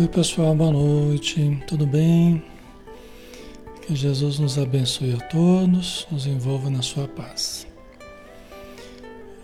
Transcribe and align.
Oi 0.00 0.08
pessoal, 0.08 0.54
boa 0.54 0.72
noite, 0.72 1.62
tudo 1.66 1.86
bem? 1.86 2.42
Que 3.82 3.94
Jesus 3.94 4.38
nos 4.38 4.56
abençoe 4.56 5.12
a 5.12 5.18
todos, 5.26 6.08
nos 6.10 6.26
envolva 6.26 6.70
na 6.70 6.80
sua 6.80 7.06
paz. 7.06 7.66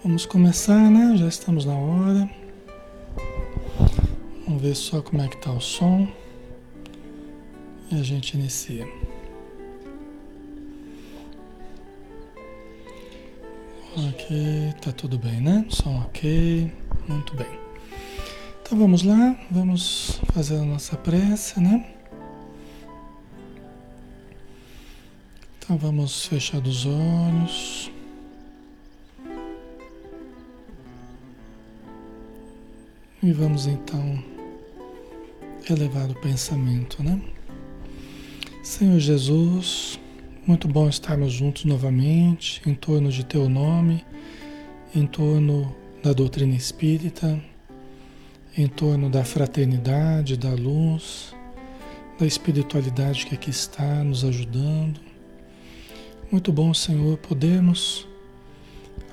Vamos 0.03 0.25
começar, 0.25 0.91
né? 0.91 1.15
Já 1.19 1.29
estamos 1.29 1.67
na 1.67 1.75
hora. 1.75 2.31
Vamos 4.47 4.63
ver 4.63 4.75
só 4.75 5.03
como 5.03 5.21
é 5.21 5.29
que 5.29 5.37
tá 5.37 5.53
o 5.53 5.61
som 5.61 6.09
e 7.93 8.01
a 8.01 8.03
gente 8.03 8.33
inicia. 8.33 8.89
Ok, 13.95 14.73
tá 14.81 14.91
tudo 14.91 15.19
bem, 15.19 15.39
né? 15.39 15.67
Som 15.69 15.99
ok, 15.99 16.73
muito 17.07 17.37
bem. 17.37 17.59
Então 18.63 18.79
vamos 18.79 19.03
lá, 19.03 19.39
vamos 19.51 20.19
fazer 20.37 20.57
a 20.57 20.65
nossa 20.65 20.99
prece, 20.99 21.59
né? 21.59 21.83
Então 25.59 25.79
vamos 25.79 26.27
fechar 26.27 26.61
os 26.63 26.85
olhos. 26.85 27.91
E 33.23 33.33
vamos 33.33 33.67
então 33.67 34.23
elevar 35.71 36.11
o 36.11 36.21
pensamento, 36.21 37.03
né? 37.03 37.19
Senhor 38.63 38.99
Jesus, 39.01 39.99
muito 40.47 40.69
bom 40.69 40.87
estarmos 40.87 41.33
juntos 41.33 41.65
novamente 41.65 42.61
em 42.69 42.75
torno 42.75 43.11
de 43.11 43.25
Teu 43.25 43.49
nome, 43.49 44.05
em 44.95 45.07
torno 45.07 45.75
da 46.03 46.13
doutrina 46.13 46.55
espírita 46.55 47.43
em 48.57 48.67
torno 48.67 49.11
da 49.11 49.23
fraternidade, 49.23 50.37
da 50.37 50.51
luz, 50.51 51.35
da 52.19 52.25
espiritualidade 52.25 53.27
que 53.27 53.35
aqui 53.35 53.51
está 53.51 54.03
nos 54.03 54.25
ajudando. 54.25 54.99
Muito 56.33 56.51
bom, 56.51 56.73
Senhor, 56.73 57.19
podermos 57.19 58.09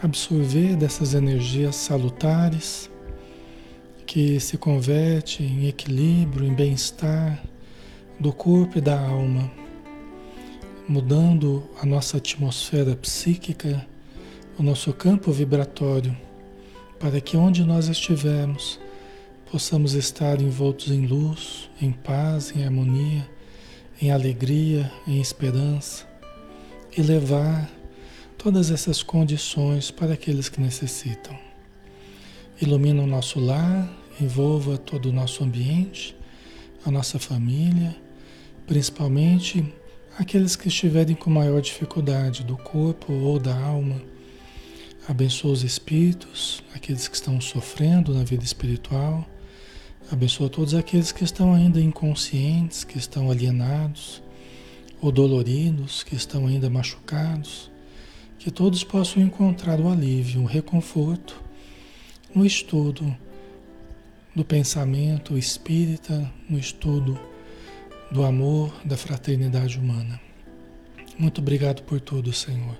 absorver 0.02 0.78
dessas 0.78 1.14
energias 1.14 1.76
salutares 1.76 2.90
que 4.06 4.40
se 4.40 4.58
converte 4.58 5.44
em 5.44 5.68
equilíbrio, 5.68 6.48
em 6.48 6.54
bem-estar 6.54 7.44
do 8.20 8.32
corpo 8.32 8.78
e 8.78 8.82
da 8.82 9.00
alma, 9.00 9.52
mudando 10.88 11.64
a 11.82 11.86
nossa 11.86 12.18
atmosfera 12.18 12.96
psíquica, 12.96 13.86
o 14.58 14.64
nosso 14.64 14.94
campo 14.94 15.32
vibratório, 15.32 16.16
para 17.00 17.20
que 17.20 17.36
onde 17.36 17.64
nós 17.66 17.88
estivermos, 17.88 18.80
possamos 19.54 19.94
estar 19.94 20.42
envoltos 20.42 20.90
em 20.92 21.06
luz, 21.06 21.70
em 21.80 21.92
paz, 21.92 22.52
em 22.56 22.64
harmonia, 22.64 23.30
em 24.02 24.10
alegria, 24.10 24.92
em 25.08 25.22
esperança 25.22 26.08
e 26.98 27.04
levar 27.04 27.70
todas 28.36 28.72
essas 28.72 29.04
condições 29.04 29.92
para 29.92 30.14
aqueles 30.16 30.50
que 30.50 30.60
necessitam. 30.60 31.38
Ilumina 32.60 33.04
o 33.04 33.06
nosso 33.06 33.40
lar, 33.40 33.88
envolva 34.20 34.76
todo 34.76 35.10
o 35.10 35.14
nosso 35.14 35.44
ambiente, 35.44 36.16
a 36.84 36.90
nossa 36.90 37.20
família, 37.20 37.96
principalmente 38.66 39.72
aqueles 40.18 40.56
que 40.56 40.68
estiverem 40.68 41.16
com 41.16 41.30
maior 41.30 41.62
dificuldade 41.62 42.44
do 42.44 42.58
corpo 42.58 43.14
ou 43.14 43.38
da 43.38 43.56
alma. 43.56 44.02
Abençoa 45.08 45.52
os 45.52 45.64
espíritos, 45.64 46.64
aqueles 46.74 47.08
que 47.08 47.14
estão 47.14 47.40
sofrendo 47.40 48.16
na 48.16 48.24
vida 48.24 48.44
espiritual 48.44 49.30
Abençoa 50.12 50.50
todos 50.50 50.74
aqueles 50.74 51.12
que 51.12 51.24
estão 51.24 51.54
ainda 51.54 51.80
inconscientes, 51.80 52.84
que 52.84 52.98
estão 52.98 53.32
alienados 53.32 54.22
ou 55.02 55.12
doloridos, 55.12 56.04
que 56.04 56.16
estão 56.16 56.48
ainda 56.48 56.70
machucados, 56.70 57.72
que 58.38 58.52
todos 58.52 58.84
possam 58.84 59.24
encontrar 59.24 59.80
o 59.80 59.90
alívio, 59.90 60.42
o 60.42 60.46
reconforto 60.46 61.42
no 62.34 62.46
estudo 62.46 63.16
do 64.36 64.44
pensamento 64.44 65.38
espírita, 65.38 66.32
no 66.50 66.58
estudo 66.58 67.20
do 68.12 68.24
amor, 68.24 68.74
da 68.84 68.98
fraternidade 68.98 69.80
humana. 69.80 70.20
Muito 71.18 71.42
obrigado 71.42 71.84
por 71.84 72.02
tudo, 72.02 72.34
Senhor. 72.34 72.78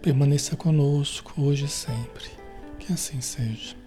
Permaneça 0.00 0.56
conosco 0.56 1.40
hoje 1.40 1.64
e 1.64 1.68
sempre. 1.68 2.26
Que 2.78 2.92
assim 2.92 3.20
seja. 3.20 3.85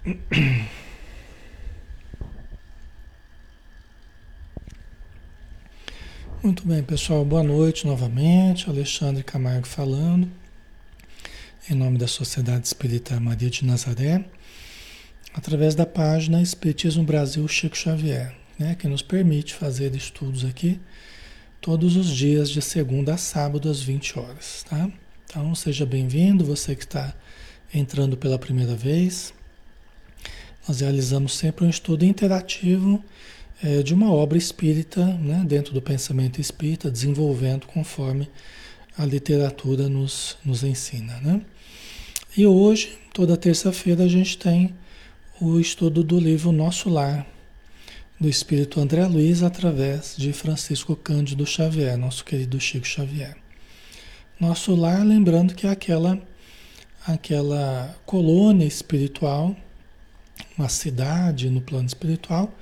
Muito 6.42 6.66
bem, 6.66 6.82
pessoal. 6.82 7.22
Boa 7.22 7.42
noite 7.42 7.86
novamente. 7.86 8.70
Alexandre 8.70 9.22
Camargo 9.22 9.66
falando, 9.66 10.26
em 11.68 11.74
nome 11.74 11.98
da 11.98 12.08
Sociedade 12.08 12.66
Espírita 12.66 13.20
Maria 13.20 13.50
de 13.50 13.66
Nazaré, 13.66 14.24
através 15.34 15.74
da 15.74 15.84
página 15.84 16.40
Espiritismo 16.40 17.04
Brasil 17.04 17.46
Chico 17.46 17.76
Xavier, 17.76 18.34
né, 18.58 18.74
que 18.74 18.88
nos 18.88 19.02
permite 19.02 19.52
fazer 19.52 19.94
estudos 19.94 20.46
aqui 20.46 20.80
todos 21.60 21.96
os 21.96 22.08
dias, 22.08 22.48
de 22.48 22.62
segunda 22.62 23.12
a 23.14 23.18
sábado, 23.18 23.68
às 23.68 23.82
20 23.82 24.18
horas. 24.18 24.64
Tá? 24.66 24.90
Então, 25.26 25.54
seja 25.54 25.84
bem-vindo, 25.84 26.42
você 26.42 26.74
que 26.74 26.84
está 26.84 27.14
entrando 27.74 28.16
pela 28.16 28.38
primeira 28.38 28.74
vez. 28.74 29.34
Nós 30.66 30.80
realizamos 30.80 31.36
sempre 31.36 31.64
um 31.64 31.70
estudo 31.70 32.04
interativo 32.04 33.02
é, 33.62 33.82
de 33.82 33.94
uma 33.94 34.12
obra 34.12 34.38
espírita, 34.38 35.04
né, 35.04 35.44
dentro 35.46 35.72
do 35.72 35.82
pensamento 35.82 36.40
espírita, 36.40 36.90
desenvolvendo 36.90 37.66
conforme 37.66 38.28
a 38.96 39.04
literatura 39.04 39.88
nos, 39.88 40.36
nos 40.44 40.62
ensina. 40.62 41.18
Né? 41.20 41.40
E 42.36 42.46
hoje, 42.46 42.98
toda 43.12 43.36
terça-feira, 43.36 44.04
a 44.04 44.08
gente 44.08 44.38
tem 44.38 44.74
o 45.40 45.58
estudo 45.58 46.04
do 46.04 46.18
livro 46.18 46.52
Nosso 46.52 46.88
Lar, 46.88 47.26
do 48.20 48.28
espírito 48.28 48.80
André 48.80 49.06
Luiz, 49.06 49.42
através 49.42 50.14
de 50.16 50.32
Francisco 50.32 50.94
Cândido 50.94 51.46
Xavier, 51.46 51.96
nosso 51.96 52.22
querido 52.24 52.60
Chico 52.60 52.86
Xavier. 52.86 53.34
Nosso 54.38 54.74
lar, 54.74 55.04
lembrando 55.04 55.54
que 55.54 55.66
é 55.66 55.70
aquela, 55.70 56.18
aquela 57.06 57.94
colônia 58.06 58.66
espiritual 58.66 59.56
uma 60.60 60.68
cidade 60.68 61.48
no 61.48 61.60
plano 61.60 61.86
espiritual, 61.86 62.52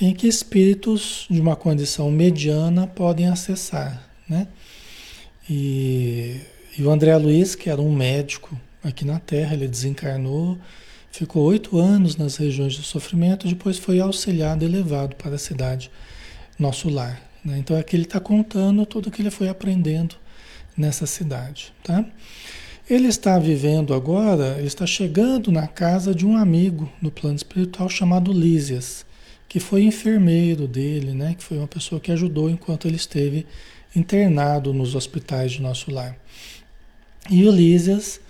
em 0.00 0.14
que 0.14 0.26
espíritos 0.26 1.26
de 1.28 1.40
uma 1.40 1.54
condição 1.54 2.10
mediana 2.10 2.86
podem 2.86 3.28
acessar, 3.28 4.02
né? 4.26 4.48
E, 5.48 6.40
e 6.78 6.82
o 6.82 6.90
André 6.90 7.14
Luiz, 7.16 7.54
que 7.54 7.68
era 7.68 7.80
um 7.80 7.94
médico 7.94 8.58
aqui 8.82 9.04
na 9.04 9.18
Terra, 9.18 9.52
ele 9.52 9.68
desencarnou, 9.68 10.56
ficou 11.10 11.44
oito 11.44 11.78
anos 11.78 12.16
nas 12.16 12.36
regiões 12.36 12.72
de 12.72 12.82
sofrimento, 12.82 13.46
depois 13.46 13.76
foi 13.76 14.00
auxiliado 14.00 14.64
e 14.64 14.68
levado 14.68 15.16
para 15.16 15.34
a 15.34 15.38
cidade, 15.38 15.90
nosso 16.58 16.88
lar. 16.88 17.20
Né? 17.44 17.58
Então 17.58 17.76
aqui 17.76 17.96
ele 17.96 18.04
está 18.04 18.20
contando 18.20 18.86
tudo 18.86 19.08
o 19.08 19.10
que 19.10 19.20
ele 19.20 19.30
foi 19.30 19.48
aprendendo 19.48 20.14
nessa 20.76 21.06
cidade, 21.06 21.72
tá? 21.82 22.04
Ele 22.90 23.06
está 23.06 23.38
vivendo 23.38 23.94
agora, 23.94 24.56
ele 24.58 24.66
está 24.66 24.84
chegando 24.84 25.52
na 25.52 25.68
casa 25.68 26.12
de 26.12 26.26
um 26.26 26.36
amigo 26.36 26.90
no 27.00 27.08
plano 27.08 27.36
espiritual 27.36 27.88
chamado 27.88 28.32
Lísias, 28.32 29.06
que 29.48 29.60
foi 29.60 29.84
enfermeiro 29.84 30.66
dele, 30.66 31.12
né? 31.12 31.36
Que 31.38 31.44
foi 31.44 31.58
uma 31.58 31.68
pessoa 31.68 32.00
que 32.00 32.10
ajudou 32.10 32.50
enquanto 32.50 32.88
ele 32.88 32.96
esteve 32.96 33.46
internado 33.94 34.74
nos 34.74 34.96
hospitais 34.96 35.52
de 35.52 35.62
nosso 35.62 35.88
lar. 35.88 36.16
E 37.30 37.44
o 37.44 37.52
Lísias 37.52 38.20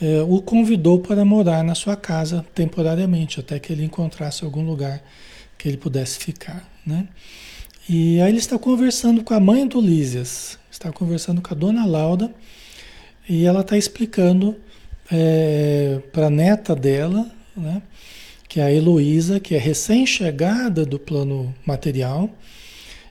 é, 0.00 0.22
o 0.22 0.40
convidou 0.40 1.00
para 1.00 1.24
morar 1.24 1.64
na 1.64 1.74
sua 1.74 1.96
casa 1.96 2.46
temporariamente, 2.54 3.40
até 3.40 3.58
que 3.58 3.72
ele 3.72 3.82
encontrasse 3.82 4.44
algum 4.44 4.64
lugar 4.64 5.02
que 5.58 5.66
ele 5.66 5.76
pudesse 5.76 6.20
ficar, 6.20 6.64
né? 6.86 7.08
E 7.88 8.20
aí 8.20 8.28
ele 8.28 8.38
está 8.38 8.60
conversando 8.60 9.24
com 9.24 9.34
a 9.34 9.40
mãe 9.40 9.66
do 9.66 9.80
Lísias, 9.80 10.56
está 10.70 10.92
conversando 10.92 11.42
com 11.42 11.52
a 11.52 11.56
dona 11.56 11.84
Lauda 11.84 12.32
e 13.28 13.44
ela 13.44 13.60
está 13.60 13.76
explicando 13.76 14.56
é, 15.10 16.00
para 16.12 16.26
a 16.26 16.30
neta 16.30 16.74
dela, 16.74 17.30
né, 17.56 17.82
que 18.48 18.60
é 18.60 18.64
a 18.64 18.72
Heloísa, 18.72 19.40
que 19.40 19.54
é 19.54 19.58
recém-chegada 19.58 20.84
do 20.84 20.98
plano 20.98 21.54
material, 21.66 22.30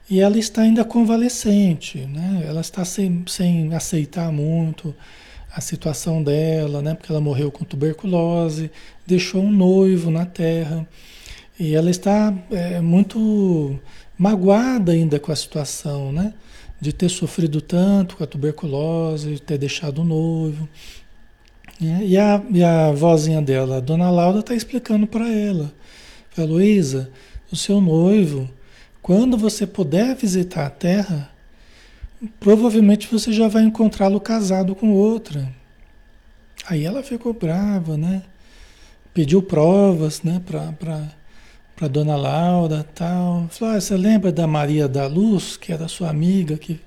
e 0.10 0.20
ela 0.20 0.38
está 0.38 0.62
ainda 0.62 0.84
convalescente, 0.86 1.98
né? 2.00 2.44
ela 2.48 2.62
está 2.62 2.84
sem, 2.86 3.24
sem 3.28 3.74
aceitar 3.74 4.32
muito 4.32 4.94
a 5.56 5.62
situação 5.62 6.22
dela, 6.22 6.82
né? 6.82 6.94
porque 6.94 7.12
ela 7.12 7.22
morreu 7.22 7.52
com 7.52 7.64
tuberculose, 7.64 8.70
deixou 9.08 9.42
um 9.42 9.52
noivo 9.52 10.12
na 10.12 10.26
terra, 10.26 10.88
e 11.60 11.74
ela 11.74 11.90
está 11.90 12.34
é, 12.52 12.80
muito 12.82 13.80
magoada 14.18 14.92
ainda 14.92 15.20
com 15.20 15.32
a 15.32 15.36
situação, 15.36 16.12
né? 16.12 16.34
De 16.84 16.92
ter 16.92 17.08
sofrido 17.08 17.62
tanto 17.62 18.18
com 18.18 18.24
a 18.26 18.28
tuberculose, 18.28 19.36
de 19.36 19.42
ter 19.42 19.58
deixado 19.58 20.02
o 20.02 20.04
noivo. 20.04 20.68
Né? 21.80 22.02
E, 22.04 22.18
a, 22.18 22.44
e 22.52 22.62
a 22.62 22.92
vozinha 22.92 23.42
dela, 23.42 23.78
a 23.78 23.80
dona 23.80 24.12
Laura, 24.12 24.40
está 24.40 24.54
explicando 24.54 25.08
para 25.08 25.30
ela. 25.30 25.74
Luísa, 26.38 27.10
o 27.50 27.56
seu 27.56 27.80
noivo, 27.80 28.50
quando 29.02 29.38
você 29.38 29.66
puder 29.66 30.14
visitar 30.16 30.66
a 30.66 30.70
terra, 30.70 31.32
provavelmente 32.38 33.08
você 33.10 33.32
já 33.32 33.48
vai 33.48 33.64
encontrá-lo 33.64 34.20
casado 34.20 34.76
com 34.76 34.92
outra. 34.92 35.50
Aí 36.68 36.84
ela 36.84 37.02
ficou 37.02 37.34
brava, 37.34 37.96
né? 37.96 38.24
Pediu 39.14 39.42
provas, 39.42 40.22
né, 40.22 40.42
para 40.46 41.10
dona 41.88 42.16
Laura 42.16 42.86
tal. 42.96 43.48
Falou, 43.50 43.76
ah, 43.76 43.82
você 43.82 43.96
lembra 43.96 44.32
da 44.32 44.48
Maria 44.48 44.88
da 44.88 45.08
Luz, 45.08 45.58
que 45.58 45.72
era 45.72 45.88
sua 45.88 46.10
amiga, 46.10 46.58
que, 46.58 46.80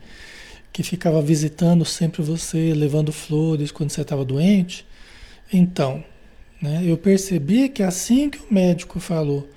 que 0.73 0.83
ficava 0.83 1.21
visitando 1.23 1.85
sempre 1.85 2.23
você, 2.23 2.75
levando 2.75 3.13
flores 3.13 3.71
quando 3.71 3.91
você 3.91 4.03
estava 4.03 4.25
doente? 4.25 4.87
Então, 5.53 6.05
né, 6.61 6.83
eu 6.85 6.97
percebi 6.97 7.69
que 7.69 7.83
assim 7.83 8.31
que 8.31 8.39
o 8.39 8.53
médico 8.53 8.99
falou 8.99 9.49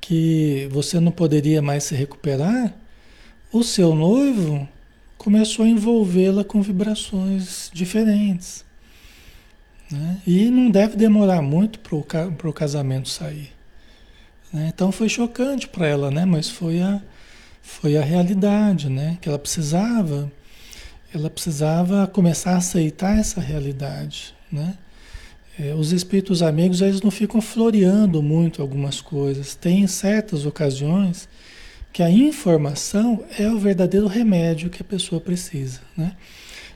que 0.00 0.68
você 0.70 0.98
não 0.98 1.12
poderia 1.12 1.62
mais 1.62 1.84
se 1.84 1.94
recuperar, 1.94 2.74
o 3.52 3.62
seu 3.62 3.94
noivo 3.94 4.68
começou 5.16 5.64
a 5.64 5.68
envolvê-la 5.68 6.42
com 6.42 6.62
vibrações 6.62 7.70
diferentes. 7.72 8.64
Né? 9.90 10.20
E 10.26 10.50
não 10.50 10.70
deve 10.70 10.96
demorar 10.96 11.42
muito 11.42 11.78
para 11.80 12.48
o 12.48 12.52
casamento 12.52 13.08
sair. 13.08 13.59
Né? 14.52 14.70
Então 14.72 14.90
foi 14.90 15.08
chocante 15.08 15.68
para 15.68 15.86
ela, 15.86 16.10
né? 16.10 16.24
mas 16.24 16.48
foi 16.48 16.80
a, 16.80 17.00
foi 17.62 17.96
a 17.96 18.02
realidade, 18.02 18.88
né? 18.88 19.18
que 19.20 19.28
ela 19.28 19.38
precisava, 19.38 20.30
ela 21.14 21.30
precisava 21.30 22.06
começar 22.06 22.52
a 22.52 22.58
aceitar 22.58 23.18
essa 23.18 23.40
realidade. 23.40 24.34
Né? 24.50 24.76
É, 25.58 25.74
os 25.74 25.92
espíritos 25.92 26.42
amigos 26.42 26.80
eles 26.80 27.02
não 27.02 27.10
ficam 27.10 27.40
floreando 27.40 28.22
muito 28.22 28.62
algumas 28.62 29.00
coisas. 29.00 29.54
Tem 29.54 29.86
certas 29.86 30.46
ocasiões 30.46 31.28
que 31.92 32.02
a 32.02 32.10
informação 32.10 33.24
é 33.38 33.48
o 33.48 33.58
verdadeiro 33.58 34.06
remédio 34.06 34.70
que 34.70 34.82
a 34.82 34.84
pessoa 34.84 35.20
precisa. 35.20 35.80
Né? 35.96 36.12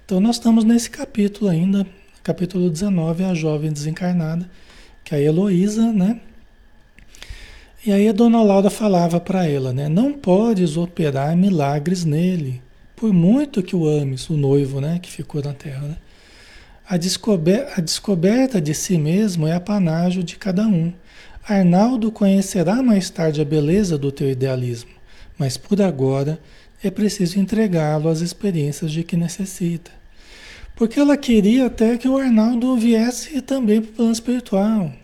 Então 0.04 0.20
nós 0.20 0.36
estamos 0.36 0.64
nesse 0.64 0.90
capítulo 0.90 1.50
ainda, 1.50 1.86
capítulo 2.22 2.68
19, 2.68 3.24
a 3.24 3.34
jovem 3.34 3.72
desencarnada, 3.72 4.50
que 5.02 5.14
a 5.14 5.20
Heloísa, 5.20 5.92
né? 5.92 6.20
E 7.86 7.92
aí 7.92 8.08
a 8.08 8.12
dona 8.12 8.42
Laura 8.42 8.70
falava 8.70 9.20
para 9.20 9.46
ela, 9.46 9.70
né? 9.70 9.90
Não 9.90 10.10
podes 10.10 10.74
operar 10.74 11.36
milagres 11.36 12.02
nele, 12.02 12.62
por 12.96 13.12
muito 13.12 13.62
que 13.62 13.76
o 13.76 13.86
ames, 13.86 14.30
o 14.30 14.38
noivo, 14.38 14.80
né? 14.80 14.98
Que 15.02 15.10
ficou 15.10 15.42
na 15.42 15.52
terra, 15.52 15.88
né? 15.88 15.96
A, 16.88 16.96
descober 16.96 17.68
a 17.76 17.82
descoberta 17.82 18.58
de 18.58 18.72
si 18.72 18.96
mesmo 18.96 19.46
é 19.46 19.52
apanágio 19.52 20.22
de 20.22 20.36
cada 20.36 20.66
um. 20.66 20.94
Arnaldo 21.46 22.10
conhecerá 22.10 22.82
mais 22.82 23.10
tarde 23.10 23.42
a 23.42 23.44
beleza 23.44 23.98
do 23.98 24.10
teu 24.10 24.30
idealismo, 24.30 24.92
mas 25.38 25.58
por 25.58 25.82
agora 25.82 26.40
é 26.82 26.90
preciso 26.90 27.38
entregá-lo 27.38 28.08
às 28.08 28.22
experiências 28.22 28.92
de 28.92 29.04
que 29.04 29.14
necessita. 29.14 29.90
Porque 30.74 30.98
ela 30.98 31.18
queria 31.18 31.66
até 31.66 31.98
que 31.98 32.08
o 32.08 32.16
Arnaldo 32.16 32.74
viesse 32.78 33.42
também 33.42 33.82
para 33.82 33.90
o 33.90 33.94
plano 33.94 34.12
espiritual. 34.12 35.03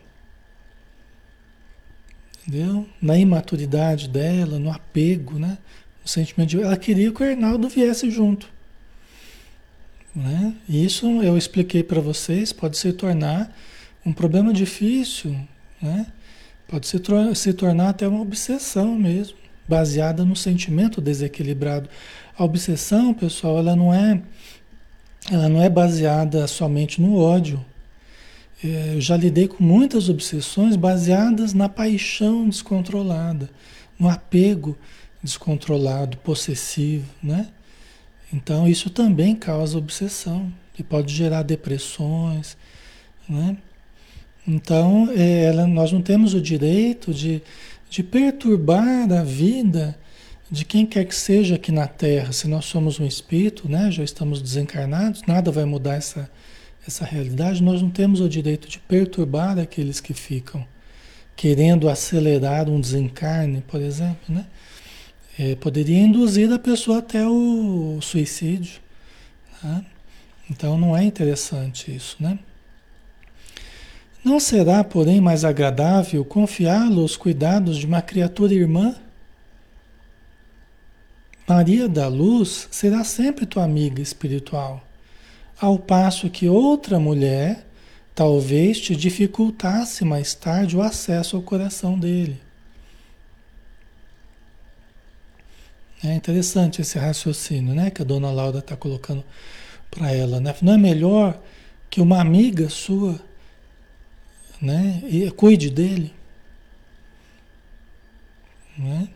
Entendeu? 2.51 2.85
Na 3.01 3.17
imaturidade 3.17 4.09
dela, 4.09 4.59
no 4.59 4.73
apego, 4.73 5.39
né? 5.39 5.57
No 6.03 6.09
sentimento 6.09 6.51
de. 6.51 6.61
Ela 6.61 6.77
queria 6.77 7.13
que 7.13 7.23
o 7.23 7.31
Arnaldo 7.31 7.69
viesse 7.69 8.11
junto. 8.11 8.49
Né? 10.13 10.53
Isso 10.69 11.07
eu 11.23 11.39
expliquei 11.39 11.85
para 11.85 12.01
vocês, 12.01 12.53
pode 12.53 12.77
se 12.77 12.93
tornar 12.93 13.57
um 14.05 14.13
problema 14.13 14.53
difícil, 14.53 15.37
né? 15.81 16.09
pode 16.67 16.89
se, 16.89 17.01
se 17.37 17.53
tornar 17.53 17.91
até 17.91 18.09
uma 18.09 18.21
obsessão 18.21 18.97
mesmo, 18.97 19.37
baseada 19.69 20.25
no 20.25 20.35
sentimento 20.35 21.01
desequilibrado. 21.01 21.89
A 22.37 22.43
obsessão, 22.43 23.15
pessoal, 23.15 23.59
ela 23.59 23.77
não 23.77 23.95
é, 23.95 24.21
ela 25.31 25.49
não 25.49 25.63
é 25.63 25.69
baseada 25.69 26.49
somente 26.49 27.01
no 27.01 27.17
ódio. 27.17 27.65
É, 28.63 28.95
eu 28.95 29.01
já 29.01 29.17
lidei 29.17 29.49
com 29.49 29.63
muitas 29.63 30.09
obsessões 30.09 30.77
baseadas 30.77 31.55
na 31.55 31.69
paixão 31.69 32.49
descontrolada, 32.49 33.51
no 33.99 34.09
apego 34.09 34.77
descontrolado, 35.23 36.17
possessivo, 36.19 37.07
né? 37.23 37.49
Então, 38.33 38.69
isso 38.69 38.91
também 38.91 39.35
causa 39.35 39.77
obsessão 39.77 40.53
e 40.79 40.83
pode 40.83 41.13
gerar 41.13 41.43
depressões, 41.43 42.57
né? 43.29 43.57
Então, 44.47 45.09
é, 45.15 45.45
ela, 45.45 45.67
nós 45.67 45.93
não 45.93 46.01
temos 46.01 46.35
o 46.35 46.41
direito 46.41 47.13
de, 47.13 47.43
de 47.89 48.03
perturbar 48.03 49.13
a 49.13 49.23
vida 49.23 49.99
de 50.51 50.65
quem 50.65 50.85
quer 50.85 51.05
que 51.05 51.15
seja 51.15 51.55
aqui 51.55 51.71
na 51.71 51.87
Terra. 51.87 52.33
Se 52.33 52.49
nós 52.49 52.65
somos 52.65 52.99
um 52.99 53.07
espírito, 53.07 53.69
né, 53.69 53.91
já 53.91 54.03
estamos 54.03 54.43
desencarnados, 54.43 55.23
nada 55.27 55.53
vai 55.53 55.65
mudar 55.65 55.95
essa, 55.95 56.29
essa 56.91 57.05
realidade. 57.05 57.63
Nós 57.63 57.81
não 57.81 57.91
temos 57.91 58.21
o 58.21 58.29
direito 58.29 58.69
de 58.69 58.79
perturbar 58.79 59.59
aqueles 59.59 60.01
que 60.01 60.13
ficam 60.13 60.67
querendo 61.35 61.89
acelerar 61.89 62.69
um 62.69 62.79
desencarne, 62.79 63.63
por 63.67 63.81
exemplo, 63.81 64.35
né? 64.35 64.45
é, 65.39 65.55
poderia 65.55 65.99
induzir 65.99 66.53
a 66.53 66.59
pessoa 66.59 66.99
até 66.99 67.27
o 67.27 67.99
suicídio. 68.03 68.79
Né? 69.63 69.87
Então 70.51 70.77
não 70.77 70.95
é 70.95 71.03
interessante 71.03 71.95
isso, 71.95 72.17
né? 72.21 72.39
Não 74.23 74.39
será, 74.39 74.85
porém, 74.85 75.19
mais 75.19 75.47
agradável 75.47 76.23
confiá-lo 76.27 77.01
aos 77.01 77.17
cuidados 77.17 77.79
de 77.79 77.87
uma 77.87 78.03
criatura 78.03 78.53
irmã? 78.53 78.95
Maria 81.49 81.89
da 81.89 82.07
Luz 82.07 82.69
será 82.71 83.03
sempre 83.03 83.47
tua 83.47 83.65
amiga 83.65 84.03
espiritual, 84.03 84.85
ao 85.61 85.79
passo 85.79 86.31
que 86.31 86.49
outra 86.49 86.99
mulher 86.99 87.67
talvez 88.15 88.81
te 88.81 88.97
dificultasse 88.97 90.05
mais 90.05 90.35
tarde 90.35 90.77
o 90.77 90.83
acesso 90.83 91.37
ao 91.37 91.43
coração 91.43 91.99
dele. 91.99 92.41
É 96.03 96.15
interessante 96.15 96.81
esse 96.81 96.99
raciocínio, 96.99 97.75
né? 97.75 97.91
Que 97.91 98.01
a 98.01 98.05
dona 98.05 98.31
Laura 98.31 98.61
está 98.61 98.75
colocando 98.75 99.23
para 99.91 100.11
ela, 100.11 100.41
né? 100.41 100.55
Não 100.63 100.73
é 100.73 100.79
melhor 100.79 101.39
que 101.91 102.01
uma 102.01 102.21
amiga 102.21 102.71
sua, 102.71 103.21
né? 104.61 105.03
E 105.05 105.31
cuide 105.31 105.69
dele, 105.69 106.13
né? 108.79 109.09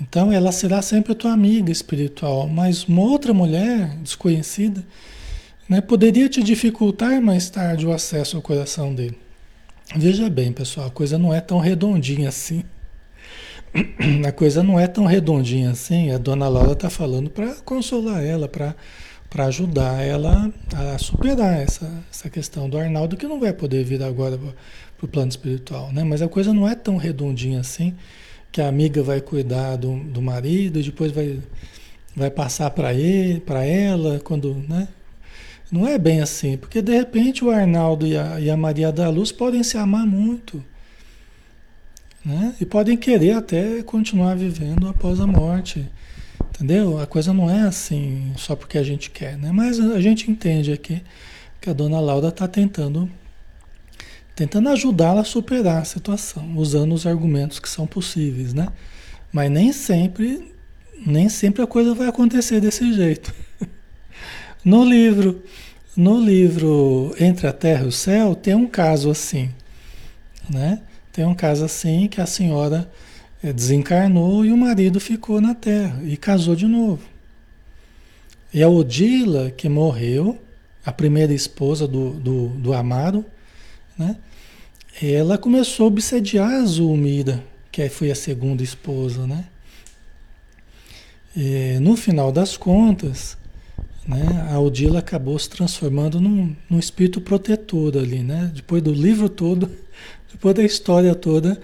Então 0.00 0.32
ela 0.32 0.50
será 0.52 0.82
sempre 0.82 1.14
tua 1.14 1.32
amiga 1.32 1.70
espiritual, 1.70 2.48
mas 2.48 2.84
uma 2.84 3.02
outra 3.02 3.32
mulher 3.32 3.96
desconhecida, 3.98 4.84
né? 5.68 5.80
Poderia 5.80 6.28
te 6.28 6.42
dificultar 6.42 7.20
mais 7.20 7.50
tarde 7.50 7.86
o 7.86 7.92
acesso 7.92 8.36
ao 8.36 8.42
coração 8.42 8.94
dele. 8.94 9.18
Veja 9.96 10.28
bem, 10.28 10.52
pessoal, 10.52 10.88
a 10.88 10.90
coisa 10.90 11.18
não 11.18 11.32
é 11.32 11.40
tão 11.40 11.58
redondinha 11.58 12.28
assim. 12.28 12.62
a 14.26 14.32
coisa 14.32 14.62
não 14.62 14.78
é 14.78 14.86
tão 14.86 15.06
redondinha 15.06 15.70
assim. 15.70 16.10
A 16.10 16.18
dona 16.18 16.48
Laura 16.48 16.72
está 16.72 16.90
falando 16.90 17.30
para 17.30 17.54
consolar 17.64 18.22
ela, 18.24 18.48
para 18.48 18.74
ajudar 19.46 20.02
ela 20.02 20.52
a 20.74 20.98
superar 20.98 21.60
essa, 21.60 21.90
essa 22.10 22.28
questão 22.28 22.68
do 22.68 22.78
Arnaldo, 22.78 23.16
que 23.16 23.26
não 23.26 23.40
vai 23.40 23.52
poder 23.52 23.84
vir 23.84 24.02
agora 24.02 24.38
para 24.96 25.04
o 25.04 25.08
plano 25.08 25.30
espiritual. 25.30 25.92
Né? 25.92 26.04
Mas 26.04 26.20
a 26.20 26.28
coisa 26.28 26.52
não 26.52 26.68
é 26.68 26.74
tão 26.74 26.96
redondinha 26.96 27.60
assim, 27.60 27.94
que 28.52 28.60
a 28.60 28.68
amiga 28.68 29.02
vai 29.02 29.20
cuidar 29.20 29.76
do, 29.76 29.98
do 30.04 30.20
marido 30.20 30.78
e 30.78 30.82
depois 30.82 31.12
vai, 31.12 31.38
vai 32.14 32.30
passar 32.30 32.70
para 32.70 32.92
ele, 32.92 33.40
para 33.40 33.64
ela, 33.64 34.20
quando. 34.20 34.54
Né? 34.68 34.88
Não 35.70 35.86
é 35.86 35.98
bem 35.98 36.20
assim, 36.22 36.56
porque 36.56 36.80
de 36.80 36.92
repente 36.92 37.44
o 37.44 37.50
Arnaldo 37.50 38.06
e 38.06 38.16
a, 38.16 38.40
e 38.40 38.50
a 38.50 38.56
Maria 38.56 38.90
da 38.90 39.10
Luz 39.10 39.30
podem 39.30 39.62
se 39.62 39.76
amar 39.76 40.06
muito. 40.06 40.64
Né? 42.24 42.54
E 42.60 42.64
podem 42.64 42.96
querer 42.96 43.32
até 43.32 43.82
continuar 43.82 44.34
vivendo 44.34 44.88
após 44.88 45.20
a 45.20 45.26
morte. 45.26 45.86
Entendeu? 46.50 46.98
A 46.98 47.06
coisa 47.06 47.32
não 47.32 47.48
é 47.50 47.60
assim 47.60 48.32
só 48.36 48.56
porque 48.56 48.78
a 48.78 48.82
gente 48.82 49.10
quer, 49.10 49.36
né? 49.36 49.52
Mas 49.52 49.78
a 49.78 50.00
gente 50.00 50.30
entende 50.30 50.72
aqui 50.72 51.02
que 51.60 51.70
a 51.70 51.72
dona 51.72 52.00
Laura 52.00 52.28
está 52.28 52.48
tentando 52.48 53.08
tentando 54.34 54.68
ajudá-la 54.68 55.22
a 55.22 55.24
superar 55.24 55.82
a 55.82 55.84
situação, 55.84 56.56
usando 56.56 56.94
os 56.94 57.06
argumentos 57.06 57.58
que 57.58 57.68
são 57.68 57.86
possíveis, 57.86 58.54
né? 58.54 58.68
Mas 59.32 59.50
nem 59.50 59.72
sempre 59.72 60.52
nem 61.06 61.28
sempre 61.28 61.62
a 61.62 61.66
coisa 61.66 61.94
vai 61.94 62.08
acontecer 62.08 62.60
desse 62.60 62.92
jeito. 62.92 63.32
No 64.64 64.84
livro, 64.84 65.42
no 65.96 66.20
livro 66.20 67.14
Entre 67.18 67.46
a 67.46 67.52
Terra 67.52 67.84
e 67.84 67.88
o 67.88 67.92
Céu 67.92 68.34
tem 68.34 68.54
um 68.54 68.66
caso 68.66 69.10
assim, 69.10 69.50
né? 70.48 70.82
Tem 71.12 71.24
um 71.24 71.34
caso 71.34 71.64
assim 71.64 72.08
que 72.08 72.20
a 72.20 72.26
senhora 72.26 72.90
eh, 73.42 73.52
desencarnou 73.52 74.44
e 74.44 74.52
o 74.52 74.56
marido 74.56 75.00
ficou 75.00 75.40
na 75.40 75.54
Terra 75.54 76.00
e 76.04 76.16
casou 76.16 76.54
de 76.54 76.66
novo. 76.66 77.02
E 78.52 78.62
a 78.62 78.68
Odila, 78.68 79.50
que 79.50 79.68
morreu, 79.68 80.38
a 80.84 80.92
primeira 80.92 81.34
esposa 81.34 81.86
do, 81.86 82.12
do, 82.14 82.48
do 82.48 82.72
Amaro, 82.72 83.24
né? 83.96 84.16
ela 85.02 85.38
começou 85.38 85.84
a 85.84 85.88
obsediar 85.88 86.50
a 86.50 86.64
Zulmira, 86.64 87.44
que 87.70 87.88
foi 87.88 88.10
a 88.10 88.14
segunda 88.14 88.62
esposa, 88.62 89.26
né? 89.26 89.44
E, 91.36 91.78
no 91.80 91.96
final 91.96 92.32
das 92.32 92.56
contas, 92.56 93.36
né, 94.08 94.48
a 94.50 94.58
Odila 94.58 95.00
acabou 95.00 95.38
se 95.38 95.50
transformando 95.50 96.18
num, 96.18 96.56
num 96.70 96.78
espírito 96.78 97.20
protetor 97.20 97.98
ali, 97.98 98.20
né? 98.20 98.50
Depois 98.54 98.82
do 98.82 98.90
livro 98.90 99.28
todo, 99.28 99.70
depois 100.32 100.54
da 100.54 100.64
história 100.64 101.14
toda, 101.14 101.60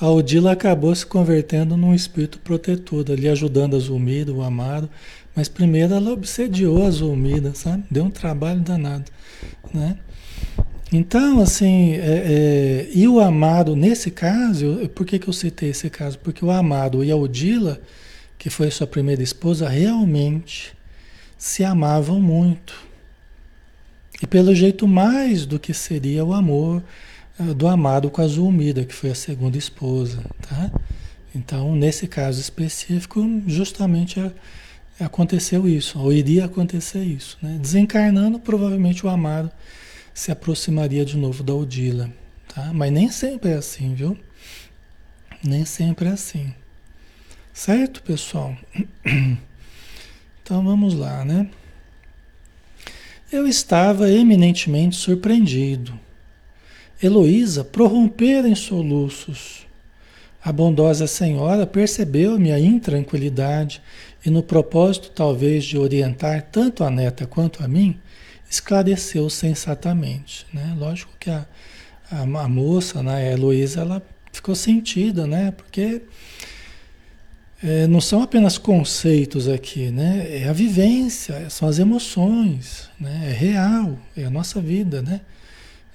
a 0.00 0.08
Odila 0.08 0.52
acabou 0.52 0.94
se 0.94 1.04
convertendo 1.04 1.76
num 1.76 1.92
espírito 1.92 2.38
protetor 2.38 3.04
ali, 3.10 3.28
ajudando 3.28 3.74
a 3.74 3.80
Zulmira, 3.80 4.32
o 4.32 4.42
Amaro. 4.42 4.88
Mas 5.34 5.48
primeiro 5.48 5.92
ela 5.92 6.12
obsediou 6.12 6.86
a 6.86 6.90
Zulmira, 6.90 7.52
sabe? 7.52 7.82
Deu 7.90 8.04
um 8.04 8.10
trabalho 8.10 8.60
danado, 8.60 9.10
né? 9.74 9.98
Então, 10.92 11.40
assim, 11.40 11.94
é, 11.94 11.98
é, 12.00 12.90
e 12.94 13.08
o 13.08 13.18
Amado, 13.18 13.74
nesse 13.74 14.10
caso, 14.10 14.88
por 14.94 15.04
que, 15.04 15.18
que 15.18 15.28
eu 15.28 15.32
citei 15.32 15.70
esse 15.70 15.90
caso? 15.90 16.18
Porque 16.20 16.44
o 16.44 16.50
Amado 16.50 17.04
e 17.04 17.10
a 17.10 17.16
Odila, 17.16 17.80
que 18.38 18.48
foi 18.48 18.70
sua 18.70 18.86
primeira 18.86 19.22
esposa, 19.22 19.68
realmente 19.68 20.77
se 21.38 21.64
amavam 21.64 22.20
muito. 22.20 22.74
E 24.20 24.26
pelo 24.26 24.54
jeito 24.54 24.88
mais 24.88 25.46
do 25.46 25.60
que 25.60 25.72
seria 25.72 26.24
o 26.24 26.34
amor 26.34 26.82
uh, 27.38 27.54
do 27.54 27.68
amado 27.68 28.10
com 28.10 28.20
a 28.20 28.26
Zulmida, 28.26 28.84
que 28.84 28.94
foi 28.94 29.10
a 29.10 29.14
segunda 29.14 29.56
esposa, 29.56 30.24
tá? 30.42 30.72
Então, 31.32 31.76
nesse 31.76 32.08
caso 32.08 32.40
específico, 32.40 33.24
justamente 33.46 34.20
aconteceu 34.98 35.68
isso, 35.68 36.00
ou 36.00 36.12
iria 36.12 36.46
acontecer 36.46 37.04
isso, 37.04 37.38
né? 37.40 37.56
Desencarnando, 37.60 38.40
provavelmente 38.40 39.06
o 39.06 39.08
amado 39.08 39.50
se 40.12 40.32
aproximaria 40.32 41.04
de 41.04 41.16
novo 41.16 41.44
da 41.44 41.54
Odila. 41.54 42.10
Tá? 42.52 42.72
Mas 42.72 42.90
nem 42.90 43.08
sempre 43.08 43.50
é 43.50 43.54
assim, 43.54 43.94
viu? 43.94 44.18
Nem 45.44 45.64
sempre 45.64 46.08
é 46.08 46.12
assim. 46.12 46.52
Certo, 47.52 48.02
pessoal? 48.02 48.56
Então 50.48 50.64
vamos 50.64 50.94
lá, 50.94 51.26
né? 51.26 51.46
Eu 53.30 53.46
estava 53.46 54.10
eminentemente 54.10 54.96
surpreendido. 54.96 55.92
Heloísa 57.02 57.62
prorrompera 57.62 58.48
em 58.48 58.54
soluços. 58.54 59.66
A 60.42 60.50
bondosa 60.50 61.06
senhora 61.06 61.66
percebeu 61.66 62.38
minha 62.38 62.58
intranquilidade 62.58 63.82
e, 64.24 64.30
no 64.30 64.42
propósito 64.42 65.10
talvez 65.14 65.66
de 65.66 65.76
orientar 65.76 66.48
tanto 66.50 66.82
a 66.82 66.90
neta 66.90 67.26
quanto 67.26 67.62
a 67.62 67.68
mim, 67.68 68.00
esclareceu 68.48 69.28
sensatamente. 69.28 70.46
Né? 70.50 70.74
Lógico 70.78 71.12
que 71.20 71.28
a, 71.28 71.46
a, 72.10 72.22
a 72.22 72.48
moça, 72.48 73.02
né, 73.02 73.16
a 73.16 73.32
Heloísa, 73.32 73.82
ela 73.82 74.02
ficou 74.32 74.54
sentida, 74.54 75.26
né? 75.26 75.50
Porque 75.50 76.00
é, 77.62 77.86
não 77.86 78.00
são 78.00 78.22
apenas 78.22 78.56
conceitos 78.56 79.48
aqui, 79.48 79.90
né? 79.90 80.42
É 80.42 80.48
a 80.48 80.52
vivência, 80.52 81.50
são 81.50 81.68
as 81.68 81.78
emoções, 81.78 82.88
né? 83.00 83.30
É 83.30 83.32
real, 83.32 83.98
é 84.16 84.24
a 84.24 84.30
nossa 84.30 84.60
vida, 84.60 85.02
né? 85.02 85.20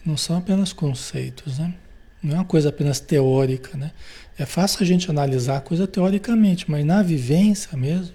Não 0.05 0.17
são 0.17 0.37
apenas 0.37 0.73
conceitos, 0.73 1.59
né? 1.59 1.73
Não 2.21 2.35
é 2.35 2.39
uma 2.39 2.45
coisa 2.45 2.69
apenas 2.69 2.99
teórica, 2.99 3.77
né? 3.77 3.91
É 4.37 4.45
fácil 4.45 4.83
a 4.83 4.85
gente 4.85 5.09
analisar 5.09 5.57
a 5.57 5.61
coisa 5.61 5.87
teoricamente, 5.87 6.69
mas 6.69 6.85
na 6.85 7.01
vivência 7.01 7.77
mesmo 7.77 8.13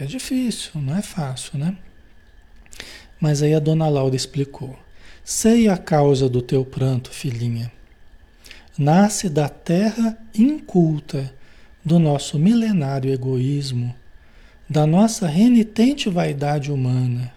é 0.00 0.04
difícil, 0.04 0.72
não 0.74 0.96
é 0.96 1.02
fácil, 1.02 1.58
né? 1.58 1.76
Mas 3.20 3.42
aí 3.42 3.54
a 3.54 3.60
dona 3.60 3.88
Laura 3.88 4.16
explicou. 4.16 4.78
Sei 5.24 5.68
a 5.68 5.76
causa 5.76 6.28
do 6.28 6.42
teu 6.42 6.64
pranto, 6.64 7.10
filhinha. 7.10 7.72
Nasce 8.76 9.28
da 9.28 9.48
terra 9.48 10.18
inculta, 10.34 11.32
do 11.86 12.00
nosso 12.00 12.36
milenário 12.36 13.12
egoísmo, 13.14 13.94
da 14.68 14.84
nossa 14.84 15.28
renitente 15.28 16.10
vaidade 16.10 16.72
humana. 16.72 17.32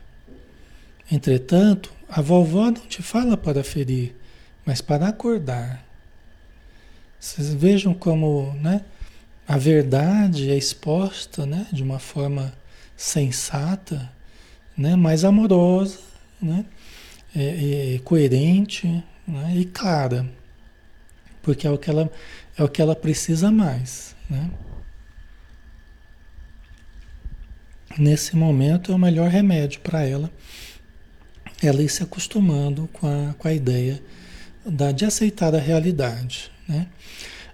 Entretanto, 1.11 1.93
a 2.09 2.19
vovó 2.19 2.71
não 2.71 2.87
te 2.87 3.03
fala 3.03 3.37
para 3.37 3.63
ferir, 3.63 4.15
mas 4.65 4.81
para 4.81 5.07
acordar. 5.07 5.85
Vocês 7.19 7.53
vejam 7.53 7.93
como 7.93 8.51
né, 8.59 8.83
a 9.47 9.55
verdade 9.55 10.49
é 10.49 10.57
exposta 10.57 11.45
né, 11.45 11.67
de 11.71 11.83
uma 11.83 11.99
forma 11.99 12.51
sensata 12.97 14.11
né, 14.75 14.95
mais 14.95 15.23
amorosa, 15.23 15.99
né, 16.41 16.65
é, 17.35 17.93
é 17.93 17.99
coerente 17.99 18.87
né, 19.27 19.53
e 19.55 19.65
clara, 19.65 20.25
porque 21.43 21.67
é 21.67 21.69
o 21.69 21.77
que 21.77 21.91
ela, 21.91 22.11
é 22.57 22.63
o 22.63 22.67
que 22.67 22.81
ela 22.81 22.95
precisa 22.95 23.51
mais. 23.51 24.17
Né? 24.29 24.49
Nesse 27.97 28.35
momento 28.35 28.91
é 28.91 28.95
o 28.95 28.99
melhor 28.99 29.29
remédio 29.29 29.81
para 29.81 30.03
ela, 30.03 30.31
ela 31.61 31.81
ir 31.81 31.89
se 31.89 32.03
acostumando 32.03 32.87
com 32.93 33.07
a, 33.07 33.33
com 33.33 33.47
a 33.47 33.53
ideia 33.53 34.01
da, 34.65 34.91
de 34.91 35.05
aceitar 35.05 35.53
a 35.55 35.59
realidade. 35.59 36.51
Né? 36.67 36.87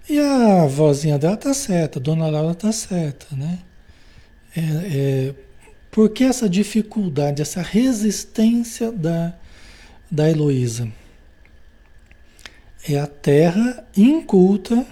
E 0.08 0.20
a 0.20 0.66
vozinha 0.66 1.18
dela 1.18 1.36
tá 1.36 1.52
certa, 1.52 1.98
a 1.98 2.02
dona 2.02 2.28
Laura 2.28 2.54
tá 2.54 2.70
certa, 2.70 3.34
né? 3.34 3.58
É, 4.56 4.60
é, 4.60 5.34
por 5.90 6.10
que 6.10 6.22
essa 6.22 6.48
dificuldade, 6.48 7.42
essa 7.42 7.60
resistência 7.60 8.92
da, 8.92 9.34
da 10.10 10.30
Heloísa? 10.30 10.88
É 12.88 12.98
a 12.98 13.06
terra 13.06 13.84
inculta 13.96 14.86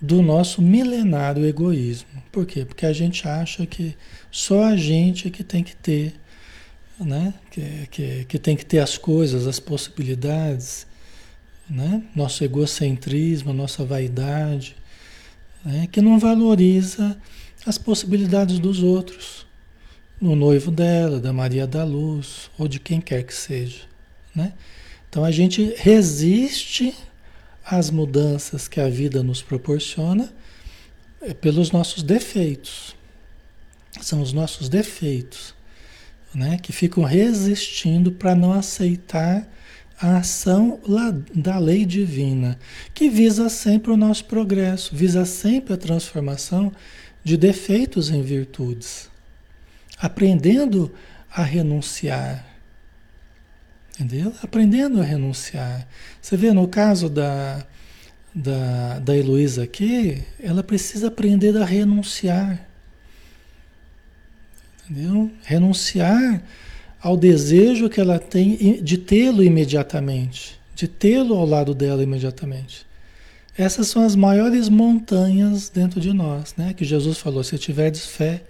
do 0.00 0.22
nosso 0.22 0.62
milenário 0.62 1.44
egoísmo. 1.44 2.22
Por 2.30 2.46
quê? 2.46 2.64
Porque 2.64 2.86
a 2.86 2.92
gente 2.92 3.26
acha 3.26 3.66
que 3.66 3.96
só 4.30 4.64
a 4.64 4.76
gente 4.76 5.28
é 5.28 5.30
que 5.30 5.42
tem 5.42 5.62
que 5.62 5.74
ter, 5.74 6.14
né? 6.98 7.34
que, 7.50 7.88
que, 7.90 8.24
que 8.24 8.38
tem 8.38 8.56
que 8.56 8.64
ter 8.64 8.78
as 8.78 8.96
coisas, 8.96 9.46
as 9.46 9.58
possibilidades, 9.58 10.86
né? 11.68 12.02
nosso 12.14 12.44
egocentrismo, 12.44 13.52
nossa 13.52 13.84
vaidade, 13.84 14.76
né? 15.64 15.88
que 15.90 16.00
não 16.00 16.18
valoriza 16.18 17.16
as 17.66 17.76
possibilidades 17.76 18.58
dos 18.58 18.82
outros 18.82 19.46
no 20.20 20.34
noivo 20.34 20.70
dela, 20.70 21.20
da 21.20 21.32
Maria 21.32 21.66
da 21.66 21.84
Luz, 21.84 22.50
ou 22.58 22.66
de 22.66 22.80
quem 22.80 23.00
quer 23.00 23.22
que 23.24 23.34
seja. 23.34 23.82
Né? 24.34 24.52
Então 25.08 25.24
a 25.24 25.30
gente 25.30 25.74
resiste 25.76 26.94
às 27.70 27.90
mudanças 27.90 28.66
que 28.66 28.80
a 28.80 28.88
vida 28.88 29.22
nos 29.22 29.42
proporciona 29.42 30.32
é, 31.20 31.34
pelos 31.34 31.70
nossos 31.70 32.02
defeitos. 32.02 32.96
São 34.00 34.22
os 34.22 34.32
nossos 34.32 34.68
defeitos 34.68 35.54
né? 36.34 36.58
que 36.62 36.72
ficam 36.72 37.04
resistindo 37.04 38.12
para 38.12 38.34
não 38.34 38.52
aceitar 38.52 39.48
a 40.00 40.18
ação 40.18 40.78
da 41.34 41.58
lei 41.58 41.84
divina, 41.84 42.58
que 42.94 43.08
visa 43.08 43.48
sempre 43.48 43.90
o 43.90 43.96
nosso 43.96 44.24
progresso, 44.26 44.94
visa 44.94 45.24
sempre 45.24 45.74
a 45.74 45.76
transformação 45.76 46.72
de 47.24 47.36
defeitos 47.36 48.08
em 48.08 48.22
virtudes 48.22 49.10
aprendendo 50.00 50.92
a 51.30 51.42
renunciar. 51.42 52.46
Entendeu? 53.98 54.32
Aprendendo 54.40 55.00
a 55.00 55.04
renunciar. 55.04 55.88
Você 56.22 56.36
vê 56.36 56.52
no 56.52 56.68
caso 56.68 57.08
da, 57.08 57.66
da, 58.32 59.00
da 59.00 59.16
Heloísa 59.16 59.64
aqui, 59.64 60.22
ela 60.40 60.62
precisa 60.62 61.08
aprender 61.08 61.56
a 61.56 61.64
renunciar. 61.64 62.64
Entendeu? 64.88 65.30
Renunciar 65.42 66.42
ao 67.00 67.16
desejo 67.16 67.88
que 67.88 68.00
ela 68.00 68.20
tem 68.20 68.82
de 68.82 68.98
tê-lo 68.98 69.42
imediatamente, 69.42 70.58
de 70.76 70.86
tê-lo 70.86 71.34
ao 71.34 71.44
lado 71.44 71.74
dela 71.74 72.02
imediatamente. 72.02 72.86
Essas 73.56 73.88
são 73.88 74.04
as 74.04 74.14
maiores 74.14 74.68
montanhas 74.68 75.68
dentro 75.68 76.00
de 76.00 76.12
nós, 76.12 76.54
né? 76.56 76.72
Que 76.72 76.84
Jesus 76.84 77.18
falou: 77.18 77.42
se 77.42 77.58
tiverdes 77.58 78.06
fé 78.06 78.42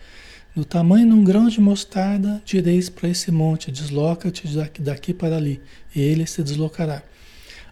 do 0.58 0.64
tamanho 0.64 1.06
de 1.06 1.12
um 1.12 1.22
grão 1.22 1.48
de 1.48 1.60
mostarda, 1.60 2.42
direis 2.44 2.88
para 2.88 3.08
esse 3.08 3.30
monte, 3.30 3.70
desloca-te 3.70 4.48
daqui, 4.80 5.14
para 5.14 5.36
ali, 5.36 5.62
e 5.94 6.00
ele 6.00 6.26
se 6.26 6.42
deslocará. 6.42 7.00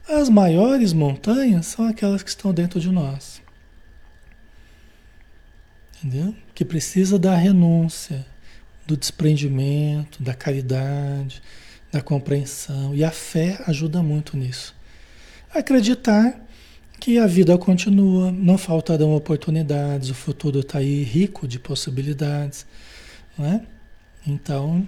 As 0.09 0.29
maiores 0.29 0.93
montanhas 0.93 1.67
são 1.67 1.85
aquelas 1.89 2.23
que 2.23 2.31
estão 2.31 2.55
dentro 2.55 2.79
de 2.79 2.89
nós. 2.93 3.43
Entendeu? 5.99 6.33
Que 6.55 6.65
precisa 6.65 7.19
da 7.19 7.35
renúncia, 7.35 8.25
do 8.87 8.97
desprendimento, 8.97 10.23
da 10.23 10.33
caridade, 10.33 11.43
da 11.91 12.01
compreensão. 12.01 12.95
E 12.95 13.03
a 13.03 13.11
fé 13.11 13.61
ajuda 13.67 14.01
muito 14.01 14.37
nisso. 14.37 14.77
Acreditar 15.53 16.41
que 17.01 17.19
a 17.19 17.27
vida 17.27 17.57
continua, 17.59 18.33
não 18.33 18.59
faltarão 18.59 19.15
oportunidades, 19.15 20.11
o 20.11 20.15
futuro 20.15 20.61
está 20.61 20.79
aí 20.79 21.03
rico 21.03 21.47
de 21.47 21.59
possibilidades. 21.59 22.67
Não 23.39 23.47
é? 23.47 23.63
Então, 24.27 24.87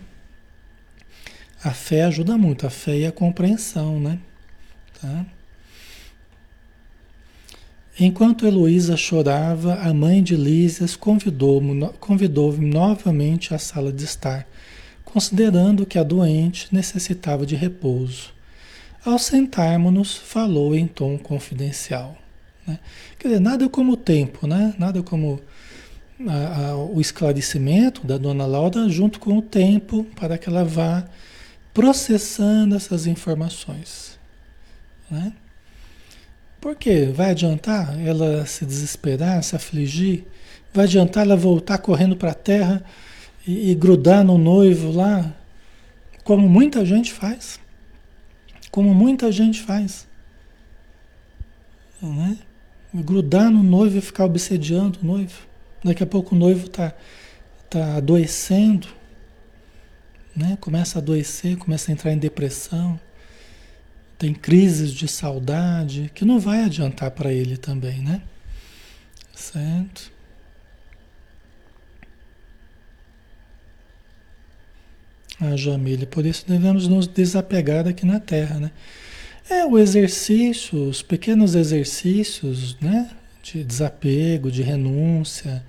A 1.62 1.72
fé 1.72 2.04
ajuda 2.04 2.38
muito, 2.38 2.66
a 2.66 2.70
fé 2.70 2.98
e 2.98 3.06
a 3.06 3.10
compreensão, 3.12 3.98
né? 3.98 4.20
Tá? 5.00 5.26
Enquanto 7.98 8.46
Heloísa 8.46 8.96
chorava, 8.96 9.74
a 9.74 9.92
mãe 9.92 10.22
de 10.22 10.36
Lísias 10.36 10.94
convidou-me 10.94 11.88
convidou 11.98 12.56
novamente 12.56 13.52
à 13.52 13.58
sala 13.58 13.92
de 13.92 14.04
estar, 14.04 14.46
considerando 15.04 15.84
que 15.84 15.98
a 15.98 16.04
doente 16.04 16.68
necessitava 16.72 17.44
de 17.44 17.56
repouso. 17.56 18.32
Ao 19.04 19.18
sentarmos-nos, 19.18 20.16
falou 20.16 20.74
em 20.74 20.86
tom 20.86 21.16
confidencial. 21.18 22.16
Né? 22.66 22.78
Quer 23.18 23.28
dizer, 23.28 23.40
nada 23.40 23.68
como 23.68 23.92
o 23.92 23.96
tempo, 23.96 24.46
né? 24.46 24.74
nada 24.78 25.02
como 25.02 25.40
a, 26.26 26.70
a, 26.70 26.76
o 26.76 27.00
esclarecimento 27.00 28.06
da 28.06 28.18
dona 28.18 28.44
Laura 28.44 28.88
junto 28.88 29.20
com 29.20 29.38
o 29.38 29.42
tempo 29.42 30.04
para 30.16 30.36
que 30.36 30.48
ela 30.48 30.64
vá 30.64 31.04
processando 31.72 32.74
essas 32.74 33.06
informações. 33.06 34.18
Né? 35.10 35.32
Por 36.60 36.74
quê? 36.74 37.10
Vai 37.14 37.30
adiantar 37.30 37.98
ela 38.04 38.44
se 38.44 38.66
desesperar, 38.66 39.42
se 39.44 39.54
afligir? 39.54 40.24
Vai 40.74 40.86
adiantar 40.86 41.24
ela 41.24 41.36
voltar 41.36 41.78
correndo 41.78 42.16
para 42.16 42.32
a 42.32 42.34
terra 42.34 42.84
e, 43.46 43.70
e, 43.70 43.74
grudar 43.74 44.24
no 44.24 44.36
noivo 44.36 44.90
lá? 44.90 45.32
Como 46.24 46.48
muita 46.48 46.84
gente 46.84 47.12
faz. 47.12 47.60
Como 48.70 48.94
muita 48.94 49.30
gente 49.32 49.62
faz. 49.62 50.06
É? 52.02 52.36
Grudar 52.94 53.50
no 53.50 53.62
noivo 53.62 53.98
e 53.98 54.00
ficar 54.00 54.24
obsediando 54.24 55.00
o 55.02 55.06
noivo. 55.06 55.46
Daqui 55.84 56.02
a 56.02 56.06
pouco 56.06 56.34
o 56.34 56.38
noivo 56.38 56.66
está 56.66 56.94
tá 57.68 57.96
adoecendo. 57.96 58.88
Né? 60.34 60.56
Começa 60.60 60.98
a 60.98 61.00
adoecer, 61.00 61.56
começa 61.56 61.90
a 61.90 61.92
entrar 61.92 62.12
em 62.12 62.18
depressão 62.18 62.98
tem 64.18 64.34
crises 64.34 64.90
de 64.90 65.06
saudade, 65.06 66.10
que 66.12 66.24
não 66.24 66.40
vai 66.40 66.64
adiantar 66.64 67.12
para 67.12 67.32
ele 67.32 67.56
também, 67.56 68.02
né? 68.02 68.20
Certo? 69.32 70.10
Ah, 75.40 75.56
Jamile, 75.56 76.06
por 76.06 76.26
isso 76.26 76.44
devemos 76.46 76.88
nos 76.88 77.06
desapegar 77.06 77.86
aqui 77.86 78.04
na 78.04 78.18
Terra, 78.18 78.58
né? 78.58 78.70
É 79.48 79.64
o 79.64 79.78
exercício, 79.78 80.88
os 80.88 81.00
pequenos 81.00 81.54
exercícios, 81.54 82.76
né? 82.80 83.10
De 83.42 83.62
desapego, 83.62 84.50
de 84.50 84.62
renúncia, 84.62 85.64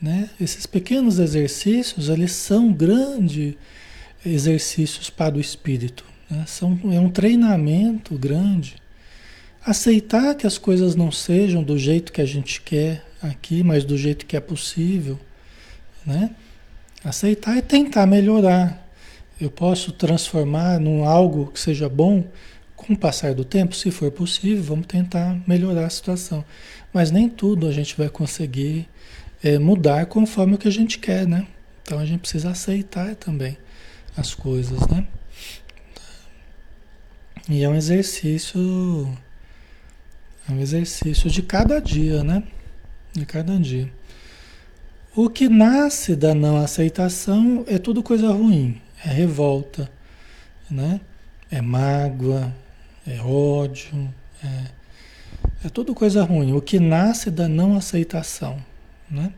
né? 0.00 0.30
Esses 0.40 0.64
pequenos 0.66 1.18
exercícios, 1.18 2.08
eles 2.08 2.32
são 2.32 2.72
grandes 2.72 3.54
exercícios 4.24 5.10
para 5.10 5.36
o 5.36 5.40
espírito, 5.40 6.04
né? 6.30 6.44
São, 6.46 6.78
é 6.92 6.98
um 6.98 7.10
treinamento 7.10 8.16
grande. 8.16 8.76
Aceitar 9.64 10.34
que 10.34 10.46
as 10.46 10.56
coisas 10.56 10.94
não 10.94 11.12
sejam 11.12 11.62
do 11.62 11.78
jeito 11.78 12.12
que 12.12 12.22
a 12.22 12.26
gente 12.26 12.60
quer 12.62 13.04
aqui, 13.20 13.62
mas 13.62 13.84
do 13.84 13.98
jeito 13.98 14.24
que 14.24 14.36
é 14.36 14.40
possível. 14.40 15.18
Né? 16.06 16.30
Aceitar 17.04 17.56
e 17.56 17.62
tentar 17.62 18.06
melhorar. 18.06 18.86
Eu 19.40 19.50
posso 19.50 19.92
transformar 19.92 20.80
num 20.80 21.04
algo 21.04 21.52
que 21.52 21.60
seja 21.60 21.88
bom 21.88 22.24
com 22.74 22.92
o 22.92 22.96
passar 22.96 23.34
do 23.34 23.44
tempo, 23.44 23.74
se 23.74 23.90
for 23.90 24.10
possível, 24.10 24.62
vamos 24.62 24.86
tentar 24.86 25.36
melhorar 25.46 25.86
a 25.86 25.90
situação. 25.90 26.44
Mas 26.92 27.10
nem 27.10 27.28
tudo 27.28 27.66
a 27.66 27.72
gente 27.72 27.96
vai 27.96 28.08
conseguir 28.08 28.88
é, 29.42 29.58
mudar 29.58 30.06
conforme 30.06 30.54
o 30.54 30.58
que 30.58 30.68
a 30.68 30.72
gente 30.72 30.98
quer, 30.98 31.26
né? 31.26 31.46
Então 31.82 31.98
a 31.98 32.06
gente 32.06 32.20
precisa 32.20 32.50
aceitar 32.50 33.14
também 33.16 33.56
as 34.16 34.34
coisas, 34.34 34.80
né? 34.88 35.06
E 37.48 37.62
é 37.62 37.68
um 37.68 37.74
exercício, 37.74 38.60
é 40.48 40.52
um 40.52 40.60
exercício 40.60 41.30
de 41.30 41.42
cada 41.42 41.80
dia, 41.80 42.22
né? 42.22 42.42
De 43.12 43.24
cada 43.24 43.58
dia. 43.58 43.90
O 45.14 45.28
que 45.28 45.48
nasce 45.48 46.14
da 46.14 46.34
não 46.34 46.56
aceitação 46.56 47.64
é 47.66 47.78
tudo 47.78 48.02
coisa 48.02 48.30
ruim, 48.30 48.80
é 49.04 49.08
revolta, 49.08 49.90
né? 50.70 51.00
É 51.50 51.60
mágoa, 51.60 52.54
é 53.06 53.20
ódio, 53.20 54.12
é, 54.44 54.64
é 55.64 55.68
tudo 55.68 55.94
coisa 55.94 56.22
ruim. 56.22 56.52
O 56.52 56.60
que 56.60 56.78
nasce 56.78 57.30
da 57.30 57.48
não 57.48 57.76
aceitação, 57.76 58.62
né? 59.10 59.32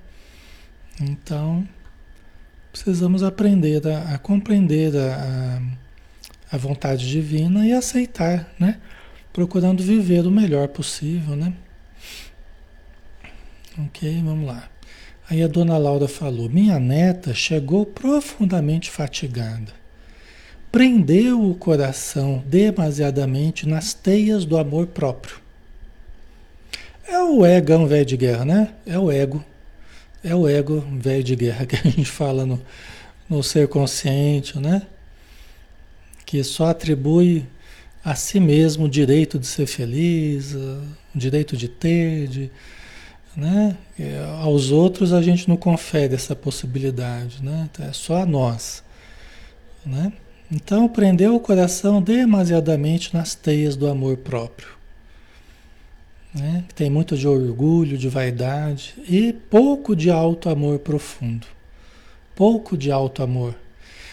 Então, 1.00 1.66
precisamos 2.70 3.22
aprender 3.22 3.86
a, 3.86 4.14
a 4.14 4.18
compreender 4.18 4.92
a, 4.96 5.62
a 6.52 6.56
vontade 6.58 7.08
divina 7.08 7.66
e 7.66 7.72
aceitar, 7.72 8.52
né? 8.58 8.78
Procurando 9.32 9.82
viver 9.82 10.26
o 10.26 10.30
melhor 10.30 10.68
possível, 10.68 11.36
né? 11.36 11.54
Ok, 13.78 14.20
vamos 14.22 14.46
lá. 14.46 14.68
Aí 15.30 15.42
a 15.42 15.46
dona 15.46 15.78
Laura 15.78 16.08
falou: 16.08 16.50
Minha 16.50 16.78
neta 16.78 17.32
chegou 17.32 17.86
profundamente 17.86 18.90
fatigada. 18.90 19.72
Prendeu 20.72 21.48
o 21.48 21.54
coração 21.54 22.42
demasiadamente 22.46 23.66
nas 23.66 23.94
teias 23.94 24.44
do 24.44 24.58
amor 24.58 24.88
próprio. 24.88 25.36
É 27.08 27.18
o 27.20 27.46
egão 27.46 27.86
velho 27.86 28.04
de 28.04 28.16
guerra, 28.16 28.44
né? 28.44 28.74
É 28.84 28.98
o 28.98 29.10
ego. 29.10 29.44
É 30.22 30.34
o 30.34 30.46
ego 30.46 30.84
velho 30.98 31.24
de 31.24 31.36
guerra 31.36 31.64
que 31.66 31.76
a 31.76 31.90
gente 31.90 32.04
fala 32.04 32.44
no, 32.44 32.60
no 33.28 33.42
ser 33.42 33.68
consciente, 33.68 34.58
né? 34.58 34.82
que 36.30 36.44
só 36.44 36.66
atribui 36.66 37.44
a 38.04 38.14
si 38.14 38.38
mesmo 38.38 38.84
o 38.84 38.88
direito 38.88 39.36
de 39.36 39.48
ser 39.48 39.66
feliz, 39.66 40.54
o 40.54 40.80
direito 41.12 41.56
de 41.56 41.66
ter, 41.66 42.28
de, 42.28 42.50
né? 43.36 43.76
aos 44.42 44.70
outros 44.70 45.12
a 45.12 45.22
gente 45.22 45.48
não 45.48 45.56
confere 45.56 46.14
essa 46.14 46.34
possibilidade, 46.34 47.42
né? 47.42 47.68
Então, 47.70 47.86
é 47.86 47.92
só 47.92 48.22
a 48.22 48.26
nós. 48.26 48.82
Né? 49.84 50.12
Então 50.50 50.88
prendeu 50.88 51.36
o 51.36 51.40
coração 51.40 52.02
demasiadamente 52.02 53.14
nas 53.14 53.34
teias 53.34 53.76
do 53.76 53.88
amor 53.88 54.16
próprio. 54.16 54.68
Né? 56.34 56.64
Tem 56.74 56.90
muito 56.90 57.16
de 57.16 57.26
orgulho, 57.26 57.96
de 57.96 58.08
vaidade 58.08 58.94
e 59.08 59.32
pouco 59.32 59.96
de 59.96 60.10
alto 60.10 60.48
amor 60.48 60.78
profundo. 60.80 61.46
Pouco 62.34 62.76
de 62.76 62.90
alto 62.90 63.22
amor. 63.22 63.54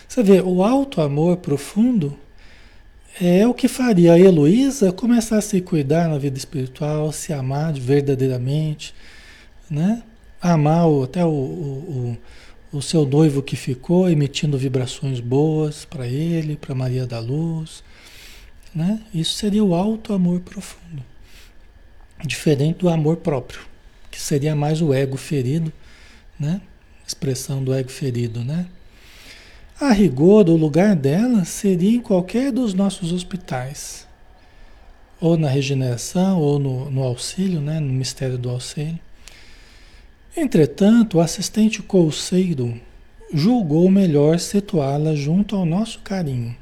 Você 0.08 0.24
vê, 0.24 0.42
o 0.42 0.64
alto 0.64 1.02
amor 1.02 1.38
profundo 1.38 2.18
é 3.20 3.48
o 3.48 3.54
que 3.54 3.68
faria 3.68 4.14
a 4.14 4.20
Heloísa 4.20 4.92
começar 4.92 5.38
a 5.38 5.42
se 5.42 5.60
cuidar 5.62 6.08
na 6.08 6.18
vida 6.18 6.38
espiritual, 6.38 7.12
se 7.12 7.34
amar 7.34 7.74
verdadeiramente, 7.74 8.94
né? 9.70 10.04
Amar 10.42 10.88
o, 10.88 11.04
até 11.04 11.26
o, 11.26 11.30
o, 11.30 12.18
o, 12.72 12.82
seu 12.82 13.06
noivo 13.06 13.42
que 13.42 13.56
ficou, 13.56 14.10
emitindo 14.10 14.58
vibrações 14.58 15.20
boas 15.20 15.84
para 15.84 16.08
ele, 16.08 16.56
para 16.56 16.76
Maria 16.76 17.08
da 17.08 17.20
Luz, 17.20 17.84
né? 18.74 19.02
Isso 19.14 19.34
seria 19.34 19.64
o 19.64 19.74
alto 19.74 20.14
amor 20.14 20.42
profundo. 20.42 21.04
Diferente 22.24 22.80
do 22.80 22.90
amor 22.90 23.18
próprio, 23.18 23.62
que 24.12 24.20
seria 24.20 24.56
mais 24.56 24.82
o 24.82 24.94
ego 24.94 25.18
ferido, 25.18 25.74
né? 26.40 26.62
Expressão 27.06 27.64
do 27.64 27.74
ego 27.74 27.90
ferido, 27.90 28.44
né? 28.44 28.68
A 29.80 29.92
rigor, 29.92 30.50
o 30.50 30.56
lugar 30.56 30.96
dela 30.96 31.46
seria 31.46 31.96
em 31.96 32.02
qualquer 32.02 32.52
dos 32.52 32.74
nossos 32.74 33.12
hospitais, 33.12 34.08
ou 35.22 35.38
na 35.38 35.48
regeneração, 35.48 36.40
ou 36.42 36.58
no, 36.58 36.90
no 36.90 37.04
auxílio, 37.04 37.62
né, 37.62 37.80
no 37.80 37.94
mistério 37.94 38.40
do 38.40 38.50
auxílio. 38.50 39.00
Entretanto, 40.36 41.18
o 41.18 41.22
assistente 41.22 41.84
colseiro 41.84 42.80
julgou 43.32 43.88
melhor 43.88 44.40
situá-la 44.40 45.16
junto 45.16 45.56
ao 45.56 45.64
nosso 45.64 46.00
carinho. 46.00 46.56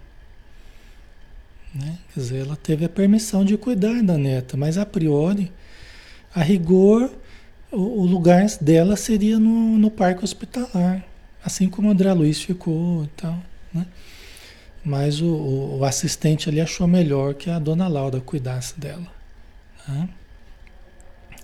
Né? 1.73 1.97
Quer 2.13 2.19
dizer, 2.19 2.45
ela 2.45 2.57
teve 2.57 2.83
a 2.83 2.89
permissão 2.89 3.45
de 3.45 3.55
cuidar 3.55 4.03
da 4.03 4.17
neta, 4.17 4.57
mas 4.57 4.77
a 4.77 4.85
priori, 4.85 5.53
a 6.33 6.41
rigor, 6.41 7.09
o, 7.71 8.01
o 8.01 8.05
lugar 8.05 8.45
dela 8.59 8.97
seria 8.97 9.39
no, 9.39 9.77
no 9.77 9.89
parque 9.89 10.23
hospitalar. 10.23 11.14
Assim 11.45 11.69
como 11.69 11.91
André 11.91 12.11
Luiz 12.11 12.41
ficou 12.41 13.03
e 13.03 13.07
tal, 13.09 13.39
né? 13.71 13.85
Mas 14.83 15.21
o, 15.21 15.27
o, 15.27 15.77
o, 15.79 15.85
assistente 15.85 16.49
ali 16.49 16.59
achou 16.59 16.87
melhor 16.87 17.35
que 17.35 17.51
a 17.51 17.59
dona 17.59 17.87
Laura 17.87 18.19
cuidasse 18.19 18.79
dela. 18.79 19.05
Né? 19.87 20.09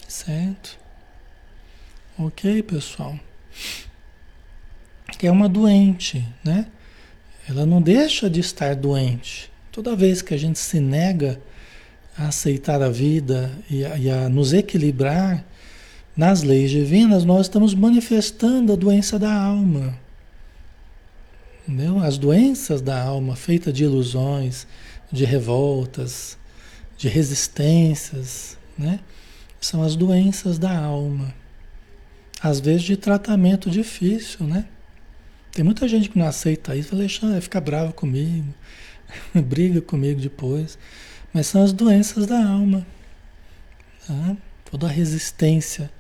Certo? 0.08 0.80
Ok, 2.18 2.64
pessoal? 2.64 3.18
É 5.22 5.30
uma 5.30 5.48
doente, 5.48 6.28
né? 6.44 6.66
Ela 7.48 7.64
não 7.64 7.80
deixa 7.80 8.28
de 8.28 8.40
estar 8.40 8.76
doente. 8.76 9.52
Toda 9.72 9.96
vez 9.96 10.24
que 10.24 10.34
a 10.34 10.38
gente 10.38 10.58
se 10.58 10.80
nega 10.80 11.40
a 12.18 12.28
aceitar 12.28 12.82
a 12.82 12.90
vida 12.90 13.52
e 13.70 13.86
a, 13.86 13.98
e 13.98 14.10
a 14.10 14.28
nos 14.30 14.52
equilibrar, 14.52 15.46
nas 16.16 16.44
leis 16.44 16.70
divinas, 16.70 17.24
nós 17.24 17.46
estamos 17.46 17.74
manifestando 17.74 18.74
a 18.74 18.76
doença 18.76 19.18
da 19.18 19.34
alma. 19.34 19.98
Entendeu? 21.68 22.00
As 22.00 22.18
doenças 22.18 22.82
da 22.82 23.02
alma, 23.02 23.36
feitas 23.36 23.74
de 23.74 23.84
ilusões, 23.84 24.68
de 25.12 25.24
revoltas, 25.24 26.38
de 26.98 27.08
resistências, 27.08 28.58
né? 28.78 29.00
São 29.60 29.82
as 29.84 29.96
doenças 29.96 30.58
da 30.58 30.76
alma. 30.76 31.34
Às 32.42 32.60
vezes 32.60 32.84
de 32.84 32.98
tratamento 32.98 33.70
difícil, 33.70 34.46
né? 34.46 34.66
Tem 35.52 35.64
muita 35.64 35.88
gente 35.88 36.10
que 36.10 36.18
não 36.18 36.28
aceita 36.28 36.76
isso, 36.76 36.90
fala, 36.90 37.02
Alexandre, 37.02 37.42
fica 37.42 37.62
bravo 37.62 37.94
comigo, 37.94 38.54
briga 39.36 39.82
comigo 39.82 40.20
depois. 40.20 40.78
Mas 41.34 41.48
são 41.48 41.64
as 41.64 41.72
doenças 41.72 42.26
da 42.26 42.44
alma. 42.44 42.86
Tá? 44.06 44.36
Toda 44.70 44.88
a 44.88 44.90
resistência 44.90 45.92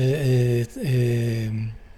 é, 0.00 0.66
é, 0.76 0.86
é, 0.86 1.50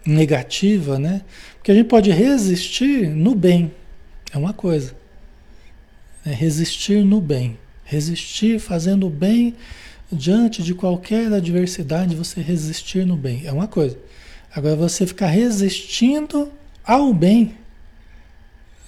negativa, 0.07 0.99
né? 0.99 1.21
Porque 1.57 1.71
a 1.71 1.75
gente 1.75 1.87
pode 1.87 2.11
resistir 2.11 3.09
no 3.09 3.35
bem, 3.35 3.71
é 4.33 4.39
uma 4.39 4.55
coisa. 4.55 4.95
É 6.25 6.33
resistir 6.33 7.05
no 7.05 7.21
bem. 7.21 7.59
Resistir 7.85 8.59
fazendo 8.59 9.07
o 9.07 9.11
bem 9.11 9.55
diante 10.11 10.63
de 10.63 10.75
qualquer 10.75 11.31
adversidade, 11.33 12.17
você 12.17 12.41
resistir 12.41 13.07
no 13.07 13.17
bem. 13.17 13.43
É 13.45 13.53
uma 13.53 13.69
coisa. 13.69 13.99
Agora 14.55 14.77
você 14.77 15.07
ficar 15.07 15.27
resistindo 15.27 16.51
ao 16.85 17.13
bem. 17.13 17.55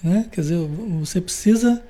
Né? 0.03 0.27
Quer 0.33 0.40
dizer, 0.40 0.59
você 1.01 1.20
precisa 1.20 1.83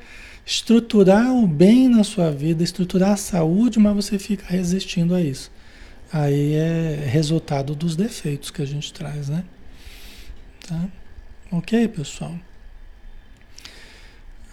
estruturar 0.44 1.32
o 1.32 1.46
bem 1.46 1.88
na 1.88 2.02
sua 2.02 2.30
vida, 2.30 2.62
estruturar 2.64 3.12
a 3.12 3.16
saúde, 3.16 3.78
mas 3.78 3.94
você 3.94 4.18
fica 4.18 4.44
resistindo 4.46 5.14
a 5.14 5.20
isso. 5.20 5.50
Aí 6.12 6.54
é 6.54 7.06
resultado 7.08 7.74
dos 7.74 7.96
defeitos 7.96 8.50
que 8.50 8.60
a 8.60 8.66
gente 8.66 8.92
traz, 8.92 9.30
né? 9.30 9.44
Tá? 10.68 10.84
Ok, 11.50 11.88
pessoal? 11.88 12.38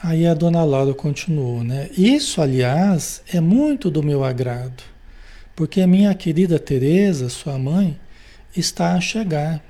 Aí 0.01 0.25
a 0.25 0.33
dona 0.33 0.63
Laura 0.63 0.93
continuou, 0.93 1.61
né? 1.61 1.89
Isso, 1.97 2.41
aliás, 2.41 3.21
é 3.33 3.41
muito 3.41 3.91
do 3.91 4.01
meu 4.01 4.23
agrado, 4.23 4.81
porque 5.53 5.85
minha 5.85 6.15
querida 6.15 6.57
Teresa, 6.57 7.27
sua 7.27 7.59
mãe, 7.59 7.99
está 8.55 8.93
a 8.93 9.01
chegar. 9.01 9.61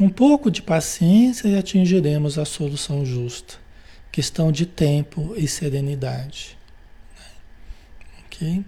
Um 0.00 0.08
pouco 0.08 0.50
de 0.50 0.62
paciência 0.62 1.48
e 1.48 1.58
atingiremos 1.58 2.38
a 2.38 2.46
solução 2.46 3.04
justa. 3.04 3.56
Questão 4.10 4.50
de 4.50 4.64
tempo 4.64 5.34
e 5.36 5.46
serenidade. 5.46 6.56
Né? 7.18 7.26
Ok? 8.24 8.64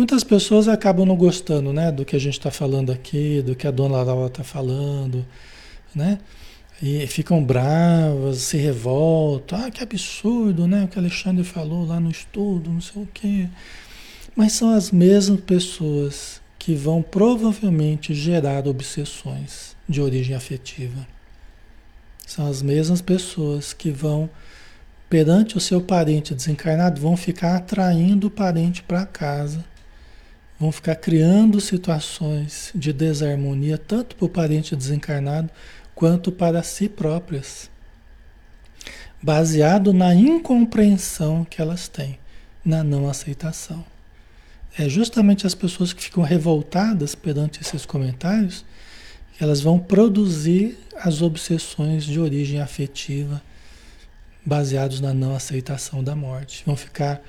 Muitas 0.00 0.24
pessoas 0.24 0.66
acabam 0.66 1.04
não 1.04 1.14
gostando, 1.14 1.74
né, 1.74 1.92
do 1.92 2.06
que 2.06 2.16
a 2.16 2.18
gente 2.18 2.38
está 2.38 2.50
falando 2.50 2.90
aqui, 2.90 3.42
do 3.42 3.54
que 3.54 3.66
a 3.66 3.70
dona 3.70 4.02
Laura 4.02 4.28
está 4.28 4.42
falando, 4.42 5.26
né? 5.94 6.18
E 6.82 7.06
ficam 7.06 7.44
bravas, 7.44 8.38
se 8.38 8.56
revoltam. 8.56 9.62
Ah, 9.62 9.70
que 9.70 9.82
absurdo, 9.82 10.66
né? 10.66 10.84
O 10.84 10.88
que 10.88 10.98
Alexandre 10.98 11.44
falou 11.44 11.84
lá 11.84 12.00
no 12.00 12.10
estudo, 12.10 12.70
não 12.70 12.80
sei 12.80 13.02
o 13.02 13.08
quê. 13.12 13.46
Mas 14.34 14.52
são 14.52 14.72
as 14.72 14.90
mesmas 14.90 15.38
pessoas 15.42 16.40
que 16.58 16.74
vão 16.74 17.02
provavelmente 17.02 18.14
gerar 18.14 18.66
obsessões 18.66 19.76
de 19.86 20.00
origem 20.00 20.34
afetiva. 20.34 21.06
São 22.26 22.46
as 22.46 22.62
mesmas 22.62 23.02
pessoas 23.02 23.74
que 23.74 23.90
vão, 23.90 24.30
perante 25.10 25.58
o 25.58 25.60
seu 25.60 25.78
parente 25.78 26.34
desencarnado, 26.34 26.98
vão 26.98 27.18
ficar 27.18 27.56
atraindo 27.56 28.28
o 28.28 28.30
parente 28.30 28.82
para 28.82 29.04
casa. 29.04 29.68
Vão 30.60 30.70
ficar 30.70 30.94
criando 30.94 31.60
situações 31.60 32.70
de 32.74 32.92
desarmonia, 32.92 33.78
tanto 33.78 34.14
para 34.14 34.26
o 34.26 34.28
parente 34.28 34.76
desencarnado 34.76 35.50
quanto 35.94 36.30
para 36.30 36.62
si 36.62 36.88
próprias, 36.88 37.70
baseado 39.22 39.92
na 39.92 40.14
incompreensão 40.14 41.44
que 41.48 41.60
elas 41.60 41.88
têm, 41.88 42.18
na 42.62 42.84
não 42.84 43.08
aceitação. 43.08 43.84
É 44.78 44.88
justamente 44.88 45.46
as 45.46 45.54
pessoas 45.54 45.92
que 45.92 46.02
ficam 46.02 46.22
revoltadas 46.22 47.14
perante 47.14 47.60
esses 47.60 47.84
comentários 47.86 48.64
elas 49.40 49.62
vão 49.62 49.78
produzir 49.78 50.78
as 50.94 51.22
obsessões 51.22 52.04
de 52.04 52.20
origem 52.20 52.60
afetiva 52.60 53.42
baseados 54.44 55.00
na 55.00 55.14
não 55.14 55.34
aceitação 55.34 56.04
da 56.04 56.14
morte. 56.14 56.62
Vão 56.66 56.76
ficar 56.76 57.22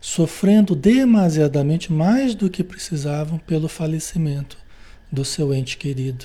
sofrendo 0.00 0.74
demasiadamente 0.74 1.92
mais 1.92 2.34
do 2.34 2.48
que 2.48 2.64
precisavam 2.64 3.38
pelo 3.38 3.68
falecimento 3.68 4.56
do 5.12 5.24
seu 5.24 5.52
ente 5.52 5.76
querido 5.76 6.24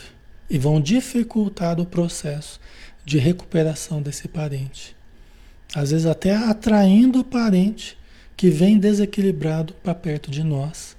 e 0.49 0.57
vão 0.57 0.79
dificultar 0.79 1.79
o 1.79 1.85
processo 1.85 2.59
de 3.03 3.17
recuperação 3.17 4.01
desse 4.01 4.27
parente. 4.27 4.95
Às 5.73 5.91
vezes 5.91 6.05
até 6.05 6.35
atraindo 6.35 7.19
o 7.19 7.23
parente 7.23 7.97
que 8.37 8.49
vem 8.49 8.77
desequilibrado 8.77 9.73
para 9.75 9.93
perto 9.93 10.31
de 10.31 10.43
nós, 10.43 10.95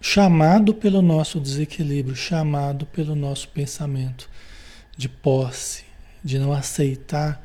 chamado 0.00 0.74
pelo 0.74 1.00
nosso 1.00 1.38
desequilíbrio, 1.38 2.16
chamado 2.16 2.86
pelo 2.86 3.14
nosso 3.14 3.48
pensamento 3.48 4.28
de 4.96 5.08
posse, 5.08 5.84
de 6.24 6.38
não 6.38 6.52
aceitar 6.52 7.40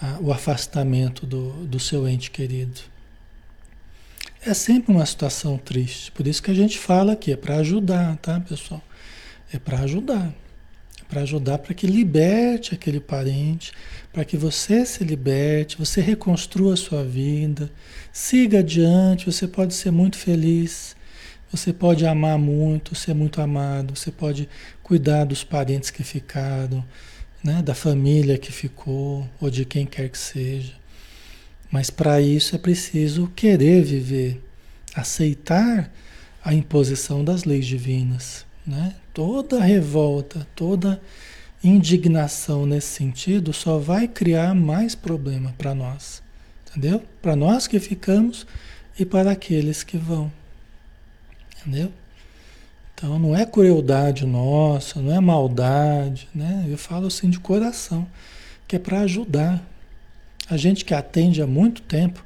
ah, 0.00 0.18
o 0.20 0.32
afastamento 0.32 1.26
do, 1.26 1.66
do 1.66 1.80
seu 1.80 2.06
ente 2.06 2.30
querido. 2.30 2.93
É 4.46 4.52
sempre 4.52 4.92
uma 4.92 5.06
situação 5.06 5.56
triste, 5.56 6.12
por 6.12 6.26
isso 6.26 6.42
que 6.42 6.50
a 6.50 6.54
gente 6.54 6.78
fala 6.78 7.14
aqui, 7.14 7.32
é 7.32 7.36
para 7.36 7.56
ajudar, 7.56 8.14
tá, 8.18 8.38
pessoal? 8.40 8.82
É 9.50 9.58
para 9.58 9.78
ajudar. 9.80 10.34
É 11.00 11.04
para 11.08 11.22
ajudar 11.22 11.56
para 11.56 11.72
que 11.72 11.86
liberte 11.86 12.74
aquele 12.74 13.00
parente, 13.00 13.72
para 14.12 14.22
que 14.22 14.36
você 14.36 14.84
se 14.84 15.02
liberte, 15.02 15.78
você 15.78 16.02
reconstrua 16.02 16.74
a 16.74 16.76
sua 16.76 17.02
vida, 17.02 17.70
siga 18.12 18.58
adiante, 18.58 19.24
você 19.24 19.48
pode 19.48 19.72
ser 19.72 19.90
muito 19.90 20.18
feliz, 20.18 20.94
você 21.50 21.72
pode 21.72 22.04
amar 22.04 22.36
muito, 22.38 22.94
ser 22.94 23.14
muito 23.14 23.40
amado, 23.40 23.96
você 23.96 24.10
pode 24.10 24.46
cuidar 24.82 25.24
dos 25.24 25.42
parentes 25.42 25.88
que 25.88 26.04
ficaram, 26.04 26.84
né, 27.42 27.62
da 27.62 27.74
família 27.74 28.36
que 28.36 28.52
ficou, 28.52 29.26
ou 29.40 29.48
de 29.48 29.64
quem 29.64 29.86
quer 29.86 30.10
que 30.10 30.18
seja. 30.18 30.83
Mas 31.74 31.90
para 31.90 32.20
isso 32.20 32.54
é 32.54 32.58
preciso 32.58 33.26
querer 33.34 33.82
viver, 33.82 34.40
aceitar 34.94 35.90
a 36.44 36.54
imposição 36.54 37.24
das 37.24 37.42
leis 37.42 37.66
divinas. 37.66 38.46
Né? 38.64 38.94
Toda 39.12 39.60
revolta, 39.60 40.46
toda 40.54 41.02
indignação 41.64 42.64
nesse 42.64 42.86
sentido 42.86 43.52
só 43.52 43.76
vai 43.76 44.06
criar 44.06 44.54
mais 44.54 44.94
problema 44.94 45.52
para 45.58 45.74
nós. 45.74 46.22
Entendeu? 46.70 47.02
Para 47.20 47.34
nós 47.34 47.66
que 47.66 47.80
ficamos 47.80 48.46
e 48.96 49.04
para 49.04 49.32
aqueles 49.32 49.82
que 49.82 49.96
vão. 49.96 50.30
Entendeu? 51.58 51.90
Então 52.94 53.18
não 53.18 53.36
é 53.36 53.44
crueldade 53.44 54.24
nossa, 54.24 55.02
não 55.02 55.12
é 55.12 55.18
maldade, 55.18 56.28
né? 56.32 56.66
Eu 56.68 56.78
falo 56.78 57.08
assim 57.08 57.28
de 57.28 57.40
coração, 57.40 58.06
que 58.68 58.76
é 58.76 58.78
para 58.78 59.00
ajudar. 59.00 59.73
A 60.48 60.56
gente 60.56 60.84
que 60.84 60.94
atende 60.94 61.40
há 61.40 61.46
muito 61.46 61.82
tempo 61.82 62.24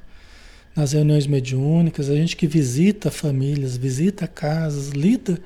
nas 0.74 0.92
reuniões 0.92 1.26
mediúnicas, 1.26 2.08
a 2.08 2.14
gente 2.14 2.36
que 2.36 2.46
visita 2.46 3.10
famílias, 3.10 3.76
visita 3.76 4.26
casas, 4.26 4.90
lida 4.90 5.40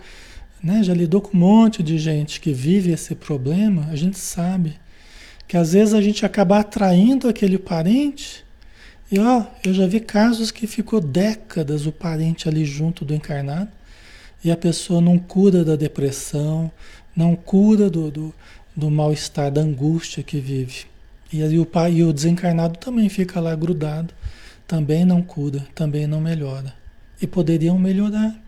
né, 0.63 0.83
já 0.83 0.95
lidou 0.95 1.21
com 1.21 1.37
um 1.37 1.41
monte 1.41 1.83
de 1.83 1.99
gente 1.99 2.41
que 2.41 2.53
vive 2.53 2.93
esse 2.93 3.15
problema, 3.15 3.89
a 3.91 3.97
gente 3.97 4.19
sabe 4.19 4.75
que 5.49 5.57
às 5.57 5.73
vezes 5.73 5.93
a 5.93 6.01
gente 6.01 6.25
acaba 6.25 6.61
atraindo 6.61 7.29
aquele 7.29 7.59
parente. 7.59 8.45
E 9.11 9.19
ó, 9.19 9.45
eu 9.65 9.75
já 9.75 9.87
vi 9.87 10.01
casos 10.01 10.51
que 10.51 10.67
ficou 10.67 11.01
décadas 11.01 11.85
o 11.85 11.93
parente 11.93 12.49
ali 12.49 12.65
junto 12.65 13.05
do 13.05 13.15
encarnado 13.15 13.71
e 14.43 14.51
a 14.51 14.57
pessoa 14.57 15.01
não 15.01 15.19
cura 15.19 15.65
da 15.65 15.77
depressão, 15.77 16.71
não 17.15 17.37
cura 17.37 17.91
do, 17.91 18.11
do, 18.11 18.35
do 18.75 18.91
mal-estar, 18.91 19.51
da 19.51 19.61
angústia 19.61 20.23
que 20.23 20.39
vive. 20.39 20.92
E 21.33 21.59
o 21.59 21.65
pai 21.65 21.95
e 21.95 22.05
o 22.05 22.13
desencarnado 22.13 22.79
também 22.79 23.09
fica 23.09 23.41
lá 23.41 23.55
grudado, 23.55 24.13
também 24.67 25.05
não 25.05 25.23
cura, 25.23 25.67
também 25.75 26.07
não 26.07 26.21
melhora. 26.21 26.75
E 27.21 27.27
poderiam 27.27 27.79
melhorar. 27.79 28.39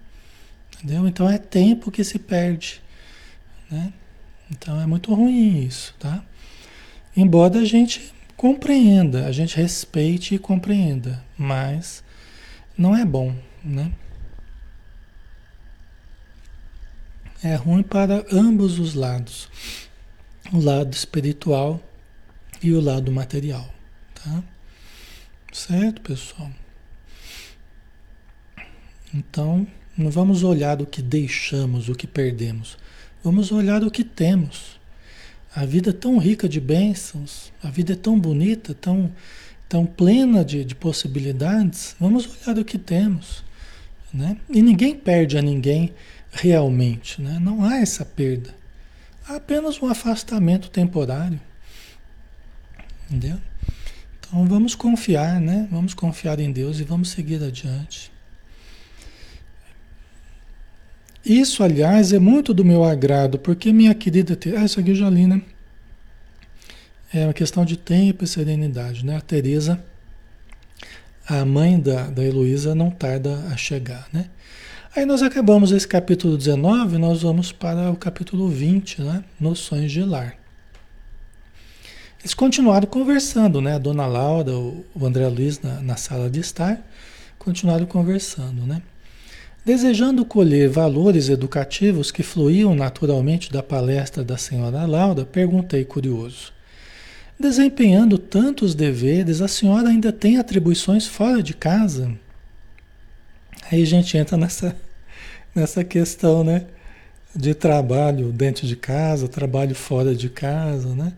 Entendeu? 0.76 1.08
Então 1.08 1.28
é 1.28 1.38
tempo 1.38 1.90
que 1.90 2.04
se 2.04 2.18
perde. 2.18 2.82
Né? 3.70 3.90
Então 4.50 4.78
é 4.80 4.86
muito 4.86 5.14
ruim 5.14 5.64
isso, 5.64 5.94
tá? 5.98 6.22
Embora 7.16 7.60
a 7.60 7.64
gente 7.64 8.12
compreenda, 8.36 9.26
a 9.26 9.32
gente 9.32 9.56
respeite 9.56 10.34
e 10.34 10.38
compreenda, 10.38 11.24
mas 11.38 12.04
não 12.76 12.94
é 12.94 13.04
bom, 13.04 13.34
né? 13.64 13.92
É 17.42 17.54
ruim 17.54 17.82
para 17.82 18.24
ambos 18.32 18.78
os 18.78 18.94
lados, 18.94 19.48
o 20.52 20.60
lado 20.60 20.92
espiritual 20.92 21.80
e 22.64 22.72
o 22.72 22.80
lado 22.80 23.12
material, 23.12 23.68
tá? 24.14 24.42
Certo, 25.52 26.00
pessoal? 26.00 26.50
Então, 29.12 29.66
não 29.94 30.10
vamos 30.10 30.42
olhar 30.42 30.80
o 30.80 30.86
que 30.86 31.02
deixamos, 31.02 31.90
o 31.90 31.94
que 31.94 32.06
perdemos. 32.06 32.78
Vamos 33.22 33.52
olhar 33.52 33.84
o 33.84 33.90
que 33.90 34.02
temos. 34.02 34.80
A 35.54 35.66
vida 35.66 35.90
é 35.90 35.92
tão 35.92 36.16
rica 36.16 36.48
de 36.48 36.58
bênçãos, 36.58 37.52
a 37.62 37.68
vida 37.68 37.92
é 37.92 37.96
tão 37.96 38.18
bonita, 38.18 38.72
tão, 38.72 39.12
tão 39.68 39.84
plena 39.84 40.42
de, 40.42 40.64
de 40.64 40.74
possibilidades. 40.74 41.94
Vamos 42.00 42.26
olhar 42.26 42.58
o 42.58 42.64
que 42.64 42.78
temos. 42.78 43.44
Né? 44.10 44.38
E 44.48 44.62
ninguém 44.62 44.96
perde 44.96 45.36
a 45.36 45.42
ninguém 45.42 45.92
realmente. 46.32 47.20
Né? 47.20 47.38
Não 47.38 47.62
há 47.62 47.76
essa 47.76 48.06
perda. 48.06 48.54
Há 49.28 49.36
apenas 49.36 49.82
um 49.82 49.86
afastamento 49.86 50.70
temporário. 50.70 51.38
Entendeu? 53.10 53.38
Então 54.18 54.46
vamos 54.46 54.74
confiar, 54.74 55.40
né? 55.40 55.68
Vamos 55.70 55.94
confiar 55.94 56.40
em 56.40 56.50
Deus 56.50 56.80
e 56.80 56.84
vamos 56.84 57.10
seguir 57.10 57.42
adiante. 57.42 58.12
Isso, 61.24 61.62
aliás, 61.62 62.12
é 62.12 62.18
muito 62.18 62.52
do 62.52 62.64
meu 62.64 62.84
agrado, 62.84 63.38
porque 63.38 63.72
minha 63.72 63.94
querida. 63.94 64.38
Ah, 64.58 64.64
isso 64.64 64.78
aqui 64.78 64.90
eu 64.90 64.94
já 64.94 65.08
li, 65.08 65.26
né? 65.26 65.40
É 67.12 67.24
uma 67.24 67.32
questão 67.32 67.64
de 67.64 67.76
tempo 67.76 68.24
e 68.24 68.26
serenidade, 68.26 69.06
né? 69.06 69.16
A 69.16 69.20
Tereza, 69.20 69.82
a 71.26 71.44
mãe 71.44 71.80
da, 71.80 72.10
da 72.10 72.22
Heloísa, 72.22 72.74
não 72.74 72.90
tarda 72.90 73.38
a 73.50 73.56
chegar, 73.56 74.06
né? 74.12 74.28
Aí 74.94 75.06
nós 75.06 75.22
acabamos 75.22 75.72
esse 75.72 75.88
capítulo 75.88 76.36
19, 76.36 76.98
nós 76.98 77.22
vamos 77.22 77.52
para 77.52 77.90
o 77.90 77.96
capítulo 77.96 78.48
20, 78.48 79.00
né? 79.00 79.24
Noções 79.40 79.90
de 79.90 80.02
lar. 80.02 80.43
Eles 82.24 82.32
continuaram 82.32 82.86
conversando, 82.86 83.60
né? 83.60 83.74
A 83.74 83.78
dona 83.78 84.06
Laura, 84.06 84.50
o, 84.50 84.82
André 85.02 85.28
Luiz 85.28 85.60
na, 85.60 85.82
na 85.82 85.96
sala 85.96 86.30
de 86.30 86.40
estar, 86.40 86.82
continuaram 87.38 87.84
conversando, 87.84 88.62
né? 88.62 88.80
Desejando 89.62 90.24
colher 90.24 90.70
valores 90.70 91.28
educativos 91.28 92.10
que 92.10 92.22
fluíam 92.22 92.74
naturalmente 92.74 93.52
da 93.52 93.62
palestra 93.62 94.24
da 94.24 94.38
senhora 94.38 94.86
Laura, 94.86 95.26
perguntei 95.26 95.84
curioso: 95.84 96.50
Desempenhando 97.38 98.16
tantos 98.16 98.74
deveres, 98.74 99.42
a 99.42 99.48
senhora 99.48 99.90
ainda 99.90 100.10
tem 100.10 100.38
atribuições 100.38 101.06
fora 101.06 101.42
de 101.42 101.52
casa? 101.52 102.10
Aí 103.70 103.82
a 103.82 103.86
gente 103.86 104.16
entra 104.16 104.38
nessa, 104.38 104.74
nessa 105.54 105.84
questão, 105.84 106.42
né? 106.42 106.64
De 107.36 107.52
trabalho 107.52 108.32
dentro 108.32 108.66
de 108.66 108.76
casa, 108.76 109.28
trabalho 109.28 109.74
fora 109.74 110.14
de 110.14 110.30
casa, 110.30 110.94
né? 110.94 111.12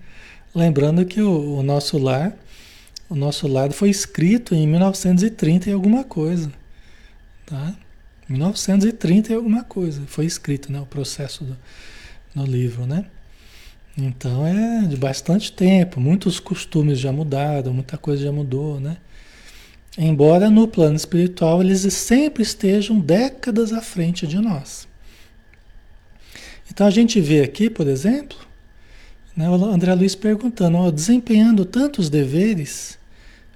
Lembrando 0.57 1.05
que 1.05 1.21
o, 1.21 1.59
o 1.59 1.62
nosso 1.62 1.99
lar, 1.99 2.35
o 3.11 3.14
nosso 3.14 3.47
lar 3.47 3.73
foi 3.73 3.90
escrito 3.90 4.55
em 4.55 4.66
1930 4.66 5.69
e 5.69 5.73
alguma 5.75 6.03
coisa, 6.03 6.51
tá? 7.45 7.75
1930 8.27 9.33
e 9.33 9.35
alguma 9.37 9.62
coisa. 9.64 10.01
Foi 10.07 10.25
escrito, 10.25 10.73
né? 10.73 10.81
O 10.81 10.87
processo 10.87 11.45
do, 11.45 11.59
no 12.35 12.47
livro, 12.47 12.87
né? 12.87 13.05
Então 13.99 14.47
é 14.47 14.87
de 14.87 14.97
bastante 14.97 15.53
tempo. 15.53 16.01
Muitos 16.01 16.40
costumes 16.40 16.99
já 16.99 17.12
mudaram, 17.12 17.75
muita 17.75 17.99
coisa 17.99 18.25
já 18.25 18.33
mudou, 18.33 18.81
né? 18.81 18.97
Embora 19.99 20.49
no 20.49 20.66
plano 20.66 20.97
espiritual 20.97 21.61
eles 21.61 21.81
sempre 21.92 22.42
estejam 22.42 22.99
décadas 22.99 23.75
à 23.75 23.83
frente 23.83 24.27
de 24.27 24.38
nós. 24.38 24.88
Então 26.71 26.87
a 26.87 26.90
gente 26.90 27.21
vê 27.21 27.42
aqui, 27.42 27.69
por 27.69 27.87
exemplo, 27.87 28.45
né, 29.37 29.51
o 29.51 29.64
André 29.66 29.94
Luiz 29.94 30.14
perguntando, 30.14 30.79
ó, 30.79 30.90
desempenhando 30.90 31.64
tantos 31.64 32.09
deveres, 32.09 32.99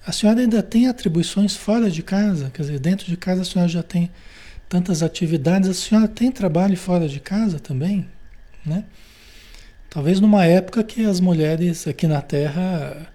a 0.05 0.13
senhora 0.13 0.41
ainda 0.41 0.63
tem 0.63 0.89
atribuições 0.89 1.57
fora 1.57 1.91
de 1.91 2.03
casa? 2.03 2.51
Quer 2.51 2.63
dizer, 2.63 2.79
dentro 2.79 3.07
de 3.07 3.17
casa 3.17 3.43
a 3.43 3.45
senhora 3.45 3.69
já 3.69 3.83
tem 3.83 4.11
tantas 4.69 5.03
atividades, 5.03 5.69
a 5.69 5.75
senhora 5.75 6.07
tem 6.07 6.31
trabalho 6.31 6.77
fora 6.77 7.09
de 7.09 7.19
casa 7.19 7.59
também, 7.59 8.07
né? 8.65 8.85
Talvez 9.89 10.21
numa 10.21 10.47
época 10.47 10.85
que 10.85 11.05
as 11.05 11.19
mulheres 11.19 11.89
aqui 11.89 12.07
na 12.07 12.23
Terra 12.23 13.13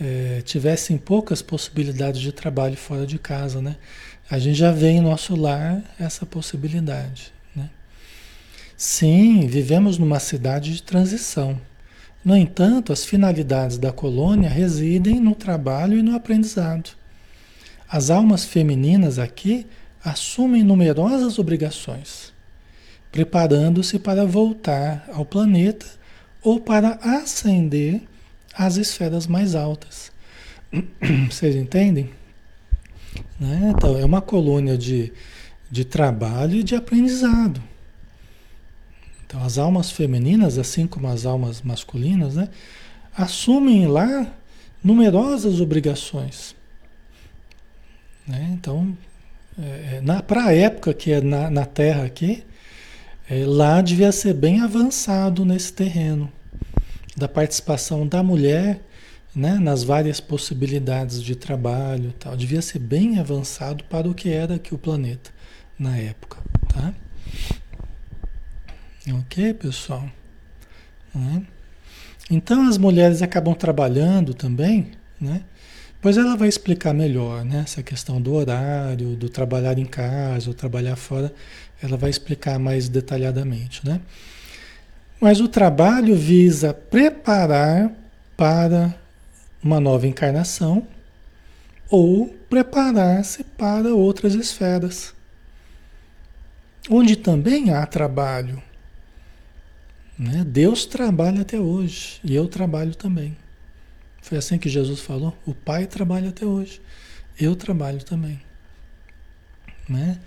é, 0.00 0.42
tivessem 0.44 0.98
poucas 0.98 1.40
possibilidades 1.40 2.20
de 2.20 2.32
trabalho 2.32 2.76
fora 2.76 3.06
de 3.06 3.18
casa, 3.18 3.62
né? 3.62 3.76
A 4.30 4.38
gente 4.38 4.58
já 4.58 4.70
vê 4.70 4.88
em 4.88 5.00
nosso 5.00 5.34
lar 5.34 5.82
essa 5.98 6.26
possibilidade, 6.26 7.32
né? 7.56 7.70
Sim, 8.76 9.46
vivemos 9.46 9.98
numa 9.98 10.20
cidade 10.20 10.74
de 10.74 10.82
transição. 10.82 11.58
No 12.24 12.36
entanto, 12.36 12.92
as 12.92 13.04
finalidades 13.04 13.78
da 13.78 13.90
colônia 13.90 14.48
residem 14.48 15.18
no 15.18 15.34
trabalho 15.34 15.98
e 15.98 16.02
no 16.02 16.14
aprendizado. 16.14 16.90
As 17.88 18.10
almas 18.10 18.44
femininas 18.44 19.18
aqui 19.18 19.66
assumem 20.04 20.62
numerosas 20.62 21.38
obrigações, 21.38 22.32
preparando-se 23.10 23.98
para 23.98 24.24
voltar 24.24 25.04
ao 25.12 25.24
planeta 25.24 25.86
ou 26.42 26.60
para 26.60 26.98
ascender 27.02 28.00
às 28.54 28.76
esferas 28.76 29.26
mais 29.26 29.54
altas. 29.54 30.12
Vocês 31.28 31.56
entendem? 31.56 32.10
Né? 33.38 33.72
Então, 33.76 33.98
é 33.98 34.04
uma 34.04 34.22
colônia 34.22 34.78
de, 34.78 35.12
de 35.70 35.84
trabalho 35.84 36.56
e 36.56 36.62
de 36.62 36.74
aprendizado. 36.74 37.62
Então, 39.32 39.42
as 39.46 39.56
almas 39.56 39.90
femininas, 39.90 40.58
assim 40.58 40.86
como 40.86 41.08
as 41.08 41.24
almas 41.24 41.62
masculinas, 41.62 42.34
né, 42.34 42.50
assumem 43.16 43.86
lá 43.86 44.26
numerosas 44.84 45.58
obrigações. 45.58 46.54
Né? 48.28 48.50
Então, 48.52 48.94
é, 49.58 50.02
é 50.06 50.22
para 50.22 50.44
a 50.44 50.54
época 50.54 50.92
que 50.92 51.12
é 51.12 51.22
na, 51.22 51.50
na 51.50 51.64
Terra 51.64 52.04
aqui, 52.04 52.44
é, 53.30 53.46
lá 53.46 53.80
devia 53.80 54.12
ser 54.12 54.34
bem 54.34 54.60
avançado 54.60 55.46
nesse 55.46 55.72
terreno 55.72 56.30
da 57.16 57.26
participação 57.26 58.06
da 58.06 58.22
mulher 58.22 58.82
né, 59.34 59.54
nas 59.58 59.82
várias 59.82 60.20
possibilidades 60.20 61.22
de 61.22 61.34
trabalho 61.34 62.12
tal. 62.18 62.36
Devia 62.36 62.60
ser 62.60 62.80
bem 62.80 63.18
avançado 63.18 63.82
para 63.84 64.06
o 64.06 64.12
que 64.12 64.28
era 64.28 64.56
aqui 64.56 64.74
o 64.74 64.78
planeta 64.78 65.30
na 65.78 65.96
época. 65.96 66.36
Tá? 66.68 66.92
Ok, 69.10 69.54
pessoal? 69.54 70.08
Né? 71.14 71.42
Então 72.30 72.68
as 72.68 72.78
mulheres 72.78 73.20
acabam 73.20 73.54
trabalhando 73.54 74.32
também, 74.32 74.92
né? 75.20 75.42
Pois 76.00 76.16
ela 76.16 76.36
vai 76.36 76.48
explicar 76.48 76.92
melhor, 76.92 77.44
né? 77.44 77.62
Essa 77.64 77.82
questão 77.82 78.20
do 78.20 78.32
horário, 78.34 79.16
do 79.16 79.28
trabalhar 79.28 79.78
em 79.78 79.84
casa, 79.84 80.50
ou 80.50 80.54
trabalhar 80.54 80.96
fora, 80.96 81.32
ela 81.82 81.96
vai 81.96 82.10
explicar 82.10 82.58
mais 82.58 82.88
detalhadamente, 82.88 83.86
né? 83.86 84.00
Mas 85.20 85.40
o 85.40 85.48
trabalho 85.48 86.16
visa 86.16 86.74
preparar 86.74 87.92
para 88.36 88.94
uma 89.62 89.78
nova 89.78 90.06
encarnação 90.06 90.86
ou 91.88 92.28
preparar-se 92.48 93.44
para 93.44 93.94
outras 93.94 94.34
esferas, 94.34 95.14
onde 96.90 97.14
também 97.14 97.70
há 97.70 97.86
trabalho. 97.86 98.60
Né? 100.22 100.44
Deus 100.46 100.86
trabalha 100.86 101.40
até 101.40 101.58
hoje 101.58 102.20
e 102.22 102.32
eu 102.32 102.46
trabalho 102.46 102.94
também. 102.94 103.36
Foi 104.20 104.38
assim 104.38 104.56
que 104.56 104.68
Jesus 104.68 105.00
falou: 105.00 105.36
o 105.44 105.52
Pai 105.52 105.84
trabalha 105.88 106.28
até 106.28 106.46
hoje, 106.46 106.80
eu 107.40 107.56
trabalho 107.56 108.04
também. 108.04 108.40
Né? 109.88 110.20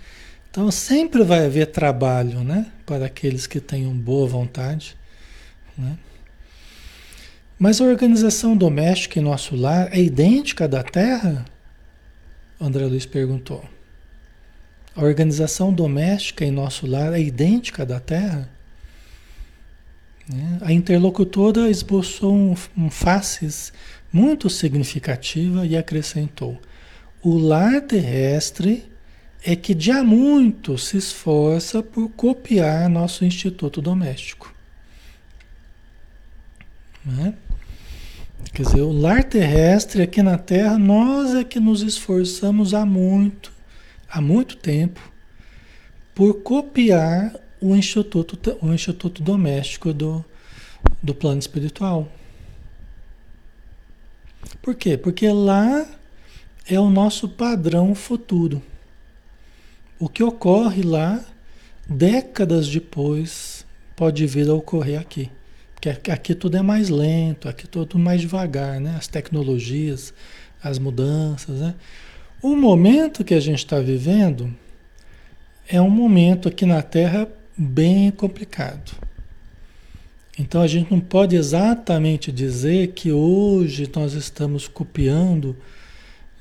Então 0.52 0.70
sempre 0.70 1.24
vai 1.24 1.46
haver 1.46 1.68
trabalho 1.68 2.44
né? 2.44 2.70
para 2.86 3.06
aqueles 3.06 3.48
que 3.48 3.62
tenham 3.62 3.94
boa 3.94 4.28
vontade. 4.28 4.98
Né? 5.78 5.98
Mas 7.58 7.80
a 7.80 7.86
organização 7.86 8.58
doméstica 8.58 9.18
em 9.18 9.24
nosso 9.24 9.56
lar 9.56 9.96
é 9.96 10.02
idêntica 10.02 10.66
à 10.66 10.68
da 10.68 10.84
Terra? 10.84 11.46
André 12.60 12.86
Luiz 12.86 13.06
perguntou. 13.06 13.64
A 14.94 15.04
organização 15.06 15.74
doméstica 15.74 16.44
em 16.44 16.52
nosso 16.52 16.86
lar 16.86 17.14
é 17.14 17.22
idêntica 17.22 17.84
à 17.84 17.86
da 17.86 18.00
Terra? 18.02 18.55
A 20.62 20.72
interlocutora 20.72 21.70
esboçou 21.70 22.34
um, 22.34 22.56
um 22.76 22.90
faces 22.90 23.72
muito 24.12 24.50
significativa 24.50 25.68
e 25.68 25.78
acrescentou: 25.78 26.60
o 27.22 27.38
lar 27.38 27.82
terrestre 27.82 28.84
é 29.44 29.56
que 29.56 29.76
há 29.92 30.04
muito 30.04 30.78
se 30.78 30.98
esforça 30.98 31.84
por 31.84 32.10
copiar 32.10 32.90
nosso 32.90 33.24
instituto 33.24 33.80
doméstico. 33.82 34.52
Né? 37.06 37.36
Quer 38.52 38.64
dizer, 38.64 38.82
o 38.82 38.92
lar 38.92 39.24
terrestre 39.24 40.02
aqui 40.02 40.24
na 40.24 40.40
Terra, 40.40 40.80
nós 40.80 41.36
é 41.36 41.44
que 41.44 41.60
nos 41.60 41.84
esforçamos 41.84 42.74
há 42.74 42.84
muito, 42.84 43.52
há 44.10 44.20
muito 44.20 44.58
tempo, 44.58 45.00
por 46.16 46.42
copiar 46.42 47.36
o 47.65 47.75
instituto, 47.75 48.58
o 48.62 48.71
instituto 48.71 49.23
doméstico 49.23 49.91
do, 49.91 50.23
do 51.01 51.15
plano 51.15 51.39
espiritual. 51.39 52.08
Por 54.62 54.75
quê? 54.75 54.95
Porque 54.95 55.28
lá 55.30 55.88
é 56.67 56.80
o 56.80 56.91
nosso 56.91 57.28
padrão 57.28 57.95
futuro. 57.95 58.62
O 59.97 60.08
que 60.08 60.23
ocorre 60.23 60.84
lá, 60.84 61.25
décadas 61.89 62.67
depois, 62.67 63.65
pode 63.95 64.28
vir 64.28 64.47
a 64.47 64.54
ocorrer 64.54 64.99
aqui. 64.99 65.32
porque 65.73 66.12
aqui 66.12 66.36
tudo 66.36 66.58
é 66.58 66.62
mais 66.62 66.89
lento, 66.89 67.49
aqui 67.49 67.67
tudo 67.67 67.97
mais 67.97 68.21
devagar, 68.21 68.80
né? 68.80 68.95
As 68.95 69.08
tecnologias, 69.08 70.13
as 70.62 70.78
mudanças, 70.78 71.60
né? 71.62 71.73
O 72.43 72.56
momento 72.56 73.23
que 73.23 73.34
a 73.34 73.39
gente 73.39 73.60
está 73.60 73.80
vivendo 73.80 74.54
é 75.67 75.82
um 75.82 75.89
momento 75.89 76.47
aqui 76.47 76.63
na 76.63 76.84
Terra 76.84 77.28
bem 77.58 78.12
complicado. 78.12 78.91
Então 80.38 80.62
a 80.62 80.68
gente 80.68 80.91
não 80.91 81.00
pode 81.00 81.36
exatamente 81.36 82.32
dizer 82.32 82.89
que 82.89 83.12
hoje 83.12 83.89
nós 83.96 84.13
estamos 84.13 84.68
copiando 84.68 85.56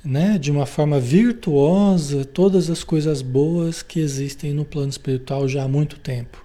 né, 0.04 0.36
de 0.36 0.50
uma 0.50 0.66
forma 0.66 0.98
virtuosa 0.98 2.24
todas 2.24 2.68
as 2.68 2.82
coisas 2.82 3.22
boas 3.22 3.82
que 3.82 4.00
existem 4.00 4.52
no 4.52 4.64
plano 4.64 4.90
espiritual 4.90 5.48
já 5.48 5.62
há 5.62 5.68
muito 5.68 5.98
tempo. 5.98 6.44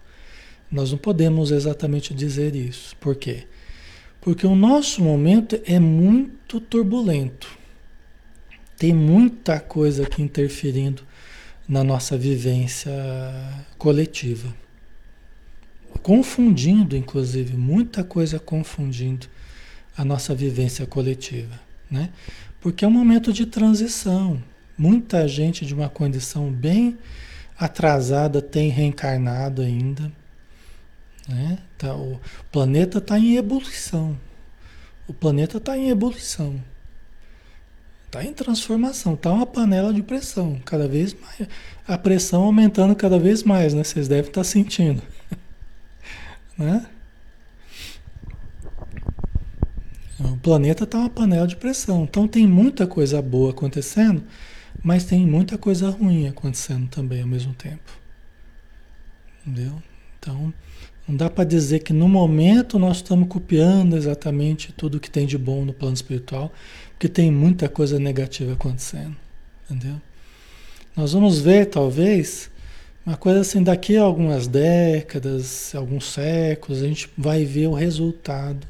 Nós 0.71 0.91
não 0.91 0.99
podemos 0.99 1.49
exatamente 1.49 2.13
dizer 2.13 2.55
isso. 2.55 2.95
Por 2.97 3.15
quê? 3.15 3.45
Porque 4.21 4.45
o 4.45 4.55
nosso 4.55 5.01
momento 5.01 5.59
é 5.65 5.79
muito 5.79 6.59
turbulento. 6.59 7.57
Tem 8.77 8.93
muita 8.93 9.59
coisa 9.59 10.03
aqui 10.03 10.21
interferindo 10.21 11.03
na 11.69 11.83
nossa 11.83 12.17
vivência 12.17 12.91
coletiva. 13.77 14.51
Confundindo, 16.01 16.97
inclusive, 16.97 17.55
muita 17.55 18.03
coisa 18.03 18.39
confundindo 18.39 19.27
a 19.95 20.03
nossa 20.03 20.33
vivência 20.33 20.87
coletiva, 20.87 21.59
né? 21.91 22.09
Porque 22.59 22.83
é 22.83 22.87
um 22.87 22.91
momento 22.91 23.31
de 23.31 23.45
transição. 23.45 24.41
Muita 24.75 25.27
gente 25.27 25.63
de 25.63 25.73
uma 25.73 25.89
condição 25.89 26.51
bem 26.51 26.97
atrasada 27.57 28.41
tem 28.41 28.69
reencarnado 28.69 29.61
ainda. 29.61 30.11
Né? 31.27 31.59
Tá, 31.77 31.93
o 31.93 32.19
planeta 32.51 32.97
está 32.97 33.19
em 33.19 33.35
ebulição. 33.35 34.17
O 35.07 35.13
planeta 35.13 35.57
está 35.57 35.77
em 35.77 35.89
ebulição. 35.89 36.59
Está 38.09 38.23
em 38.23 38.33
transformação. 38.33 39.13
Está 39.13 39.31
uma 39.31 39.45
panela 39.45 39.93
de 39.93 40.01
pressão. 40.01 40.59
Cada 40.65 40.87
vez 40.87 41.13
mais. 41.13 41.47
A 41.87 41.95
pressão 41.95 42.41
aumentando 42.41 42.95
cada 42.95 43.19
vez 43.19 43.43
mais, 43.43 43.75
né? 43.75 43.83
Vocês 43.83 44.07
devem 44.07 44.29
estar 44.29 44.41
tá 44.41 44.43
sentindo. 44.43 45.03
né? 46.57 46.87
O 50.19 50.35
planeta 50.37 50.85
está 50.85 50.97
uma 50.97 51.09
panela 51.09 51.45
de 51.45 51.55
pressão. 51.55 52.03
Então 52.03 52.27
tem 52.27 52.47
muita 52.47 52.87
coisa 52.87 53.21
boa 53.21 53.51
acontecendo, 53.51 54.23
mas 54.81 55.03
tem 55.03 55.25
muita 55.27 55.55
coisa 55.55 55.91
ruim 55.91 56.27
acontecendo 56.27 56.87
também 56.87 57.21
ao 57.21 57.27
mesmo 57.27 57.53
tempo. 57.53 57.91
Entendeu? 59.45 59.81
Então, 60.17 60.51
não 61.09 61.15
dá 61.15 61.27
para 61.27 61.43
dizer 61.43 61.79
que 61.79 61.91
no 61.91 62.07
momento 62.07 62.77
nós 62.77 62.97
estamos 62.97 63.27
copiando 63.27 63.97
exatamente 63.97 64.71
tudo 64.71 64.99
que 64.99 65.09
tem 65.09 65.25
de 65.25 65.39
bom 65.39 65.65
no 65.65 65.73
plano 65.73 65.95
espiritual, 65.95 66.53
porque 66.91 67.09
tem 67.09 67.31
muita 67.31 67.67
coisa 67.67 67.97
negativa 67.97 68.53
acontecendo. 68.53 69.17
Entendeu? 69.67 69.99
Nós 70.95 71.11
vamos 71.13 71.39
ver, 71.39 71.65
talvez, 71.65 72.51
uma 73.03 73.17
coisa 73.17 73.39
assim, 73.39 73.63
daqui 73.63 73.97
a 73.97 74.03
algumas 74.03 74.45
décadas, 74.45 75.73
alguns 75.73 76.11
séculos, 76.11 76.83
a 76.83 76.85
gente 76.85 77.09
vai 77.17 77.43
ver 77.43 77.65
o 77.65 77.73
resultado 77.73 78.67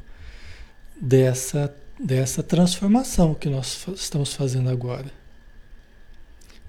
dessa, 0.98 1.74
dessa 2.02 2.42
transformação 2.42 3.34
que 3.34 3.50
nós 3.50 3.86
estamos 3.94 4.32
fazendo 4.32 4.70
agora. 4.70 5.12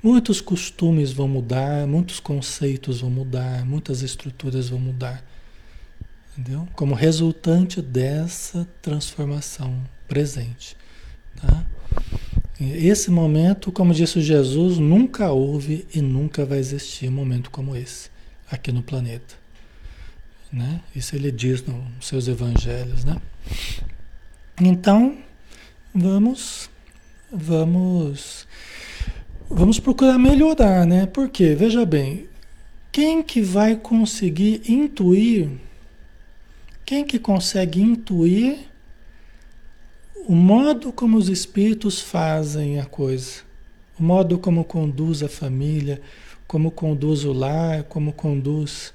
Muitos 0.04 0.42
costumes 0.42 1.14
vão 1.14 1.30
mudar, 1.30 1.88
muitos 1.88 2.20
conceitos 2.20 3.00
vão 3.00 3.10
mudar, 3.10 3.66
muitas 3.66 4.02
estruturas 4.02 4.68
vão 4.68 4.80
mudar. 4.80 5.32
Entendeu? 6.42 6.68
Como 6.74 6.96
resultante 6.96 7.84
dessa 7.84 8.68
transformação 8.82 9.80
presente. 10.08 10.76
Tá? 11.40 11.64
Esse 12.60 13.12
momento, 13.12 13.72
como 13.72 13.94
disse 13.94 14.20
Jesus, 14.22 14.80
nunca 14.80 15.32
houve 15.32 15.86
e 15.94 16.02
nunca 16.02 16.44
vai 16.44 16.58
existir 16.58 17.10
um 17.10 17.12
momento 17.12 17.52
como 17.52 17.76
esse 17.76 18.10
aqui 18.50 18.72
no 18.72 18.82
planeta. 18.82 19.36
Né? 20.52 20.82
Isso 20.96 21.16
ele 21.16 21.32
diz 21.32 21.64
nos 21.64 22.08
seus 22.08 22.28
evangelhos, 22.28 23.06
né? 23.06 23.22
Então, 24.60 25.20
vamos, 25.94 26.72
vamos, 27.32 28.48
vamos 29.48 29.80
procurar 29.80 30.18
melhorar, 30.18 30.88
né? 30.88 31.06
Porque, 31.06 31.54
veja 31.54 31.86
bem, 31.86 32.28
quem 32.92 33.22
que 33.22 33.42
vai 33.42 33.76
conseguir 33.76 34.64
intuir, 34.68 35.50
quem 36.92 37.06
que 37.06 37.18
consegue 37.18 37.82
intuir 37.82 38.68
o 40.28 40.36
modo 40.36 40.92
como 40.92 41.18
os 41.18 41.30
espíritos 41.30 42.02
fazem 42.02 42.82
a 42.82 42.86
coisa, 42.86 43.44
o 43.98 44.04
modo 44.04 44.38
como 44.38 44.66
conduz 44.66 45.24
a 45.24 45.30
família, 45.30 46.02
como 46.46 46.70
conduz 46.70 47.24
o 47.24 47.32
lar, 47.32 47.84
como 47.84 48.12
conduz 48.12 48.94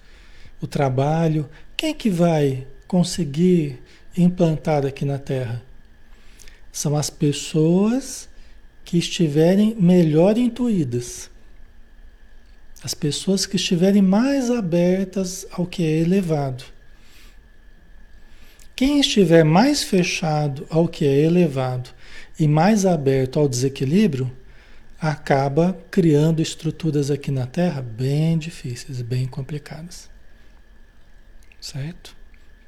o 0.61 0.67
trabalho, 0.67 1.49
quem 1.75 1.95
que 1.95 2.11
vai 2.11 2.67
conseguir 2.87 3.81
implantada 4.15 4.89
aqui 4.89 5.07
na 5.07 5.17
Terra. 5.17 5.63
São 6.71 6.95
as 6.99 7.09
pessoas 7.09 8.29
que 8.85 8.99
estiverem 8.99 9.75
melhor 9.75 10.37
intuídas. 10.37 11.31
As 12.85 12.93
pessoas 12.93 13.47
que 13.47 13.57
estiverem 13.57 14.03
mais 14.03 14.51
abertas 14.51 15.47
ao 15.51 15.65
que 15.65 15.83
é 15.83 16.01
elevado. 16.01 16.76
Quem 18.77 19.01
estiver 19.01 19.43
mais 19.43 19.83
fechado 19.83 20.67
ao 20.69 20.87
que 20.87 21.07
é 21.07 21.23
elevado 21.23 21.89
e 22.39 22.47
mais 22.47 22.85
aberto 22.85 23.39
ao 23.39 23.49
desequilíbrio, 23.49 24.31
acaba 25.01 25.75
criando 25.91 26.43
estruturas 26.43 27.11
aqui 27.11 27.31
na 27.31 27.47
Terra 27.47 27.81
bem 27.81 28.37
difíceis, 28.37 29.01
bem 29.01 29.27
complicadas. 29.27 30.11
Certo? 31.59 32.15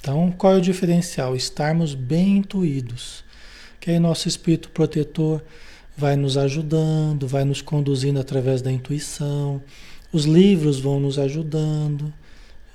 Então, 0.00 0.32
qual 0.32 0.54
é 0.54 0.56
o 0.56 0.62
diferencial? 0.62 1.36
Estarmos 1.36 1.94
bem 1.94 2.38
intuídos. 2.38 3.22
Que 3.78 3.90
aí 3.90 3.98
nosso 3.98 4.28
espírito 4.28 4.70
protetor 4.70 5.42
vai 5.94 6.16
nos 6.16 6.38
ajudando, 6.38 7.28
vai 7.28 7.44
nos 7.44 7.60
conduzindo 7.60 8.18
através 8.18 8.62
da 8.62 8.72
intuição. 8.72 9.62
Os 10.10 10.24
livros 10.24 10.80
vão 10.80 10.98
nos 10.98 11.18
ajudando, 11.18 12.10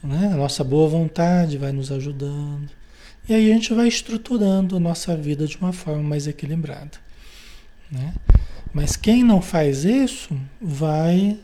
né? 0.03 0.29
A 0.31 0.37
nossa 0.37 0.63
boa 0.63 0.87
vontade 0.87 1.57
vai 1.57 1.71
nos 1.71 1.91
ajudando. 1.91 2.69
E 3.27 3.33
aí 3.33 3.51
a 3.51 3.53
gente 3.53 3.73
vai 3.73 3.87
estruturando 3.87 4.75
a 4.75 4.79
nossa 4.79 5.15
vida 5.15 5.47
de 5.47 5.57
uma 5.57 5.71
forma 5.71 6.03
mais 6.03 6.27
equilibrada, 6.27 6.97
né? 7.89 8.13
Mas 8.73 8.95
quem 8.95 9.23
não 9.23 9.41
faz 9.41 9.85
isso 9.85 10.35
vai 10.59 11.39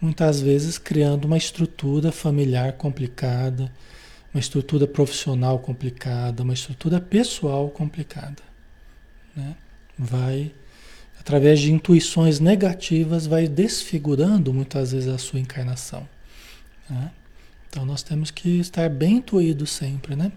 muitas 0.00 0.40
vezes 0.40 0.78
criando 0.78 1.26
uma 1.26 1.36
estrutura 1.36 2.10
familiar 2.10 2.72
complicada, 2.72 3.70
uma 4.32 4.40
estrutura 4.40 4.86
profissional 4.86 5.58
complicada, 5.58 6.42
uma 6.42 6.54
estrutura 6.54 7.00
pessoal 7.00 7.68
complicada. 7.68 8.42
Né? 9.36 9.54
Vai, 9.98 10.52
através 11.18 11.60
de 11.60 11.70
intuições 11.70 12.40
negativas, 12.40 13.26
vai 13.26 13.46
desfigurando 13.46 14.54
muitas 14.54 14.92
vezes 14.92 15.08
a 15.08 15.18
sua 15.18 15.38
encarnação. 15.38 16.08
Né? 16.88 17.10
Então 17.68 17.84
nós 17.84 18.02
temos 18.02 18.30
que 18.30 18.58
estar 18.58 18.88
bem 18.88 19.16
intuídos 19.16 19.70
sempre, 19.70 20.16
né? 20.16 20.32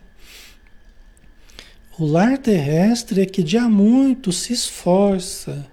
O 1.98 2.06
lar 2.06 2.38
terrestre 2.38 3.22
é 3.22 3.26
que 3.26 3.44
de 3.44 3.58
há 3.58 3.70
muito 3.70 4.32
se 4.32 4.52
esforça 4.52 5.68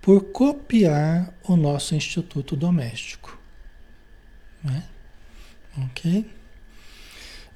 por 0.00 0.24
copiar 0.32 1.32
o 1.44 1.56
nosso 1.56 1.94
instituto 1.94 2.56
doméstico. 2.56 3.38
Né? 4.64 4.82
Ok? 5.78 6.26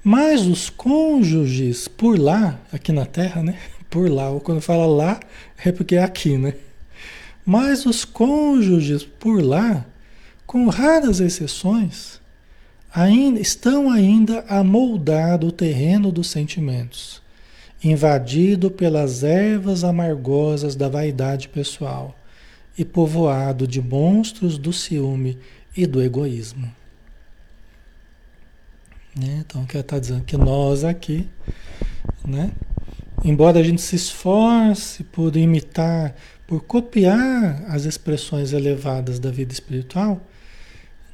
Mas 0.02 0.42
os 0.46 0.70
cônjuges 0.70 1.88
por 1.88 2.18
lá, 2.18 2.60
aqui 2.70 2.92
na 2.92 3.06
Terra, 3.06 3.42
né? 3.42 3.58
Por 3.88 4.10
lá, 4.10 4.28
ou 4.28 4.40
quando 4.40 4.60
fala 4.60 4.86
lá, 4.86 5.20
é 5.64 5.70
porque 5.70 5.94
é 5.94 6.02
aqui, 6.02 6.36
né? 6.36 6.54
Mas 7.46 7.86
os 7.86 8.04
cônjuges 8.04 9.04
por 9.04 9.40
lá, 9.40 9.86
com 10.44 10.68
raras 10.68 11.20
exceções, 11.20 12.20
ainda 12.92 13.38
estão 13.38 13.88
ainda 13.88 14.40
a 14.48 14.64
moldar 14.64 15.44
o 15.44 15.52
terreno 15.52 16.10
dos 16.10 16.28
sentimentos, 16.28 17.22
invadido 17.84 18.70
pelas 18.70 19.22
ervas 19.22 19.84
amargosas 19.84 20.74
da 20.74 20.88
vaidade 20.88 21.48
pessoal 21.48 22.16
e 22.76 22.84
povoado 22.84 23.68
de 23.68 23.80
monstros 23.80 24.56
do 24.56 24.72
ciúme 24.72 25.38
e 25.76 25.86
do 25.86 26.02
egoísmo. 26.02 26.72
Né? 29.14 29.44
Então, 29.46 29.64
que 29.66 29.76
está 29.76 29.98
dizendo 29.98 30.24
que 30.24 30.36
nós 30.36 30.82
aqui, 30.82 31.28
né? 32.26 32.50
embora 33.22 33.60
a 33.60 33.62
gente 33.62 33.82
se 33.82 33.96
esforce 33.96 35.04
por 35.04 35.36
imitar, 35.36 36.16
por 36.46 36.62
copiar 36.62 37.64
as 37.68 37.84
expressões 37.84 38.52
elevadas 38.52 39.18
da 39.18 39.30
vida 39.30 39.52
espiritual, 39.52 40.20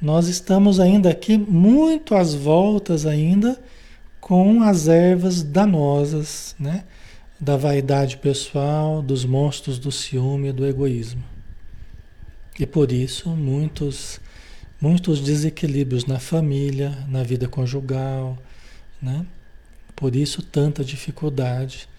nós 0.01 0.27
estamos 0.27 0.79
ainda 0.79 1.09
aqui 1.09 1.37
muito 1.37 2.15
às 2.15 2.33
voltas 2.33 3.05
ainda 3.05 3.59
com 4.31 4.63
as 4.63 4.87
ervas 4.87 5.43
danosas, 5.43 6.55
né? 6.57 6.85
Da 7.37 7.57
vaidade 7.57 8.15
pessoal, 8.15 9.01
dos 9.01 9.25
monstros 9.25 9.77
do 9.77 9.91
ciúme 9.91 10.47
e 10.47 10.51
do 10.53 10.65
egoísmo. 10.65 11.21
E 12.57 12.65
por 12.65 12.93
isso 12.93 13.27
muitos 13.31 14.21
muitos 14.79 15.19
desequilíbrios 15.19 16.05
na 16.05 16.17
família, 16.17 16.97
na 17.09 17.23
vida 17.23 17.45
conjugal, 17.45 18.37
né? 19.01 19.25
Por 19.97 20.15
isso 20.15 20.41
tanta 20.41 20.81
dificuldade 20.81 21.89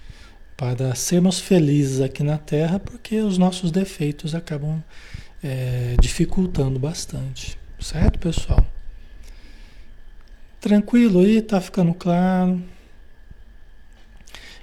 para 0.57 0.95
sermos 0.95 1.39
felizes 1.39 2.01
aqui 2.01 2.22
na 2.22 2.39
Terra, 2.39 2.78
porque 2.78 3.20
os 3.20 3.37
nossos 3.37 3.70
defeitos 3.70 4.35
acabam 4.35 4.83
é, 5.45 5.97
dificultando 6.01 6.78
bastante, 6.78 7.59
certo, 7.78 8.18
pessoal? 8.18 8.72
Tranquilo 10.63 11.19
aí, 11.19 11.43
tá 11.43 11.61
ficando 11.61 11.93
claro. 11.93 12.63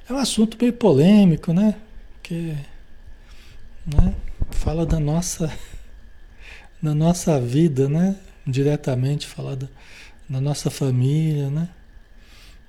É 0.09 0.13
um 0.13 0.17
assunto 0.17 0.57
meio 0.57 0.71
polêmico, 0.71 1.51
né? 1.51 1.75
Que 2.23 2.55
né? 3.85 4.15
fala 4.49 4.85
da 4.85 4.97
nossa 4.97 5.51
da 6.81 6.95
nossa 6.95 7.37
vida, 7.41 7.89
né? 7.89 8.15
Diretamente 8.47 9.27
fala 9.27 9.57
da, 9.57 9.67
nossa 10.39 10.69
família, 10.69 11.49
né? 11.49 11.67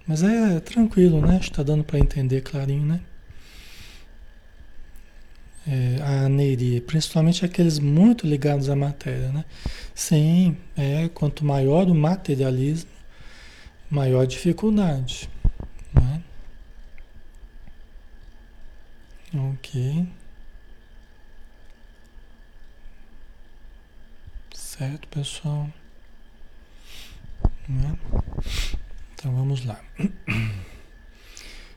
Mas 0.09 0.24
é 0.24 0.59
tranquilo, 0.59 1.24
né? 1.24 1.39
Está 1.41 1.62
dando 1.62 1.85
para 1.85 2.01
entender 2.01 2.41
clarinho, 2.41 2.85
né? 2.85 3.01
É, 5.68 6.03
a 6.03 6.28
Neiri, 6.28 6.81
principalmente 6.81 7.45
aqueles 7.45 7.78
muito 7.78 8.26
ligados 8.26 8.68
à 8.68 8.74
matéria, 8.74 9.31
né? 9.31 9.45
Sim, 9.95 10.57
é, 10.76 11.09
quanto 11.14 11.45
maior 11.45 11.89
o 11.89 11.95
materialismo, 11.95 12.91
maior 13.91 14.26
dificuldade. 14.26 15.28
Né? 15.93 16.22
Ok. 19.34 20.07
Certo, 24.55 25.09
pessoal? 25.09 25.68
Né? 27.68 27.99
Então 29.14 29.34
vamos 29.34 29.64
lá. 29.66 29.80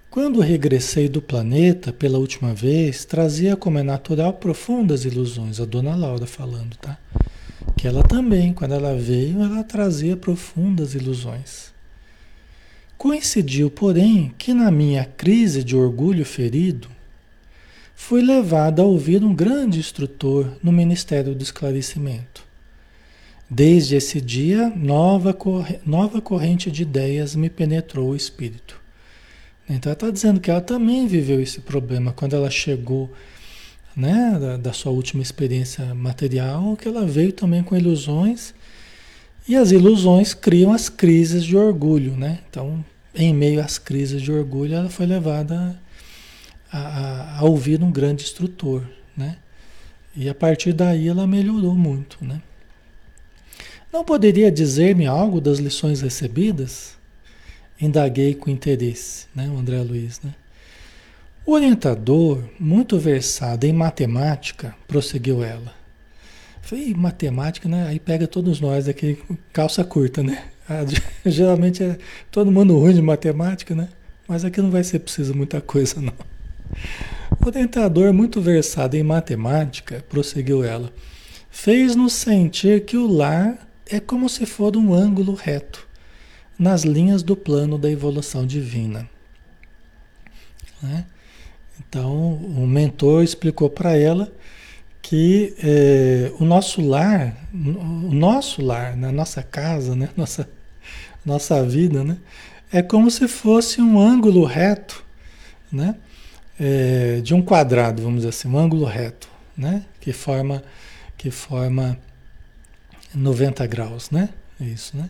Quando 0.10 0.40
regressei 0.40 1.10
do 1.10 1.22
planeta 1.22 1.92
pela 1.92 2.20
última 2.20 2.54
vez, 2.54 3.04
trazia 3.04 3.58
como 3.58 3.80
é 3.80 3.84
natural 3.84 4.34
profundas 4.34 5.06
ilusões, 5.06 5.60
a 5.60 5.66
dona 5.66 5.96
Laura 5.96 6.28
falando, 6.28 6.78
tá? 6.78 7.00
Que 7.76 7.88
ela 7.88 8.04
também, 8.04 8.54
quando 8.54 8.76
ela 8.76 8.96
veio, 8.96 9.42
ela 9.42 9.64
trazia 9.64 10.16
profundas 10.16 10.94
ilusões. 10.94 11.73
Coincidiu, 12.98 13.70
porém, 13.70 14.34
que 14.38 14.54
na 14.54 14.72
minha 14.72 15.06
crise 15.06 15.64
de 15.64 15.76
orgulho 15.76 16.26
ferido, 16.26 16.90
fui 17.96 18.22
levado 18.22 18.82
a 18.82 18.86
ouvir 18.86 19.24
um 19.24 19.34
grande 19.34 19.80
instrutor 19.80 20.58
no 20.62 20.72
Ministério 20.72 21.36
do 21.36 21.44
Esclarecimento. 21.44 22.44
Desde 23.50 23.96
esse 23.96 24.20
dia, 24.20 24.70
nova, 24.76 25.38
nova 25.86 26.22
corrente 26.22 26.72
de 26.72 26.82
ideias 26.82 27.36
me 27.36 27.50
penetrou 27.50 28.10
o 28.10 28.16
espírito. 28.16 28.82
Então, 29.70 29.90
ela 29.90 29.94
está 29.94 30.10
dizendo 30.10 30.40
que 30.40 30.50
ela 30.50 30.62
também 30.62 31.08
viveu 31.08 31.42
esse 31.42 31.62
problema 31.62 32.12
quando 32.12 32.36
ela 32.36 32.50
chegou 32.50 33.12
né, 33.96 34.38
da, 34.40 34.58
da 34.58 34.74
sua 34.74 34.92
última 34.92 35.22
experiência 35.22 35.94
material, 35.94 36.76
que 36.76 36.88
ela 36.88 37.06
veio 37.06 37.32
também 37.32 37.64
com 37.64 37.76
ilusões. 37.76 38.54
E 39.48 39.56
as 39.56 39.72
ilusões 39.72 40.34
criam 40.34 40.72
as 40.72 40.88
crises 40.88 41.44
de 41.44 41.58
orgulho, 41.58 42.16
né? 42.16 42.40
Então, 42.50 42.84
em 43.14 43.34
meio 43.34 43.62
às 43.62 43.78
crises 43.78 44.22
de 44.22 44.32
orgulho, 44.32 44.76
ela 44.76 44.90
foi 44.90 45.06
levada 45.06 45.80
a, 46.72 46.78
a, 46.78 47.40
a 47.40 47.44
ouvir 47.44 47.84
um 47.84 47.92
grande 47.92 48.24
instrutor, 48.24 48.84
né? 49.16 49.38
E 50.16 50.30
a 50.30 50.36
partir 50.36 50.74
daí 50.74 51.08
ela 51.08 51.28
melhorou 51.28 51.76
muito, 51.76 52.18
né? 52.22 52.42
Não 53.92 54.04
poderia 54.04 54.52
dizer-me 54.52 55.06
algo 55.06 55.40
das 55.40 55.60
lições 55.60 56.02
recebidas? 56.02 56.98
Indaguei 57.80 58.34
com 58.34 58.50
interesse, 58.50 59.28
né, 59.36 59.48
o 59.50 59.58
André 59.58 59.82
Luiz, 59.82 60.22
né? 60.22 60.34
O 61.46 61.52
orientador, 61.52 62.42
muito 62.58 62.98
versado 62.98 63.66
em 63.66 63.74
matemática, 63.74 64.74
prosseguiu 64.88 65.44
ela. 65.44 65.83
Falei, 66.64 66.94
matemática, 66.94 67.68
né? 67.68 67.88
Aí 67.88 68.00
pega 68.00 68.26
todos 68.26 68.62
nós 68.62 68.88
aqui, 68.88 69.22
calça 69.52 69.84
curta, 69.84 70.24
né? 70.24 70.46
Ah, 70.68 70.86
geralmente 71.30 71.84
é 71.84 71.98
todo 72.32 72.50
mundo 72.50 72.80
ruim 72.80 72.94
de 72.94 73.02
matemática, 73.02 73.76
né? 73.76 73.90
Mas 74.26 74.46
aqui 74.46 74.62
não 74.62 74.72
vai 74.72 74.82
ser 74.82 75.00
preciso 75.00 75.36
muita 75.36 75.60
coisa, 75.60 76.00
não. 76.00 76.14
O 77.46 77.52
tentador, 77.52 78.14
muito 78.14 78.40
versado 78.40 78.96
em 78.96 79.04
matemática, 79.04 80.06
prosseguiu 80.08 80.64
ela, 80.64 80.90
fez-nos 81.52 82.14
sentir 82.14 82.86
que 82.86 82.96
o 82.96 83.08
lar 83.08 83.68
é 83.86 84.00
como 84.00 84.30
se 84.30 84.46
for 84.46 84.78
um 84.78 84.94
ângulo 84.94 85.34
reto 85.34 85.86
nas 86.58 86.84
linhas 86.84 87.22
do 87.22 87.36
plano 87.36 87.78
da 87.78 87.92
evolução 87.92 88.48
divina. 88.48 89.10
Né? 90.82 91.06
Então, 91.78 92.36
o 92.36 92.66
mentor 92.66 93.22
explicou 93.22 93.70
para 93.70 93.98
ela 93.98 94.32
que 95.04 95.54
é, 95.62 96.32
o 96.40 96.46
nosso 96.46 96.82
lar, 96.82 97.36
o 97.54 98.14
nosso 98.14 98.62
lar, 98.62 98.96
na 98.96 99.12
nossa 99.12 99.44
casa, 99.44 99.96
né? 99.96 100.10
nossa, 100.16 100.50
nossa 101.26 101.64
vida, 101.64 102.04
né? 102.06 102.18
é 102.72 102.82
como 102.82 103.12
se 103.12 103.28
fosse 103.28 103.82
um 103.82 104.00
ângulo 104.00 104.46
reto, 104.46 105.04
né? 105.72 105.96
É, 106.60 107.20
de 107.22 107.34
um 107.34 107.42
quadrado, 107.42 108.02
vamos 108.02 108.20
dizer 108.20 108.30
assim, 108.30 108.48
um 108.48 108.58
ângulo 108.58 108.86
reto, 108.86 109.28
né? 109.56 109.84
que 110.00 110.14
forma 110.14 110.64
que 111.18 111.30
forma 111.30 112.00
90 113.14 113.68
graus, 113.68 114.10
né? 114.10 114.30
É 114.60 114.64
isso, 114.64 114.96
né? 114.96 115.10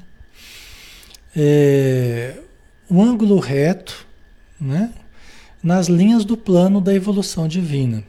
É, 1.36 2.36
um 2.90 3.02
ângulo 3.02 3.40
reto, 3.40 4.08
né? 4.60 4.92
Nas 5.62 5.88
linhas 5.88 6.26
do 6.26 6.36
plano 6.36 6.82
da 6.82 6.94
evolução 6.94 7.48
divina, 7.48 8.04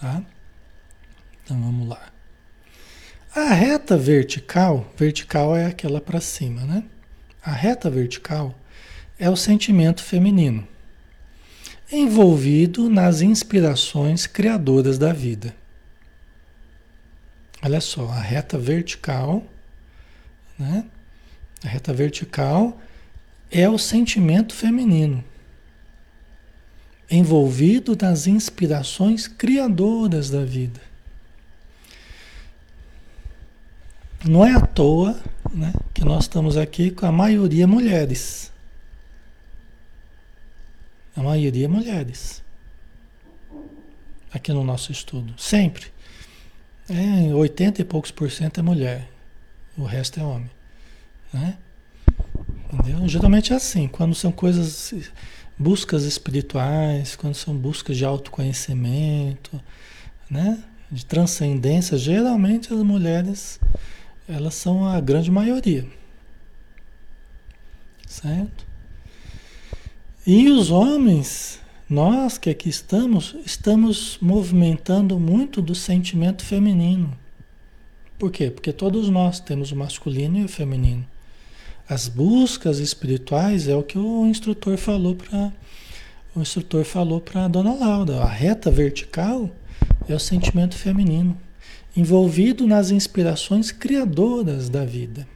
tá? 0.00 0.22
Então 1.50 1.60
vamos 1.60 1.88
lá. 1.88 2.12
A 3.34 3.52
reta 3.52 3.98
vertical, 3.98 4.88
vertical 4.96 5.56
é 5.56 5.66
aquela 5.66 6.00
para 6.00 6.20
cima, 6.20 6.60
né? 6.62 6.84
A 7.42 7.50
reta 7.50 7.90
vertical 7.90 8.56
é 9.18 9.28
o 9.28 9.34
sentimento 9.34 10.00
feminino, 10.00 10.64
envolvido 11.90 12.88
nas 12.88 13.20
inspirações 13.20 14.28
criadoras 14.28 14.96
da 14.96 15.12
vida. 15.12 15.52
Olha 17.60 17.80
só, 17.80 18.08
a 18.10 18.20
reta 18.20 18.56
vertical, 18.56 19.44
né? 20.56 20.84
A 21.64 21.68
reta 21.68 21.92
vertical 21.92 22.80
é 23.50 23.68
o 23.68 23.76
sentimento 23.76 24.54
feminino, 24.54 25.24
envolvido 27.10 27.98
nas 28.00 28.28
inspirações 28.28 29.26
criadoras 29.26 30.30
da 30.30 30.44
vida. 30.44 30.89
Não 34.24 34.44
é 34.44 34.54
à 34.54 34.60
toa 34.60 35.18
né, 35.52 35.72
que 35.94 36.04
nós 36.04 36.24
estamos 36.24 36.56
aqui 36.56 36.90
com 36.90 37.06
a 37.06 37.12
maioria 37.12 37.66
mulheres. 37.66 38.52
A 41.16 41.22
maioria 41.22 41.68
mulheres. 41.68 42.42
Aqui 44.32 44.52
no 44.52 44.62
nosso 44.62 44.92
estudo. 44.92 45.34
Sempre. 45.38 45.86
É, 46.88 47.34
80 47.34 47.80
e 47.80 47.84
poucos 47.84 48.10
por 48.10 48.30
cento 48.30 48.60
é 48.60 48.62
mulher. 48.62 49.08
O 49.76 49.84
resto 49.84 50.20
é 50.20 50.22
homem. 50.22 50.50
Né? 51.32 51.56
Entendeu? 52.72 53.08
Geralmente 53.08 53.52
é 53.52 53.56
assim, 53.56 53.88
quando 53.88 54.14
são 54.14 54.30
coisas, 54.30 54.92
buscas 55.58 56.04
espirituais, 56.04 57.16
quando 57.16 57.34
são 57.34 57.56
buscas 57.56 57.96
de 57.96 58.04
autoconhecimento, 58.04 59.60
né? 60.30 60.62
de 60.90 61.06
transcendência, 61.06 61.96
geralmente 61.96 62.72
as 62.72 62.80
mulheres 62.80 63.58
elas 64.30 64.54
são 64.54 64.86
a 64.86 65.00
grande 65.00 65.30
maioria. 65.30 65.86
Certo? 68.06 68.66
E 70.26 70.48
os 70.48 70.70
homens, 70.70 71.60
nós 71.88 72.38
que 72.38 72.50
aqui 72.50 72.68
estamos, 72.68 73.36
estamos 73.44 74.18
movimentando 74.20 75.18
muito 75.18 75.60
do 75.60 75.74
sentimento 75.74 76.44
feminino. 76.44 77.16
Por 78.18 78.30
quê? 78.30 78.50
Porque 78.50 78.72
todos 78.72 79.08
nós 79.08 79.40
temos 79.40 79.72
o 79.72 79.76
masculino 79.76 80.38
e 80.38 80.44
o 80.44 80.48
feminino. 80.48 81.06
As 81.88 82.06
buscas 82.06 82.78
espirituais 82.78 83.66
é 83.66 83.74
o 83.74 83.82
que 83.82 83.98
o 83.98 84.26
instrutor 84.26 84.76
falou 84.76 85.16
para 85.16 85.52
o 86.32 86.40
instrutor 86.40 86.84
falou 86.84 87.20
para 87.20 87.48
dona 87.48 87.74
Laura, 87.74 88.20
a 88.20 88.28
reta 88.28 88.70
vertical 88.70 89.50
é 90.08 90.14
o 90.14 90.20
sentimento 90.20 90.76
feminino 90.76 91.36
envolvido 91.96 92.66
nas 92.66 92.90
inspirações 92.90 93.72
criadoras 93.72 94.68
da 94.68 94.84
vida. 94.84 95.26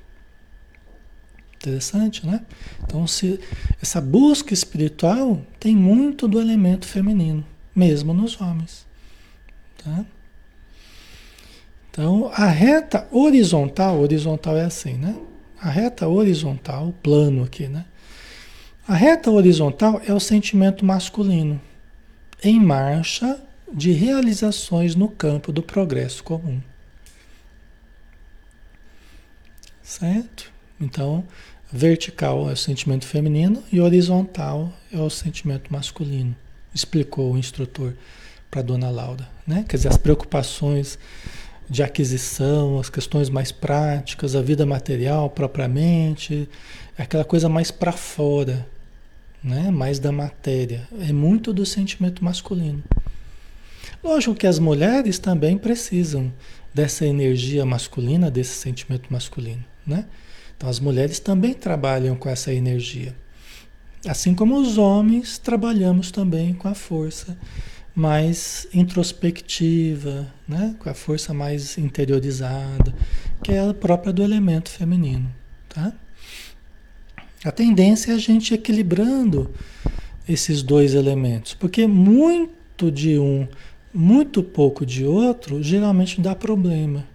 Interessante, 1.57 2.27
né? 2.27 2.43
Então, 2.83 3.07
se, 3.07 3.41
essa 3.81 4.01
busca 4.01 4.53
espiritual 4.53 5.41
tem 5.59 5.75
muito 5.75 6.29
do 6.29 6.41
elemento 6.41 6.87
feminino, 6.87 7.45
mesmo 7.75 8.13
nos 8.13 8.39
homens. 8.41 8.87
Tá? 9.83 10.05
Então, 11.91 12.31
a 12.35 12.47
reta 12.47 13.09
horizontal, 13.11 14.01
horizontal 14.01 14.57
é 14.57 14.65
assim, 14.65 14.95
né? 14.95 15.17
A 15.61 15.71
reta 15.71 16.07
horizontal, 16.07 16.93
plano 17.03 17.45
aqui, 17.45 17.69
né? 17.69 17.87
A 18.87 18.95
reta 18.95 19.31
horizontal 19.31 20.03
é 20.07 20.13
o 20.13 20.21
sentimento 20.21 20.85
masculino 20.85 21.59
em 22.43 22.61
marcha 22.61 23.43
de 23.75 23.91
realizações 23.91 24.95
no 24.95 25.09
campo 25.09 25.51
do 25.51 25.63
progresso 25.63 26.23
comum. 26.23 26.61
Certo? 29.83 30.53
Então, 30.81 31.25
vertical 31.73 32.49
é 32.49 32.53
o 32.53 32.57
sentimento 32.57 33.05
feminino 33.05 33.63
e 33.73 33.81
horizontal 33.81 34.73
é 34.93 34.99
o 34.99 35.11
sentimento 35.11 35.73
masculino, 35.73 36.35
explicou 36.73 37.33
o 37.33 37.39
instrutor 37.39 37.95
para 38.51 38.63
dona 38.63 38.89
Laura, 38.91 39.29
né? 39.45 39.65
Quer 39.69 39.77
dizer, 39.77 39.89
as 39.89 39.97
preocupações 39.97 40.97
de 41.69 41.83
aquisição, 41.83 42.79
as 42.79 42.89
questões 42.89 43.29
mais 43.29 43.51
práticas, 43.51 44.37
a 44.37 44.43
vida 44.43 44.65
material 44.65 45.29
propriamente, 45.29 46.49
aquela 46.97 47.25
coisa 47.25 47.49
mais 47.49 47.71
para 47.71 47.93
fora, 47.93 48.67
né? 49.43 49.71
mais 49.71 49.99
da 49.99 50.13
matéria. 50.13 50.87
É 51.01 51.13
muito 51.13 51.53
do 51.53 51.67
sentimento 51.67 52.25
masculino. 52.25 52.83
Lógico 54.03 54.35
que 54.35 54.47
as 54.47 54.59
mulheres 54.59 55.19
também 55.19 55.57
precisam 55.57 56.33
dessa 56.73 57.07
energia 57.07 57.65
masculina, 57.65 58.31
desse 58.31 58.55
sentimento 58.55 59.13
masculino. 59.13 59.65
Né? 59.87 60.07
Então 60.57 60.69
as 60.69 60.81
mulheres 60.81 61.19
também 61.19 61.55
trabalham 61.55 62.17
com 62.17 62.29
essa 62.29 62.53
energia. 62.53 63.15
Assim 64.07 64.35
como 64.35 64.57
os 64.57 64.77
homens 64.77 65.39
trabalhamos 65.39 66.11
também 66.11 66.53
com 66.53 66.69
a 66.69 66.75
força 66.75 67.37
mais 67.95 68.67
introspectiva, 68.75 70.27
né? 70.49 70.75
com 70.79 70.91
a 70.91 70.95
força 70.95 71.33
mais 71.33 71.79
interiorizada, 71.79 72.95
que 73.43 73.53
é 73.53 73.61
a 73.61 73.73
própria 73.73 74.13
do 74.13 74.23
elemento 74.23 74.69
feminino. 74.69 75.33
Tá? 75.69 75.93
A 77.45 77.53
tendência 77.53 78.13
é 78.13 78.15
a 78.15 78.19
gente 78.19 78.53
equilibrando 78.53 79.51
esses 80.29 80.63
dois 80.63 80.95
elementos, 80.95 81.55
porque 81.55 81.87
muito 81.87 82.91
de 82.91 83.19
um, 83.19 83.47
muito 83.95 84.43
pouco 84.43 84.85
de 84.85 85.05
outro, 85.05 85.63
geralmente 85.63 86.21
dá 86.21 86.35
problema. 86.35 87.07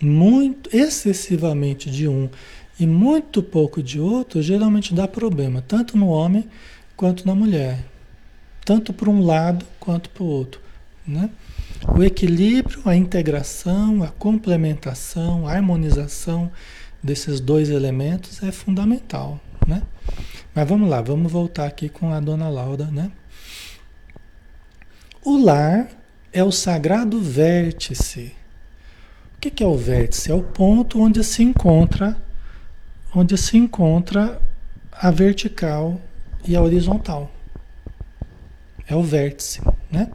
Muito 0.00 0.74
excessivamente 0.74 1.90
de 1.90 2.06
um 2.06 2.30
e 2.78 2.86
muito 2.86 3.42
pouco 3.42 3.82
de 3.82 4.00
outro, 4.00 4.40
geralmente 4.40 4.94
dá 4.94 5.06
problema, 5.08 5.62
tanto 5.62 5.96
no 5.98 6.08
homem 6.08 6.48
quanto 6.96 7.26
na 7.26 7.34
mulher. 7.34 7.84
Tanto 8.64 8.92
para 8.92 9.10
um 9.10 9.24
lado 9.24 9.66
quanto 9.80 10.08
para 10.08 10.22
o 10.22 10.26
outro. 10.26 10.60
Né? 11.06 11.28
O 11.96 12.02
equilíbrio, 12.02 12.80
a 12.84 12.94
integração, 12.94 14.04
a 14.04 14.08
complementação, 14.08 15.48
a 15.48 15.52
harmonização 15.52 16.50
desses 17.02 17.40
dois 17.40 17.70
elementos 17.70 18.40
é 18.42 18.52
fundamental, 18.52 19.40
né? 19.66 19.82
Mas 20.54 20.68
vamos 20.68 20.88
lá, 20.88 21.00
vamos 21.00 21.32
voltar 21.32 21.66
aqui 21.66 21.88
com 21.88 22.12
a 22.12 22.20
dona 22.20 22.48
Laura, 22.48 22.84
né? 22.86 23.10
O 25.24 25.36
lar 25.36 25.88
é 26.32 26.42
o 26.42 26.50
sagrado 26.50 27.20
vértice. 27.20 28.34
O 29.36 29.40
que, 29.40 29.62
é 29.62 29.66
o 29.66 29.76
vértice? 29.76 30.32
É 30.32 30.34
o 30.34 30.42
ponto 30.42 31.00
onde 31.00 31.22
se 31.22 31.44
encontra, 31.44 32.16
onde 33.14 33.38
se 33.38 33.56
encontra 33.56 34.42
a 34.90 35.12
vertical 35.12 36.00
e 36.44 36.56
a 36.56 36.60
horizontal. 36.60 37.30
É 38.88 38.96
o 38.96 39.02
vértice, 39.04 39.60
né? 39.88 40.10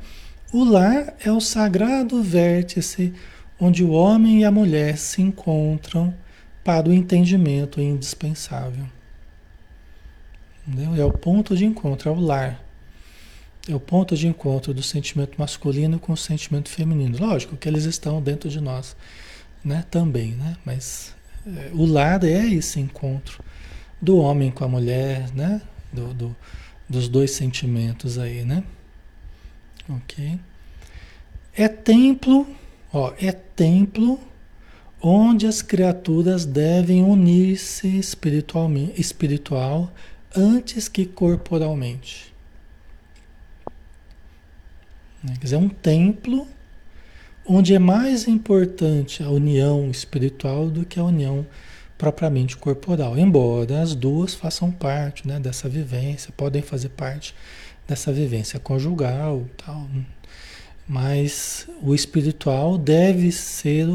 O 0.51 0.65
lar 0.65 1.13
é 1.23 1.31
o 1.31 1.39
sagrado 1.39 2.21
vértice 2.21 3.13
onde 3.57 3.85
o 3.85 3.91
homem 3.91 4.41
e 4.41 4.45
a 4.45 4.51
mulher 4.51 4.97
se 4.97 5.21
encontram 5.21 6.13
para 6.65 6.89
o 6.89 6.93
entendimento 6.93 7.79
indispensável. 7.79 8.85
Entendeu? 10.67 11.01
É 11.01 11.05
o 11.05 11.13
ponto 11.13 11.55
de 11.55 11.63
encontro, 11.63 12.09
é 12.09 12.11
o 12.11 12.19
lar. 12.19 12.66
É 13.69 13.75
o 13.75 13.79
ponto 13.79 14.15
de 14.15 14.27
encontro 14.27 14.73
do 14.73 14.81
sentimento 14.81 15.37
masculino 15.37 15.99
com 15.99 16.13
o 16.13 16.17
sentimento 16.17 16.69
feminino. 16.69 17.17
Lógico 17.19 17.57
que 17.57 17.67
eles 17.67 17.83
estão 17.83 18.21
dentro 18.21 18.49
de 18.49 18.61
nós, 18.61 18.95
né? 19.63 19.83
Também, 19.91 20.31
né? 20.31 20.55
Mas 20.65 21.13
é, 21.45 21.71
o 21.73 21.85
lar 21.85 22.23
é 22.23 22.47
esse 22.47 22.79
encontro 22.79 23.43
do 24.01 24.17
homem 24.17 24.51
com 24.51 24.63
a 24.63 24.67
mulher, 24.67 25.29
né? 25.33 25.61
Do, 25.91 26.13
do, 26.13 26.35
dos 26.87 27.09
dois 27.09 27.31
sentimentos 27.31 28.17
aí, 28.17 28.43
né? 28.43 28.63
Ok? 29.89 30.39
É 31.53 31.67
templo, 31.67 32.47
ó, 32.93 33.13
é 33.19 33.31
templo 33.31 34.19
onde 35.01 35.45
as 35.45 35.61
criaturas 35.61 36.45
devem 36.45 37.03
unir-se 37.03 37.97
espiritualmente, 37.97 38.99
espiritual 38.99 39.91
antes 40.35 40.87
que 40.87 41.05
corporalmente. 41.05 42.33
Né? 45.23 45.33
Quer 45.33 45.43
dizer, 45.43 45.55
é 45.55 45.59
um 45.59 45.69
templo 45.69 46.47
onde 47.45 47.73
é 47.73 47.79
mais 47.79 48.27
importante 48.27 49.23
a 49.23 49.29
união 49.29 49.89
espiritual 49.89 50.69
do 50.69 50.85
que 50.85 50.99
a 50.99 51.03
união 51.03 51.45
propriamente 51.97 52.55
corporal, 52.57 53.17
embora 53.17 53.81
as 53.81 53.95
duas 53.95 54.35
façam 54.35 54.71
parte 54.71 55.27
né, 55.27 55.39
dessa 55.39 55.67
vivência, 55.67 56.31
podem 56.35 56.61
fazer 56.61 56.89
parte 56.89 57.33
dessa 57.87 58.11
vivência 58.11 58.59
conjugal, 58.59 59.45
tal, 59.57 59.87
mas 60.87 61.67
o 61.81 61.95
espiritual 61.95 62.77
deve 62.77 63.31
ser 63.31 63.87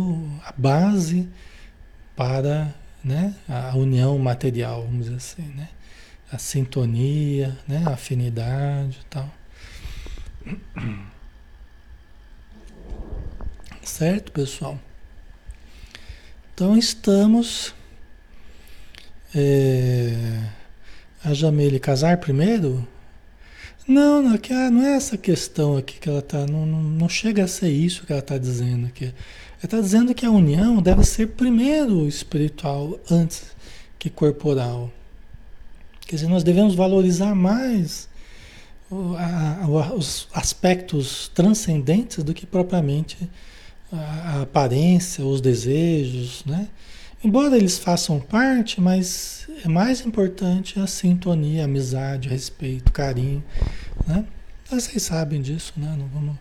a 0.44 0.52
base 0.56 1.28
para 2.16 2.74
né, 3.04 3.34
a 3.48 3.76
união 3.76 4.18
material, 4.18 4.82
vamos 4.82 5.04
dizer 5.06 5.16
assim, 5.16 5.54
né? 5.56 5.68
A 6.30 6.38
sintonia, 6.38 7.58
né, 7.68 7.82
a 7.86 7.90
afinidade 7.90 8.98
tal. 9.08 9.28
Certo, 13.92 14.32
pessoal? 14.32 14.80
Então 16.54 16.78
estamos. 16.78 17.74
É, 19.34 20.48
a 21.22 21.34
Jamile 21.34 21.78
casar 21.78 22.16
primeiro? 22.16 22.88
Não, 23.86 24.22
não, 24.22 24.38
que, 24.38 24.50
ah, 24.50 24.70
não 24.70 24.82
é 24.82 24.94
essa 24.94 25.18
questão 25.18 25.76
aqui 25.76 26.00
que 26.00 26.08
ela 26.08 26.20
está. 26.20 26.46
Não, 26.46 26.64
não, 26.64 26.82
não, 26.82 27.06
chega 27.06 27.44
a 27.44 27.46
ser 27.46 27.68
isso 27.68 28.06
que 28.06 28.12
ela 28.12 28.20
está 28.20 28.38
dizendo 28.38 28.86
aqui. 28.86 29.04
Ela 29.04 29.14
está 29.62 29.78
dizendo 29.78 30.14
que 30.14 30.24
a 30.24 30.30
união 30.30 30.80
deve 30.80 31.04
ser 31.04 31.28
primeiro 31.28 32.08
espiritual 32.08 32.98
antes 33.10 33.54
que 33.98 34.08
corporal. 34.08 34.90
Quer 36.06 36.16
dizer, 36.16 36.28
nós 36.28 36.42
devemos 36.42 36.74
valorizar 36.74 37.34
mais 37.34 38.08
os 38.90 40.28
aspectos 40.32 41.28
transcendentes 41.34 42.24
do 42.24 42.32
que 42.32 42.46
propriamente 42.46 43.28
a, 43.92 43.96
a 43.96 44.42
aparência, 44.42 45.24
os 45.24 45.40
desejos, 45.40 46.44
né? 46.44 46.68
Embora 47.22 47.56
eles 47.56 47.78
façam 47.78 48.18
parte, 48.18 48.80
mas 48.80 49.46
é 49.64 49.68
mais 49.68 50.00
importante 50.04 50.80
a 50.80 50.86
sintonia, 50.86 51.62
a 51.62 51.64
amizade, 51.66 52.28
respeito, 52.28 52.90
carinho, 52.90 53.44
né? 54.06 54.24
Vocês 54.68 55.02
sabem 55.02 55.40
disso, 55.40 55.74
né? 55.76 55.94
Não 55.96 56.08
vamos 56.08 56.36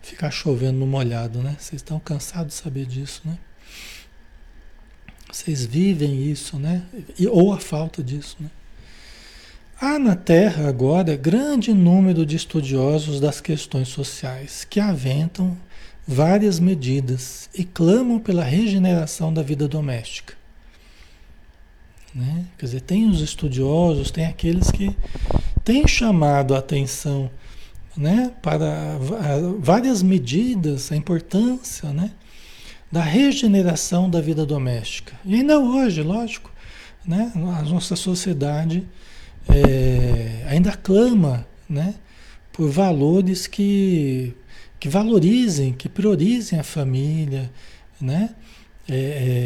ficar 0.00 0.30
chovendo 0.30 0.78
no 0.78 0.86
molhado, 0.86 1.40
né? 1.42 1.56
Vocês 1.58 1.80
estão 1.80 1.98
cansados 1.98 2.54
de 2.54 2.62
saber 2.62 2.86
disso, 2.86 3.22
né? 3.24 3.38
Vocês 5.32 5.64
vivem 5.64 6.30
isso, 6.30 6.58
né? 6.58 6.82
E, 7.18 7.26
ou 7.26 7.52
a 7.52 7.58
falta 7.58 8.02
disso, 8.02 8.36
né? 8.38 8.50
Há 9.80 9.98
na 9.98 10.14
Terra 10.14 10.68
agora 10.68 11.16
grande 11.16 11.72
número 11.72 12.24
de 12.24 12.36
estudiosos 12.36 13.18
das 13.18 13.40
questões 13.40 13.88
sociais 13.88 14.64
que 14.64 14.78
aventam 14.78 15.56
várias 16.06 16.58
medidas 16.58 17.48
e 17.54 17.64
clamam 17.64 18.18
pela 18.18 18.44
regeneração 18.44 19.32
da 19.32 19.42
vida 19.42 19.68
doméstica. 19.68 20.34
Né? 22.14 22.46
Quer 22.58 22.66
dizer, 22.66 22.80
tem 22.82 23.08
os 23.08 23.20
estudiosos, 23.20 24.10
tem 24.10 24.26
aqueles 24.26 24.70
que 24.70 24.94
têm 25.64 25.86
chamado 25.86 26.54
a 26.54 26.58
atenção 26.58 27.30
né, 27.96 28.32
para 28.42 28.98
várias 29.58 30.02
medidas, 30.02 30.90
a 30.92 30.96
importância 30.96 31.90
né, 31.90 32.10
da 32.90 33.02
regeneração 33.02 34.10
da 34.10 34.20
vida 34.20 34.44
doméstica. 34.44 35.14
E 35.24 35.34
ainda 35.36 35.58
hoje, 35.58 36.02
lógico, 36.02 36.50
né, 37.04 37.32
a 37.34 37.62
nossa 37.62 37.96
sociedade 37.96 38.86
é, 39.48 40.44
ainda 40.48 40.72
clama 40.72 41.46
né, 41.68 41.94
por 42.52 42.70
valores 42.70 43.46
que 43.46 44.34
que 44.82 44.88
valorizem, 44.88 45.72
que 45.72 45.88
priorizem 45.88 46.58
a 46.58 46.64
família, 46.64 47.48
né? 48.00 48.30
é, 48.88 48.96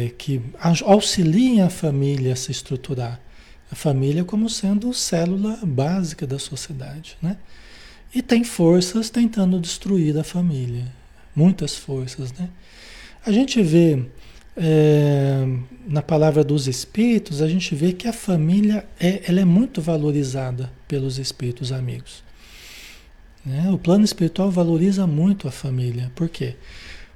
é, 0.05 0.09
que 0.17 0.41
auxiliem 0.83 1.61
a 1.61 1.69
família 1.69 2.33
a 2.33 2.35
se 2.35 2.51
estruturar. 2.51 3.21
A 3.71 3.75
família 3.75 4.23
como 4.23 4.49
sendo 4.49 4.91
célula 4.95 5.59
básica 5.61 6.25
da 6.25 6.39
sociedade, 6.39 7.15
né? 7.21 7.37
E 8.15 8.23
tem 8.23 8.43
forças 8.43 9.11
tentando 9.11 9.59
destruir 9.59 10.17
a 10.17 10.23
família, 10.23 10.91
muitas 11.35 11.75
forças, 11.75 12.33
né? 12.33 12.49
A 13.23 13.31
gente 13.31 13.61
vê 13.61 14.07
é, 14.55 15.45
na 15.87 16.01
palavra 16.01 16.43
dos 16.43 16.67
espíritos, 16.67 17.43
a 17.43 17.47
gente 17.47 17.75
vê 17.75 17.93
que 17.93 18.07
a 18.07 18.13
família 18.13 18.87
é, 18.99 19.21
ela 19.27 19.39
é 19.39 19.45
muito 19.45 19.83
valorizada 19.83 20.71
pelos 20.87 21.19
espíritos 21.19 21.71
amigos. 21.71 22.25
Né? 23.47 23.71
O 23.71 23.77
plano 23.77 24.03
espiritual 24.03 24.51
valoriza 24.51 25.07
muito 25.07 25.47
a 25.47 25.51
família. 25.51 26.11
Por 26.13 26.27
quê? 26.27 26.55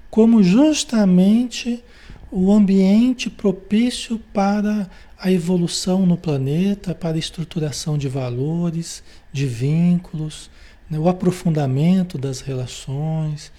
Como 0.09 0.41
justamente 0.41 1.83
o 2.31 2.53
ambiente 2.53 3.29
propício 3.29 4.17
para 4.33 4.89
a 5.19 5.29
evolução 5.29 6.05
no 6.05 6.15
planeta, 6.15 6.95
para 6.95 7.17
a 7.17 7.19
estruturação 7.19 7.97
de 7.97 8.07
valores, 8.07 9.03
de 9.33 9.45
vínculos, 9.45 10.49
né? 10.89 10.97
o 10.97 11.09
aprofundamento 11.09 12.17
das 12.17 12.39
relações, 12.39 13.51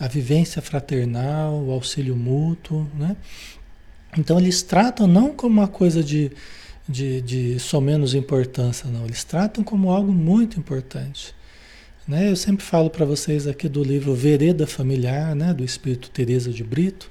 a 0.00 0.08
vivência 0.08 0.62
fraternal, 0.62 1.62
o 1.62 1.70
auxílio 1.72 2.16
mútuo, 2.16 2.88
né? 2.94 3.16
Então 4.16 4.38
eles 4.38 4.62
tratam 4.62 5.06
não 5.06 5.32
como 5.32 5.60
uma 5.60 5.68
coisa 5.68 6.02
de, 6.02 6.32
de, 6.88 7.20
de 7.20 7.58
só 7.58 7.80
menos 7.80 8.14
importância, 8.14 8.88
não. 8.88 9.04
Eles 9.04 9.24
tratam 9.24 9.62
como 9.62 9.90
algo 9.90 10.12
muito 10.12 10.58
importante. 10.58 11.34
Né? 12.06 12.30
Eu 12.30 12.36
sempre 12.36 12.64
falo 12.64 12.90
para 12.90 13.06
vocês 13.06 13.46
aqui 13.46 13.68
do 13.68 13.82
livro 13.82 14.14
Vereda 14.14 14.66
Familiar, 14.66 15.34
né? 15.34 15.54
do 15.54 15.64
Espírito 15.64 16.10
Teresa 16.10 16.50
de 16.50 16.62
Brito, 16.62 17.10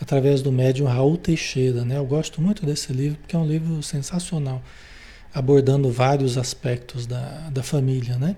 através 0.00 0.42
do 0.42 0.52
médium 0.52 0.86
Raul 0.86 1.16
Teixeira. 1.16 1.84
Né? 1.84 1.98
Eu 1.98 2.06
gosto 2.06 2.40
muito 2.40 2.64
desse 2.64 2.92
livro 2.92 3.18
porque 3.18 3.34
é 3.34 3.38
um 3.38 3.46
livro 3.46 3.82
sensacional, 3.82 4.62
abordando 5.34 5.90
vários 5.90 6.38
aspectos 6.38 7.04
da, 7.04 7.50
da 7.50 7.62
família. 7.64 8.16
Né? 8.16 8.36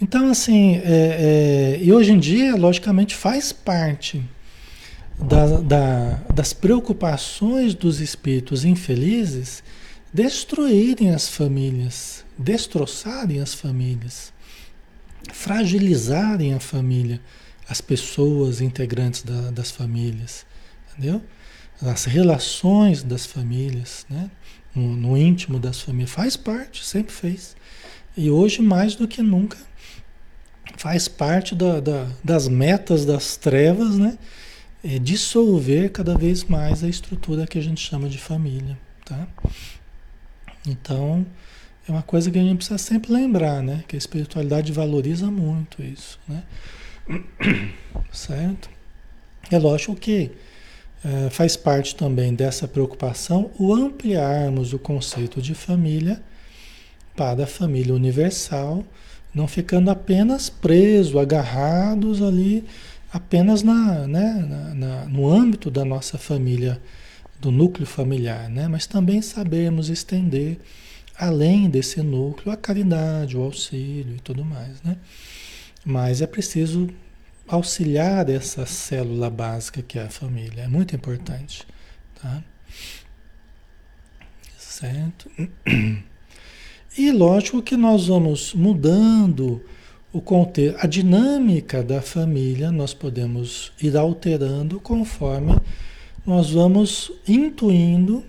Então, 0.00 0.30
assim, 0.30 0.76
é, 0.84 1.78
é, 1.78 1.80
e 1.82 1.90
hoje 1.90 2.12
em 2.12 2.18
dia, 2.18 2.54
logicamente, 2.54 3.14
faz 3.14 3.52
parte 3.52 4.22
da, 5.18 5.46
da, 5.60 6.20
das 6.34 6.52
preocupações 6.52 7.74
dos 7.74 8.00
espíritos 8.00 8.66
infelizes 8.66 9.64
destruírem 10.12 11.10
as 11.10 11.28
famílias, 11.28 12.24
destroçarem 12.38 13.40
as 13.40 13.54
famílias, 13.54 14.32
fragilizarem 15.32 16.54
a 16.54 16.60
família, 16.60 17.20
as 17.68 17.80
pessoas 17.80 18.60
integrantes 18.60 19.22
da, 19.22 19.50
das 19.50 19.70
famílias, 19.70 20.46
entendeu? 20.90 21.22
As 21.82 22.04
relações 22.04 23.02
das 23.02 23.26
famílias, 23.26 24.06
né? 24.08 24.30
No, 24.74 24.94
no 24.96 25.16
íntimo 25.16 25.58
das 25.58 25.80
famílias, 25.80 26.10
faz 26.10 26.36
parte, 26.36 26.84
sempre 26.84 27.12
fez. 27.12 27.56
E 28.16 28.30
hoje, 28.30 28.62
mais 28.62 28.94
do 28.94 29.06
que 29.06 29.22
nunca, 29.22 29.58
faz 30.76 31.08
parte 31.08 31.54
da, 31.54 31.80
da, 31.80 32.08
das 32.22 32.48
metas 32.48 33.04
das 33.04 33.36
trevas, 33.36 33.96
né? 33.96 34.18
É 34.82 34.98
dissolver 34.98 35.90
cada 35.90 36.16
vez 36.16 36.44
mais 36.44 36.84
a 36.84 36.88
estrutura 36.88 37.46
que 37.46 37.58
a 37.58 37.62
gente 37.62 37.80
chama 37.80 38.08
de 38.08 38.18
família, 38.18 38.78
tá? 39.04 39.26
Então, 40.66 41.26
é 41.88 41.92
uma 41.92 42.02
coisa 42.02 42.30
que 42.30 42.38
a 42.38 42.42
gente 42.42 42.56
precisa 42.56 42.78
sempre 42.78 43.12
lembrar, 43.12 43.62
né? 43.62 43.84
Que 43.86 43.96
a 43.96 43.98
espiritualidade 43.98 44.72
valoriza 44.72 45.30
muito 45.30 45.82
isso, 45.82 46.18
né? 46.28 46.42
Certo? 48.12 48.68
É 49.50 49.58
lógico 49.58 49.94
que 49.94 50.32
é, 51.04 51.30
faz 51.30 51.56
parte 51.56 51.94
também 51.94 52.34
dessa 52.34 52.66
preocupação 52.66 53.50
o 53.58 53.72
ampliarmos 53.72 54.72
o 54.72 54.78
conceito 54.78 55.40
de 55.40 55.54
família 55.54 56.20
para 57.14 57.44
a 57.44 57.46
família 57.46 57.94
universal, 57.94 58.84
não 59.32 59.46
ficando 59.46 59.90
apenas 59.90 60.50
preso, 60.50 61.18
agarrados 61.18 62.20
ali, 62.20 62.64
apenas 63.12 63.62
na, 63.62 64.06
né, 64.06 64.46
na, 64.48 64.74
na, 64.74 65.04
no 65.06 65.28
âmbito 65.28 65.70
da 65.70 65.84
nossa 65.84 66.18
família, 66.18 66.80
do 67.40 67.50
núcleo 67.50 67.86
familiar, 67.86 68.48
né? 68.48 68.66
mas 68.66 68.86
também 68.86 69.20
sabermos 69.22 69.88
estender 69.88 70.58
além 71.18 71.68
desse 71.68 72.02
núcleo 72.02 72.52
a 72.52 72.56
caridade, 72.56 73.36
o 73.36 73.42
auxílio 73.42 74.16
e 74.16 74.20
tudo 74.20 74.44
mais. 74.44 74.82
Né? 74.82 74.96
Mas 75.84 76.20
é 76.20 76.26
preciso 76.26 76.88
auxiliar 77.46 78.28
essa 78.28 78.66
célula 78.66 79.30
básica 79.30 79.82
que 79.82 79.98
é 79.98 80.02
a 80.02 80.10
família, 80.10 80.62
é 80.62 80.68
muito 80.68 80.94
importante. 80.94 81.66
Tá? 82.20 82.42
Certo? 84.58 85.30
E 86.98 87.12
lógico 87.12 87.62
que 87.62 87.76
nós 87.76 88.06
vamos 88.06 88.54
mudando 88.54 89.62
o 90.12 90.20
contexto, 90.20 90.78
a 90.82 90.86
dinâmica 90.86 91.82
da 91.82 92.00
família, 92.00 92.70
nós 92.72 92.94
podemos 92.94 93.70
ir 93.82 93.94
alterando 93.96 94.80
conforme 94.80 95.54
nós 96.24 96.50
vamos 96.50 97.12
intuindo 97.28 98.24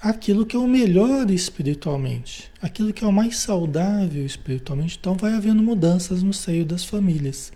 aquilo 0.00 0.46
que 0.46 0.56
é 0.56 0.58
o 0.58 0.66
melhor 0.66 1.30
espiritualmente, 1.30 2.50
aquilo 2.60 2.92
que 2.92 3.04
é 3.04 3.06
o 3.06 3.12
mais 3.12 3.36
saudável 3.38 4.24
espiritualmente. 4.24 4.96
Então 4.98 5.14
vai 5.14 5.34
havendo 5.34 5.62
mudanças 5.62 6.22
no 6.22 6.32
seio 6.32 6.64
das 6.64 6.84
famílias, 6.84 7.52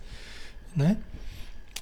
né? 0.75 0.97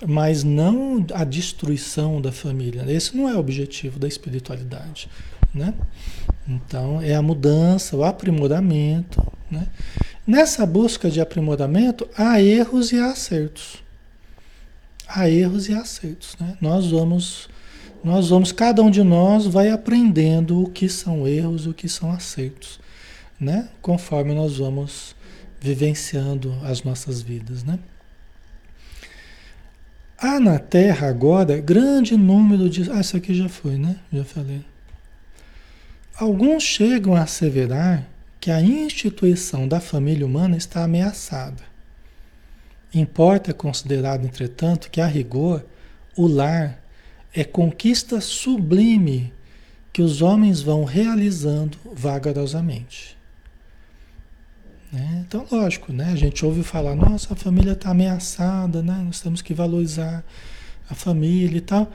Mas 0.05 0.43
não 0.43 1.05
a 1.13 1.23
destruição 1.23 2.21
da 2.21 2.31
família. 2.31 2.83
Esse 2.91 3.15
não 3.15 3.29
é 3.29 3.35
o 3.35 3.39
objetivo 3.39 3.99
da 3.99 4.07
espiritualidade, 4.07 5.09
né? 5.53 5.73
Então, 6.47 7.01
é 7.01 7.15
a 7.15 7.21
mudança, 7.21 7.95
o 7.95 8.03
aprimoramento. 8.03 9.25
Né? 9.49 9.67
Nessa 10.25 10.65
busca 10.65 11.09
de 11.09 11.21
aprimoramento, 11.21 12.07
há 12.17 12.41
erros 12.41 12.91
e 12.91 12.99
há 12.99 13.11
acertos. 13.11 13.81
Há 15.07 15.29
erros 15.29 15.69
e 15.69 15.73
acertos. 15.73 16.35
Né? 16.39 16.57
Nós 16.59 16.91
vamos, 16.91 17.49
nós 18.03 18.29
vamos, 18.29 18.51
cada 18.51 18.81
um 18.81 18.91
de 18.91 19.01
nós 19.01 19.45
vai 19.45 19.69
aprendendo 19.69 20.61
o 20.61 20.69
que 20.69 20.89
são 20.89 21.27
erros 21.27 21.65
o 21.65 21.73
que 21.73 21.87
são 21.87 22.11
acertos, 22.11 22.79
né? 23.39 23.69
conforme 23.81 24.33
nós 24.33 24.57
vamos 24.57 25.15
vivenciando 25.61 26.53
as 26.63 26.83
nossas 26.83 27.21
vidas. 27.21 27.63
Né? 27.63 27.79
Há 30.17 30.39
na 30.39 30.59
Terra 30.59 31.07
agora 31.07 31.59
grande 31.59 32.17
número 32.17 32.69
de. 32.69 32.91
Ah, 32.91 32.99
isso 32.99 33.15
aqui 33.15 33.33
já 33.33 33.47
foi, 33.47 33.77
né? 33.77 33.97
Já 34.11 34.23
falei. 34.23 34.63
Alguns 36.15 36.63
chegam 36.63 37.15
a 37.15 37.23
asseverar 37.23 38.07
que 38.39 38.51
a 38.51 38.61
instituição 38.61 39.67
da 39.67 39.79
família 39.79 40.25
humana 40.25 40.57
está 40.57 40.83
ameaçada. 40.83 41.63
Importa 42.93 43.53
considerar, 43.53 44.23
entretanto, 44.23 44.89
que 44.91 45.01
a 45.01 45.07
rigor 45.07 45.65
o 46.15 46.27
lar 46.27 46.82
é 47.33 47.43
conquista 47.43 48.21
sublime 48.21 49.33
que 49.91 50.01
os 50.01 50.21
homens 50.21 50.61
vão 50.61 50.83
realizando 50.83 51.77
vagarosamente. 51.93 53.17
Né? 54.91 55.25
Então, 55.27 55.45
lógico, 55.51 55.91
né? 55.91 56.11
a 56.11 56.15
gente 56.15 56.45
ouve 56.45 56.63
falar, 56.63 56.95
nossa, 56.95 57.33
a 57.33 57.35
família 57.35 57.73
está 57.73 57.89
ameaçada, 57.89 58.83
né? 58.83 59.01
nós 59.03 59.19
temos 59.19 59.41
que 59.41 59.53
valorizar 59.53 60.23
a 60.89 60.93
família 60.93 61.57
e 61.57 61.61
tal. 61.61 61.91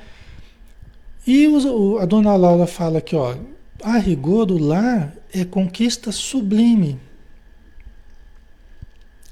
E 1.26 1.47
o, 1.47 1.99
a 1.99 2.05
dona 2.05 2.34
Laura 2.34 2.66
fala 2.66 3.01
que, 3.01 3.14
ó, 3.14 3.36
a 3.82 3.99
rigor, 3.99 4.51
o 4.51 4.59
lar 4.59 5.14
é 5.32 5.45
conquista 5.45 6.11
sublime 6.11 6.99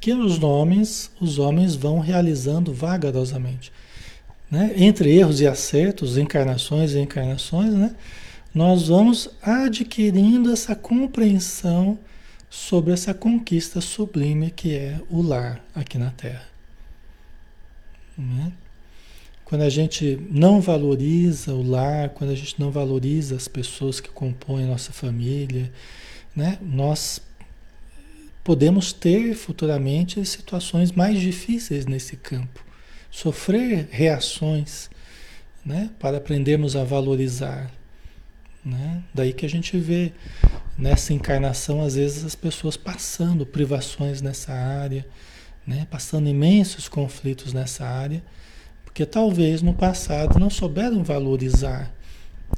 que 0.01 0.13
os 0.13 0.41
homens, 0.41 1.11
os 1.21 1.39
homens 1.39 1.75
vão 1.75 1.99
realizando 1.99 2.73
vagarosamente. 2.73 3.73
Né? 4.51 4.73
Entre 4.77 5.15
erros 5.15 5.41
e 5.41 5.47
acertos, 5.47 6.17
encarnações 6.17 6.93
e 6.93 6.99
encarnações, 6.99 7.73
né? 7.73 7.95
nós 8.55 8.89
vamos 8.89 9.29
adquirindo 9.43 10.53
essa 10.53 10.75
compreensão 10.75 11.99
sobre 12.49 12.93
essa 12.93 13.13
conquista 13.13 13.81
sublime 13.81 14.51
que 14.51 14.75
é 14.75 15.01
o 15.11 15.21
lar 15.21 15.65
aqui 15.75 15.99
na 15.99 16.11
Terra. 16.11 16.47
Né? 18.17 18.53
Quando 19.47 19.63
a 19.63 19.69
gente 19.69 20.19
não 20.29 20.61
valoriza 20.61 21.55
o 21.55 21.63
lar, 21.63 22.09
quando 22.11 22.31
a 22.31 22.35
gente 22.35 22.59
não 22.59 22.73
valoriza 22.73 23.37
as 23.37 23.47
pessoas 23.47 24.01
que 24.01 24.09
compõem 24.09 24.65
a 24.65 24.69
nossa 24.69 24.93
família, 24.93 25.73
né? 26.35 26.59
Nós 26.61 27.23
podemos 28.43 28.93
ter 28.93 29.35
futuramente 29.35 30.25
situações 30.27 30.91
mais 30.91 31.21
difíceis 31.21 31.87
nesse 31.87 32.17
campo, 32.17 32.65
sofrer 33.17 33.89
reações, 33.91 34.91
né? 35.65 35.89
Para 35.99 36.19
aprendermos 36.19 36.77
a 36.77 36.85
valorizar, 36.85 37.71
né? 38.63 39.03
Daí 39.15 39.33
que 39.33 39.47
a 39.47 39.49
gente 39.49 39.79
vê 39.79 40.13
nessa 40.77 41.15
encarnação 41.15 41.81
às 41.83 41.95
vezes 41.95 42.27
as 42.27 42.35
pessoas 42.35 42.77
passando 42.77 43.47
privações 43.47 44.21
nessa 44.21 44.53
área, 44.53 45.07
né? 45.67 45.87
Passando 45.91 46.29
imensos 46.29 46.91
conflitos 46.91 47.55
nessa 47.55 47.87
área 47.87 48.23
Porque 48.85 49.07
talvez 49.07 49.63
no 49.63 49.73
passado 49.73 50.39
não 50.39 50.51
souberam 50.51 51.03
valorizar 51.03 51.91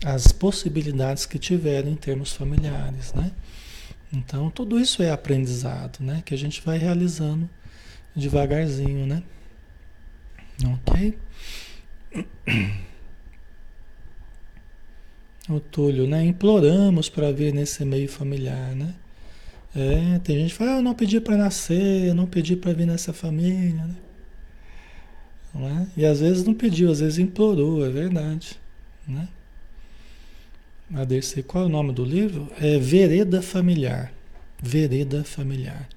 as 0.04 0.32
possibilidades 0.32 1.24
que 1.24 1.38
tiveram 1.38 1.88
em 1.88 1.96
termos 1.96 2.32
familiares, 2.32 3.12
né? 3.12 3.30
Então, 4.12 4.50
tudo 4.50 4.80
isso 4.80 5.04
é 5.04 5.12
aprendizado, 5.12 6.00
né? 6.00 6.20
Que 6.26 6.34
a 6.34 6.38
gente 6.38 6.60
vai 6.62 6.78
realizando 6.78 7.48
devagarzinho, 8.16 9.06
né? 9.06 9.22
Ok? 10.64 11.18
O 15.48 15.60
Túlio, 15.60 16.06
né? 16.06 16.24
Imploramos 16.24 17.08
para 17.08 17.32
vir 17.32 17.54
nesse 17.54 17.84
meio 17.84 18.08
familiar, 18.08 18.74
né? 18.74 18.94
É, 19.74 20.18
tem 20.18 20.38
gente 20.38 20.50
que 20.50 20.56
fala, 20.56 20.72
ah, 20.72 20.76
eu 20.76 20.82
não 20.82 20.94
pedi 20.94 21.20
para 21.20 21.36
nascer, 21.36 22.08
eu 22.08 22.14
não 22.14 22.26
pedi 22.26 22.56
para 22.56 22.72
vir 22.72 22.86
nessa 22.86 23.12
família, 23.12 23.86
né? 23.86 23.96
É? 25.54 26.00
E 26.00 26.06
às 26.06 26.20
vezes 26.20 26.44
não 26.44 26.54
pediu, 26.54 26.90
às 26.90 27.00
vezes 27.00 27.18
implorou, 27.18 27.84
é 27.84 27.88
verdade, 27.88 28.58
né? 29.06 29.28
A 30.94 31.04
DC, 31.04 31.42
qual 31.42 31.64
é 31.64 31.66
o 31.66 31.70
nome 31.70 31.92
do 31.92 32.04
livro? 32.04 32.50
É 32.60 32.78
Vereda 32.78 33.42
Familiar. 33.42 34.12
Vereda 34.62 35.24
Familiar, 35.24 35.88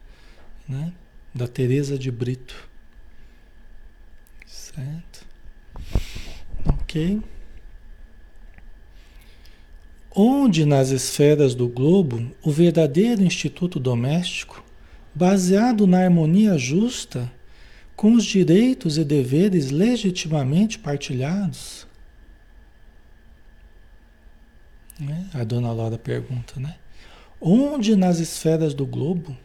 né? 0.67 0.93
Da 1.33 1.47
Teresa 1.47 1.97
de 1.97 2.11
Brito. 2.11 2.70
Certo? 4.75 5.25
Ok. 6.67 7.21
Onde 10.13 10.65
nas 10.65 10.89
esferas 10.89 11.55
do 11.55 11.67
globo 11.67 12.31
o 12.43 12.51
verdadeiro 12.51 13.23
instituto 13.23 13.79
doméstico, 13.79 14.63
baseado 15.15 15.87
na 15.87 16.03
harmonia 16.03 16.57
justa, 16.57 17.31
com 17.95 18.13
os 18.13 18.25
direitos 18.25 18.97
e 18.97 19.03
deveres 19.03 19.71
legitimamente 19.71 20.79
partilhados, 20.79 21.87
Né? 25.01 25.25
A 25.33 25.43
dona 25.43 25.71
Laura 25.73 25.97
pergunta, 25.97 26.59
né? 26.59 26.75
Onde 27.39 27.95
nas 27.95 28.19
esferas 28.19 28.75
do 28.75 28.85
globo, 28.85 29.35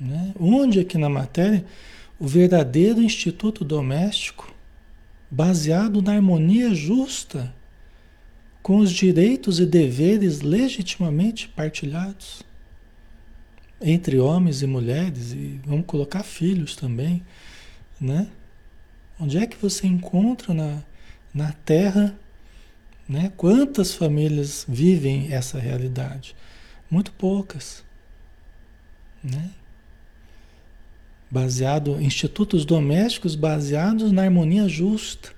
né? 0.00 0.32
onde 0.40 0.80
aqui 0.80 0.96
na 0.96 1.10
matéria, 1.10 1.62
o 2.20 2.28
verdadeiro 2.28 3.02
instituto 3.02 3.64
doméstico, 3.64 4.54
baseado 5.28 6.00
na 6.00 6.12
harmonia 6.12 6.72
justa, 6.72 7.52
com 8.62 8.76
os 8.76 8.92
direitos 8.92 9.58
e 9.58 9.66
deveres 9.66 10.40
legitimamente 10.40 11.48
partilhados 11.48 12.42
entre 13.80 14.20
homens 14.20 14.62
e 14.62 14.66
mulheres, 14.66 15.32
e 15.32 15.58
vamos 15.64 15.86
colocar 15.86 16.22
filhos 16.22 16.76
também, 16.76 17.24
né? 18.00 18.28
Onde 19.18 19.38
é 19.38 19.46
que 19.46 19.56
você 19.56 19.86
encontra 19.86 20.54
na, 20.54 20.82
na 21.34 21.52
Terra 21.52 22.14
né? 23.10 23.32
Quantas 23.36 23.92
famílias 23.92 24.64
vivem 24.68 25.32
essa 25.32 25.58
realidade? 25.58 26.36
Muito 26.88 27.10
poucas. 27.10 27.82
Né? 29.20 29.50
Baseado, 31.30 32.00
institutos 32.00 32.64
domésticos 32.64 33.34
baseados 33.36 34.10
na 34.10 34.22
harmonia 34.22 34.68
justa. 34.68 35.30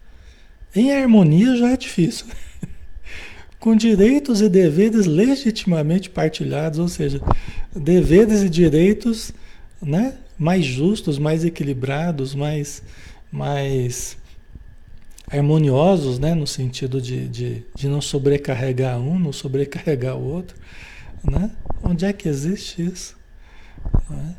Em 0.74 0.90
harmonia 0.93 1.57
já 1.57 1.70
é 1.70 1.76
difícil. 1.76 2.26
Com 3.61 3.76
direitos 3.76 4.40
e 4.40 4.49
deveres 4.49 5.07
legitimamente 5.07 6.11
partilhados, 6.11 6.78
ou 6.78 6.88
seja, 6.88 7.20
deveres 7.76 8.43
e 8.43 8.49
direitos 8.49 9.32
né, 9.80 10.14
mais 10.38 10.64
justos, 10.64 11.18
mais 11.18 11.45
equilibrados, 11.45 12.34
mais, 12.34 12.82
mais 13.30 14.16
harmoniosos, 15.30 16.18
né? 16.18 16.34
no 16.34 16.47
sentido 16.47 17.01
de, 17.01 17.28
de, 17.28 17.62
de 17.74 17.88
não 17.88 18.01
sobrecarregar 18.01 18.99
um, 18.99 19.18
não 19.18 19.32
sobrecarregar 19.32 20.16
o 20.16 20.24
outro. 20.24 20.57
Né? 21.22 21.51
Onde 21.82 22.05
é 22.05 22.12
que 22.12 22.28
existe 22.28 22.82
isso? 22.82 23.16
Né? 24.11 24.34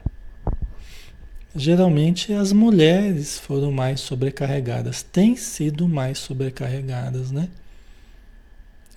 Geralmente 1.56 2.34
as 2.34 2.51
mulheres 2.51 3.38
foram 3.38 3.72
mais 3.72 4.01
sobrecarregadas, 4.01 5.04
têm 5.04 5.36
sido 5.36 5.88
mais 5.88 6.18
sobrecarregadas, 6.18 7.32
né? 7.32 7.49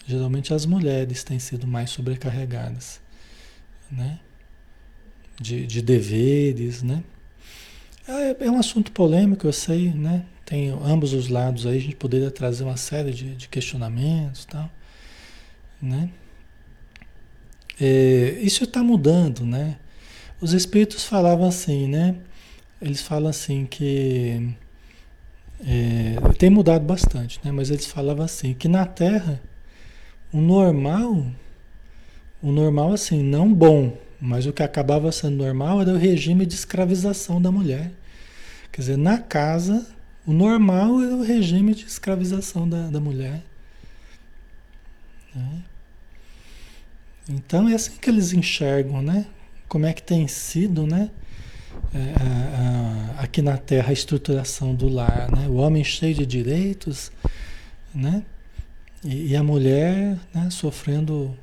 Geralmente 0.07 0.55
as 0.55 0.65
mulheres 0.65 1.23
têm 1.23 1.39
sido 1.39 1.67
mais 1.67 1.91
sobrecarregadas, 1.91 3.01
né? 3.91 4.21
De, 5.39 5.67
de 5.67 5.83
deveres, 5.83 6.83
né? 6.83 7.03
É, 8.09 8.47
é 8.47 8.51
um 8.51 8.59
assunto 8.59 8.91
polêmico, 8.93 9.47
eu 9.47 9.53
sei, 9.53 9.93
né? 9.93 10.25
tem 10.47 10.71
ambos 10.71 11.13
os 11.13 11.29
lados 11.29 11.67
aí, 11.67 11.77
a 11.77 11.81
gente 11.81 11.97
poderia 11.97 12.31
trazer 12.31 12.63
uma 12.63 12.77
série 12.77 13.11
de, 13.11 13.35
de 13.35 13.49
questionamentos 13.49 14.45
e 14.45 14.47
tal, 14.47 14.71
né? 15.83 16.09
É, 17.81 18.39
isso 18.41 18.63
está 18.63 18.83
mudando, 18.83 19.45
né? 19.45 19.77
Os 20.41 20.53
espíritos 20.53 21.05
falavam 21.05 21.49
assim, 21.49 21.89
né? 21.89 22.15
Eles 22.81 23.01
falam 23.01 23.31
assim 23.31 23.65
que 23.65 24.55
é, 25.65 26.17
tem 26.39 26.51
mudado 26.51 26.85
bastante, 26.85 27.41
né? 27.45 27.51
Mas 27.51 27.71
eles 27.71 27.87
falavam 27.87 28.25
assim 28.25 28.53
que 28.53 28.69
na 28.69 28.85
Terra 28.85 29.41
o 30.33 30.41
normal, 30.41 31.27
o 32.43 32.53
normal 32.53 32.93
assim, 32.93 33.23
não 33.23 33.53
bom, 33.53 33.97
mas 34.21 34.47
o 34.47 34.53
que 34.53 34.63
acabava 34.63 35.11
sendo 35.11 35.37
normal 35.37 35.81
era 35.81 35.93
o 35.93 35.97
regime 35.97 36.45
de 36.45 36.55
escravização 36.55 37.41
da 37.41 37.51
mulher. 37.51 37.93
Quer 38.71 38.81
dizer, 38.83 38.99
na 38.99 39.19
casa 39.19 39.87
o 40.27 40.33
normal 40.33 41.01
é 41.03 41.15
o 41.15 41.23
regime 41.23 41.75
de 41.75 41.87
escravização 41.87 42.69
da, 42.69 42.89
da 42.89 43.01
mulher. 43.01 43.43
Né? 45.35 45.63
Então 47.29 47.69
é 47.69 47.75
assim 47.75 47.97
que 47.97 48.11
eles 48.11 48.33
enxergam, 48.33 49.01
né? 49.01 49.27
Como 49.69 49.87
é 49.87 49.93
que 49.93 50.03
tem 50.03 50.27
sido, 50.29 50.87
né? 50.87 51.11
É, 51.97 52.15
a, 52.21 53.21
a, 53.21 53.23
aqui 53.23 53.41
na 53.41 53.57
Terra 53.57 53.91
a 53.91 53.93
estruturação 53.93 54.75
do 54.75 54.89
lar, 54.89 55.31
né? 55.31 55.47
O 55.49 55.55
homem 55.55 55.83
cheio 55.83 56.15
de 56.15 56.27
direitos, 56.27 57.11
né? 57.95 58.23
E, 59.03 59.33
e 59.33 59.37
a 59.37 59.43
mulher 59.43 60.19
né? 60.35 60.49
sofrendo 60.51 61.37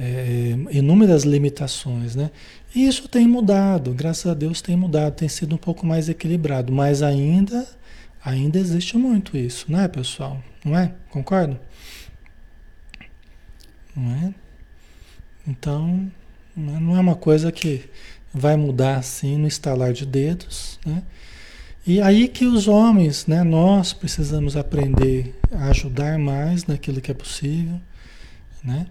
é, 0.00 0.54
inúmeras 0.70 1.24
limitações, 1.24 2.16
né? 2.16 2.30
E 2.74 2.86
isso 2.86 3.08
tem 3.08 3.26
mudado, 3.26 3.92
graças 3.92 4.26
a 4.30 4.34
Deus 4.34 4.62
tem 4.62 4.76
mudado, 4.76 5.14
tem 5.14 5.28
sido 5.28 5.54
um 5.54 5.58
pouco 5.58 5.86
mais 5.86 6.08
equilibrado, 6.08 6.72
mas 6.72 7.02
ainda 7.02 7.66
Ainda 8.24 8.58
existe 8.58 8.96
muito 8.96 9.36
isso, 9.36 9.70
não 9.70 9.80
é, 9.80 9.88
pessoal? 9.88 10.42
Não 10.64 10.76
é? 10.76 10.92
Concordo? 11.08 11.58
Não 13.94 14.12
é? 14.12 14.34
Então, 15.46 16.10
não 16.54 16.96
é 16.96 17.00
uma 17.00 17.14
coisa 17.14 17.50
que 17.52 17.88
vai 18.32 18.56
mudar 18.56 18.96
assim 18.96 19.36
no 19.38 19.46
estalar 19.46 19.92
de 19.92 20.06
dedos, 20.06 20.78
né? 20.84 21.02
E 21.86 22.02
aí 22.02 22.28
que 22.28 22.44
os 22.44 22.68
homens, 22.68 23.26
né, 23.26 23.42
nós 23.42 23.94
precisamos 23.94 24.56
aprender 24.56 25.34
a 25.50 25.68
ajudar 25.68 26.18
mais 26.18 26.66
naquilo 26.66 27.00
que 27.00 27.10
é 27.10 27.14
possível, 27.14 27.80
né? 28.62 28.86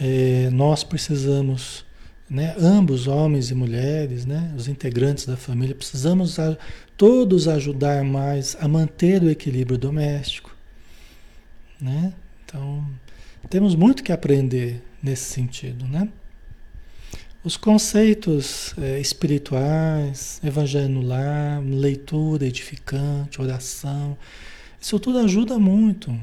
É, 0.00 0.48
nós 0.50 0.82
precisamos 0.82 1.84
né? 2.32 2.54
Ambos, 2.58 3.06
homens 3.06 3.50
e 3.50 3.54
mulheres, 3.54 4.24
né? 4.24 4.54
os 4.56 4.66
integrantes 4.66 5.26
da 5.26 5.36
família, 5.36 5.74
precisamos 5.74 6.38
a, 6.38 6.56
todos 6.96 7.46
ajudar 7.46 8.02
mais 8.02 8.56
a 8.58 8.66
manter 8.66 9.22
o 9.22 9.28
equilíbrio 9.28 9.76
doméstico. 9.76 10.56
Né? 11.78 12.14
Então, 12.42 12.86
temos 13.50 13.74
muito 13.74 14.02
que 14.02 14.12
aprender 14.12 14.82
nesse 15.02 15.24
sentido. 15.24 15.84
Né? 15.84 16.08
Os 17.44 17.56
conceitos 17.56 18.72
é, 18.78 19.00
espirituais, 19.00 20.40
evangelho 20.44 20.88
no 20.88 21.02
lar, 21.02 21.60
leitura 21.60 22.46
edificante, 22.46 23.42
oração, 23.42 24.16
isso 24.80 24.96
tudo 25.00 25.18
ajuda 25.18 25.58
muito, 25.58 26.16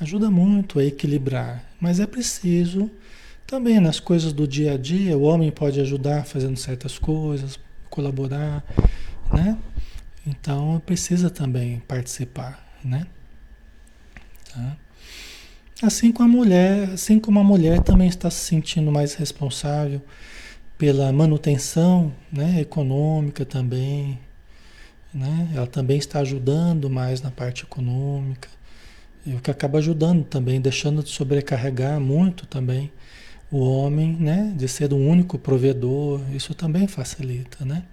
ajuda 0.00 0.28
muito 0.28 0.80
a 0.80 0.84
equilibrar, 0.84 1.64
mas 1.80 2.00
é 2.00 2.06
preciso 2.06 2.90
também 3.46 3.78
nas 3.78 4.00
coisas 4.00 4.32
do 4.32 4.46
dia 4.46 4.72
a 4.72 4.76
dia, 4.76 5.16
o 5.16 5.22
homem 5.22 5.52
pode 5.52 5.80
ajudar 5.80 6.26
fazendo 6.26 6.56
certas 6.56 6.98
coisas, 6.98 7.56
colaborar, 7.88 8.64
né? 9.32 9.56
Então 10.26 10.82
precisa 10.84 11.30
também 11.30 11.78
participar, 11.86 12.60
né? 12.82 13.06
Tá? 14.52 14.76
Assim 15.80 16.10
como 16.10 16.28
a 16.28 16.36
mulher, 16.36 16.90
assim 16.90 17.20
como 17.20 17.38
a 17.38 17.44
mulher 17.44 17.80
também 17.80 18.08
está 18.08 18.28
se 18.30 18.44
sentindo 18.44 18.90
mais 18.90 19.14
responsável 19.14 20.02
pela 20.76 21.12
manutenção, 21.12 22.12
né, 22.32 22.60
econômica 22.60 23.44
também, 23.44 24.18
né? 25.14 25.48
Ela 25.54 25.68
também 25.68 25.96
está 25.98 26.18
ajudando 26.18 26.90
mais 26.90 27.22
na 27.22 27.30
parte 27.30 27.62
econômica, 27.62 28.48
e 29.24 29.34
o 29.34 29.40
que 29.40 29.52
acaba 29.52 29.78
ajudando 29.78 30.24
também, 30.24 30.60
deixando 30.60 31.02
de 31.02 31.10
sobrecarregar 31.10 32.00
muito 32.00 32.44
também 32.46 32.90
o 33.50 33.60
homem, 33.60 34.16
né, 34.18 34.52
de 34.56 34.66
ser 34.66 34.92
o 34.92 34.96
único 34.96 35.38
provedor, 35.38 36.20
isso 36.34 36.54
também 36.54 36.88
facilita, 36.88 37.64
né? 37.64 37.84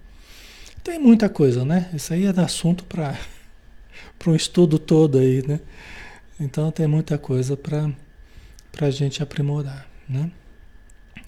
Tem 0.82 0.98
muita 0.98 1.28
coisa, 1.28 1.64
né? 1.64 1.88
Isso 1.94 2.12
aí 2.12 2.26
é 2.26 2.40
assunto 2.40 2.84
para 2.84 3.16
para 4.18 4.30
um 4.30 4.34
estudo 4.36 4.76
todo 4.76 5.18
aí, 5.18 5.46
né? 5.46 5.60
Então 6.38 6.70
tem 6.70 6.86
muita 6.86 7.16
coisa 7.16 7.56
para 7.56 7.90
a 8.80 8.90
gente 8.90 9.22
aprimorar, 9.22 9.88
né? 10.08 10.30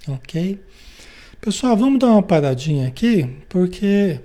Ok? 0.06 0.62
Pessoal, 1.40 1.76
vamos 1.76 1.98
dar 1.98 2.09
uma 2.09 2.22
paradinha 2.22 2.86
aqui, 2.86 3.38
porque 3.48 4.20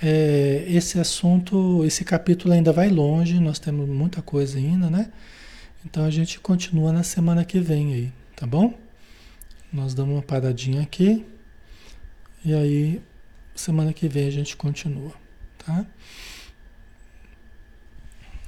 é, 0.00 0.64
esse 0.68 1.00
assunto, 1.00 1.84
esse 1.84 2.04
capítulo 2.04 2.54
ainda 2.54 2.72
vai 2.72 2.88
longe, 2.88 3.40
nós 3.40 3.58
temos 3.58 3.88
muita 3.88 4.22
coisa 4.22 4.58
ainda, 4.58 4.88
né? 4.88 5.10
Então 5.84 6.04
a 6.04 6.10
gente 6.10 6.38
continua 6.38 6.92
na 6.92 7.02
semana 7.02 7.44
que 7.44 7.58
vem 7.58 7.94
aí, 7.94 8.12
tá 8.36 8.46
bom? 8.46 8.74
Nós 9.72 9.94
damos 9.94 10.14
uma 10.14 10.22
paradinha 10.22 10.82
aqui 10.82 11.24
e 12.44 12.54
aí 12.54 13.02
semana 13.54 13.92
que 13.92 14.06
vem 14.08 14.28
a 14.28 14.30
gente 14.30 14.56
continua, 14.56 15.12
tá? 15.64 15.84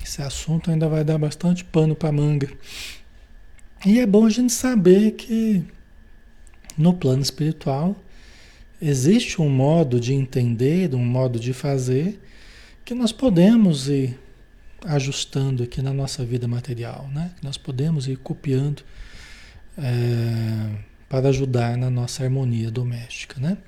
Esse 0.08 0.22
assunto 0.22 0.70
ainda 0.70 0.88
vai 0.88 1.04
dar 1.04 1.18
bastante 1.18 1.62
pano 1.62 1.94
para 1.94 2.10
manga. 2.10 2.50
E 3.84 4.00
é 4.00 4.06
bom 4.06 4.24
a 4.24 4.30
gente 4.30 4.54
saber 4.54 5.10
que 5.12 5.62
no 6.78 6.94
plano 6.94 7.20
espiritual 7.20 7.94
existe 8.80 9.42
um 9.42 9.50
modo 9.50 10.00
de 10.00 10.14
entender, 10.14 10.94
um 10.94 11.04
modo 11.04 11.38
de 11.38 11.52
fazer 11.52 12.18
que 12.86 12.94
nós 12.94 13.12
podemos 13.12 13.86
ir 13.86 14.18
ajustando 14.86 15.62
aqui 15.62 15.82
na 15.82 15.92
nossa 15.92 16.24
vida 16.24 16.48
material, 16.48 17.06
né? 17.12 17.32
Nós 17.42 17.58
podemos 17.58 18.08
ir 18.08 18.16
copiando 18.16 18.82
é, 19.76 20.74
para 21.06 21.28
ajudar 21.28 21.76
na 21.76 21.90
nossa 21.90 22.24
harmonia 22.24 22.70
doméstica, 22.70 23.38
né? 23.38 23.58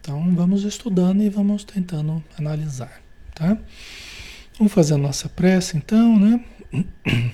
Então 0.00 0.34
vamos 0.34 0.64
estudando 0.64 1.22
e 1.22 1.30
vamos 1.30 1.62
tentando 1.62 2.22
analisar, 2.36 3.00
tá? 3.32 3.56
Vamos 4.58 4.72
fazer 4.72 4.94
a 4.94 4.98
nossa 4.98 5.28
prece 5.28 5.76
então, 5.76 6.18
né? 6.18 6.44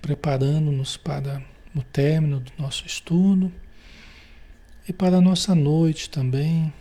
Preparando-nos 0.00 0.96
para 0.96 1.42
o 1.74 1.82
término 1.82 2.38
do 2.38 2.52
nosso 2.56 2.86
estudo 2.86 3.52
e 4.88 4.92
para 4.92 5.16
a 5.16 5.20
nossa 5.20 5.52
noite 5.52 6.08
também, 6.08 6.72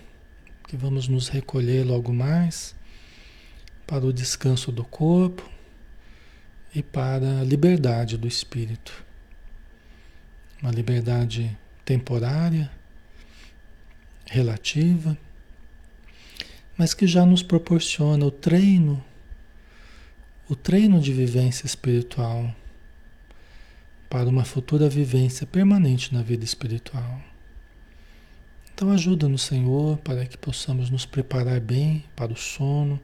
que 0.67 0.78
vamos 0.78 1.07
nos 1.07 1.28
recolher 1.28 1.84
logo 1.84 2.13
mais 2.13 2.76
para 3.88 4.05
o 4.05 4.13
descanso 4.13 4.71
do 4.71 4.84
corpo 4.84 5.49
e 6.76 6.84
para 6.84 7.39
a 7.39 7.43
liberdade 7.43 8.15
do 8.15 8.28
espírito. 8.28 9.03
Uma 10.61 10.69
liberdade 10.69 11.57
temporária, 11.84 12.69
relativa, 14.28 15.17
mas 16.78 16.93
que 16.93 17.07
já 17.07 17.26
nos 17.26 17.41
proporciona 17.41 18.24
o 18.24 18.30
treino 18.30 19.03
o 20.53 20.55
treino 20.55 20.99
de 20.99 21.11
vivência 21.11 21.65
espiritual 21.65 22.53
para 24.07 24.29
uma 24.29 24.45
futura 24.45 24.87
vivência 24.87 25.47
permanente 25.47 26.13
na 26.13 26.21
vida 26.21 26.45
espiritual. 26.45 27.19
Então 28.71 28.91
ajuda-nos, 28.91 29.41
Senhor, 29.41 29.97
para 29.97 30.27
que 30.27 30.37
possamos 30.37 30.91
nos 30.91 31.07
preparar 31.07 31.59
bem 31.59 32.05
para 32.15 32.31
o 32.31 32.35
sono, 32.35 33.01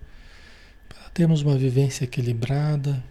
para 0.87 1.09
termos 1.09 1.41
uma 1.41 1.57
vivência 1.57 2.03
equilibrada 2.03 3.03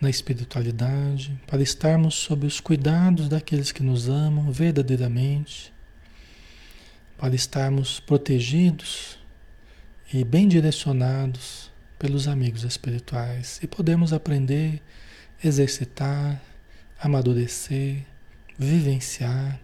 na 0.00 0.10
espiritualidade, 0.10 1.40
para 1.46 1.62
estarmos 1.62 2.16
sob 2.16 2.44
os 2.44 2.58
cuidados 2.58 3.28
daqueles 3.28 3.70
que 3.70 3.84
nos 3.84 4.08
amam 4.08 4.50
verdadeiramente, 4.50 5.72
para 7.16 7.32
estarmos 7.32 8.00
protegidos 8.00 9.16
e 10.12 10.24
bem 10.24 10.48
direcionados 10.48 11.70
pelos 12.02 12.26
amigos 12.26 12.64
espirituais 12.64 13.60
e 13.62 13.66
podemos 13.68 14.12
aprender, 14.12 14.82
exercitar, 15.42 16.42
amadurecer, 17.00 18.04
vivenciar 18.58 19.60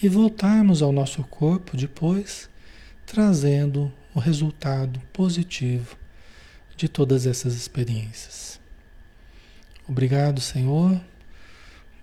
e 0.00 0.08
voltarmos 0.08 0.80
ao 0.80 0.92
nosso 0.92 1.24
corpo 1.24 1.76
depois 1.76 2.48
trazendo 3.04 3.92
o 4.14 4.20
resultado 4.20 5.00
positivo 5.12 5.96
de 6.76 6.88
todas 6.88 7.26
essas 7.26 7.56
experiências. 7.56 8.60
Obrigado, 9.88 10.40
Senhor, 10.40 11.00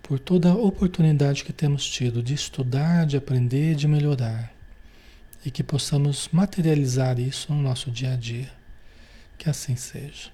por 0.04 0.20
toda 0.20 0.50
a 0.50 0.56
oportunidade 0.56 1.46
que 1.46 1.54
temos 1.54 1.90
tido 1.90 2.22
de 2.22 2.34
estudar, 2.34 3.06
de 3.06 3.16
aprender, 3.16 3.76
de 3.76 3.88
melhorar 3.88 4.54
e 5.46 5.50
que 5.50 5.64
possamos 5.64 6.28
materializar 6.34 7.18
isso 7.18 7.54
no 7.54 7.62
nosso 7.62 7.90
dia 7.90 8.12
a 8.12 8.18
dia. 8.18 8.57
Que 9.38 9.50
assim 9.50 9.76
seja. 9.76 10.32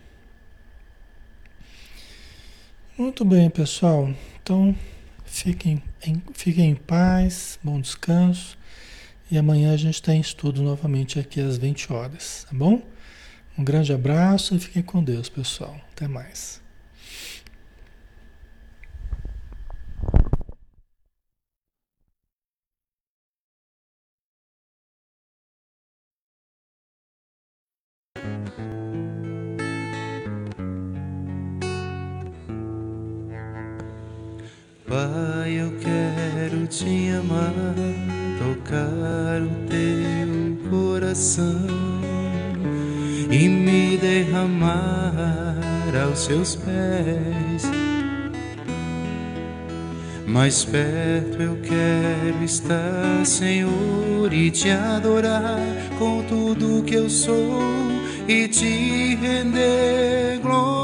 Muito 2.97 3.25
bem, 3.25 3.49
pessoal. 3.49 4.13
Então, 4.41 4.75
fiquem 5.25 5.81
em, 6.05 6.21
fiquem 6.33 6.71
em 6.71 6.75
paz, 6.75 7.59
bom 7.63 7.81
descanso. 7.81 8.57
E 9.29 9.37
amanhã 9.37 9.73
a 9.73 9.77
gente 9.77 10.01
tem 10.01 10.21
estudo 10.21 10.61
novamente 10.61 11.19
aqui 11.19 11.41
às 11.41 11.57
20 11.57 11.91
horas, 11.91 12.45
tá 12.49 12.55
bom? 12.55 12.81
Um 13.57 13.63
grande 13.63 13.91
abraço 13.91 14.55
e 14.55 14.59
fiquem 14.59 14.83
com 14.83 15.03
Deus, 15.03 15.29
pessoal. 15.29 15.75
Até 15.91 16.07
mais. 16.07 16.62
Te 36.77 37.09
amar, 37.09 37.53
tocar 38.39 39.43
o 39.43 39.49
teu 39.69 40.71
coração 40.71 41.67
e 43.29 43.47
me 43.47 43.95
derramar 43.97 45.55
aos 46.03 46.25
seus 46.25 46.55
pés. 46.55 47.69
Mais 50.25 50.65
perto 50.65 51.43
eu 51.43 51.57
quero 51.61 52.43
estar, 52.43 53.23
Senhor, 53.23 54.33
e 54.33 54.49
te 54.49 54.71
adorar 54.71 55.59
com 55.99 56.23
tudo 56.23 56.83
que 56.83 56.95
eu 56.95 57.07
sou 57.07 57.61
e 58.27 58.47
te 58.47 59.15
render 59.15 60.39
glória 60.41 60.82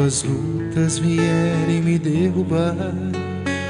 Quando 0.00 0.06
as 0.06 0.22
lutas 0.22 0.98
vierem 0.98 1.82
me 1.82 1.98
derrubar, 1.98 2.94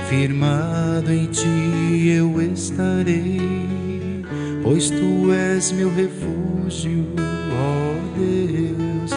firmado 0.09 1.13
em 1.13 1.27
ti 1.27 2.09
eu 2.09 2.41
estarei, 2.41 4.23
pois 4.63 4.91
tu 4.91 5.33
és 5.33 5.73
meu 5.73 5.93
refúgio, 5.93 7.05
ó 7.53 8.17
Deus. 8.17 9.11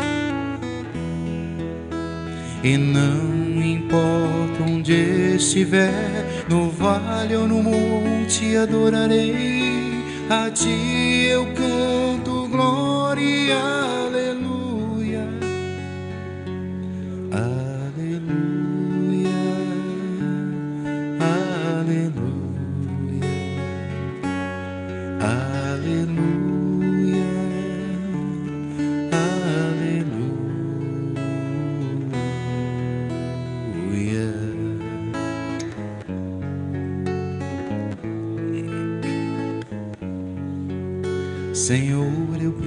E 2.63 2.77
não 2.77 3.61
importa 3.63 4.63
onde 4.67 5.35
estiver, 5.35 6.47
no 6.49 6.71
vale 6.71 7.35
ou 7.35 7.47
no 7.47 7.61
monte 7.61 8.55
adorarei, 8.55 10.03
a 10.31 10.49
ti 10.49 11.27
eu 11.29 11.45
canto 11.53 12.47
glória. 12.47 13.83
Senhor, 14.13 14.52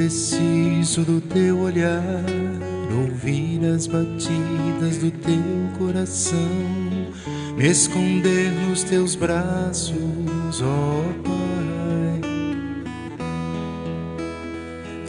preciso 0.07 1.03
do 1.03 1.21
teu 1.21 1.59
olhar, 1.59 2.25
ouvir 2.97 3.65
as 3.75 3.89
batidas 3.89 4.99
do 4.99 5.11
teu 5.11 5.43
coração, 5.77 6.39
me 7.57 7.67
esconder 7.69 8.53
nos 8.53 8.85
teus 8.85 9.17
braços, 9.17 10.63
ó 10.63 11.03
Pai. 11.25 12.21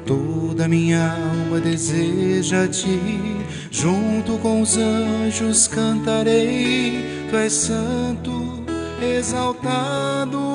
Toda 0.04 0.68
minha 0.68 1.12
alma 1.12 1.60
deseja 1.60 2.68
te, 2.68 3.00
junto 3.70 4.40
com 4.40 4.64
os 4.64 4.78
anjos 4.78 5.68
cantarei, 5.68 7.28
tu 7.30 7.36
és 7.36 7.54
santo, 7.54 8.64
exaltado 9.00 10.47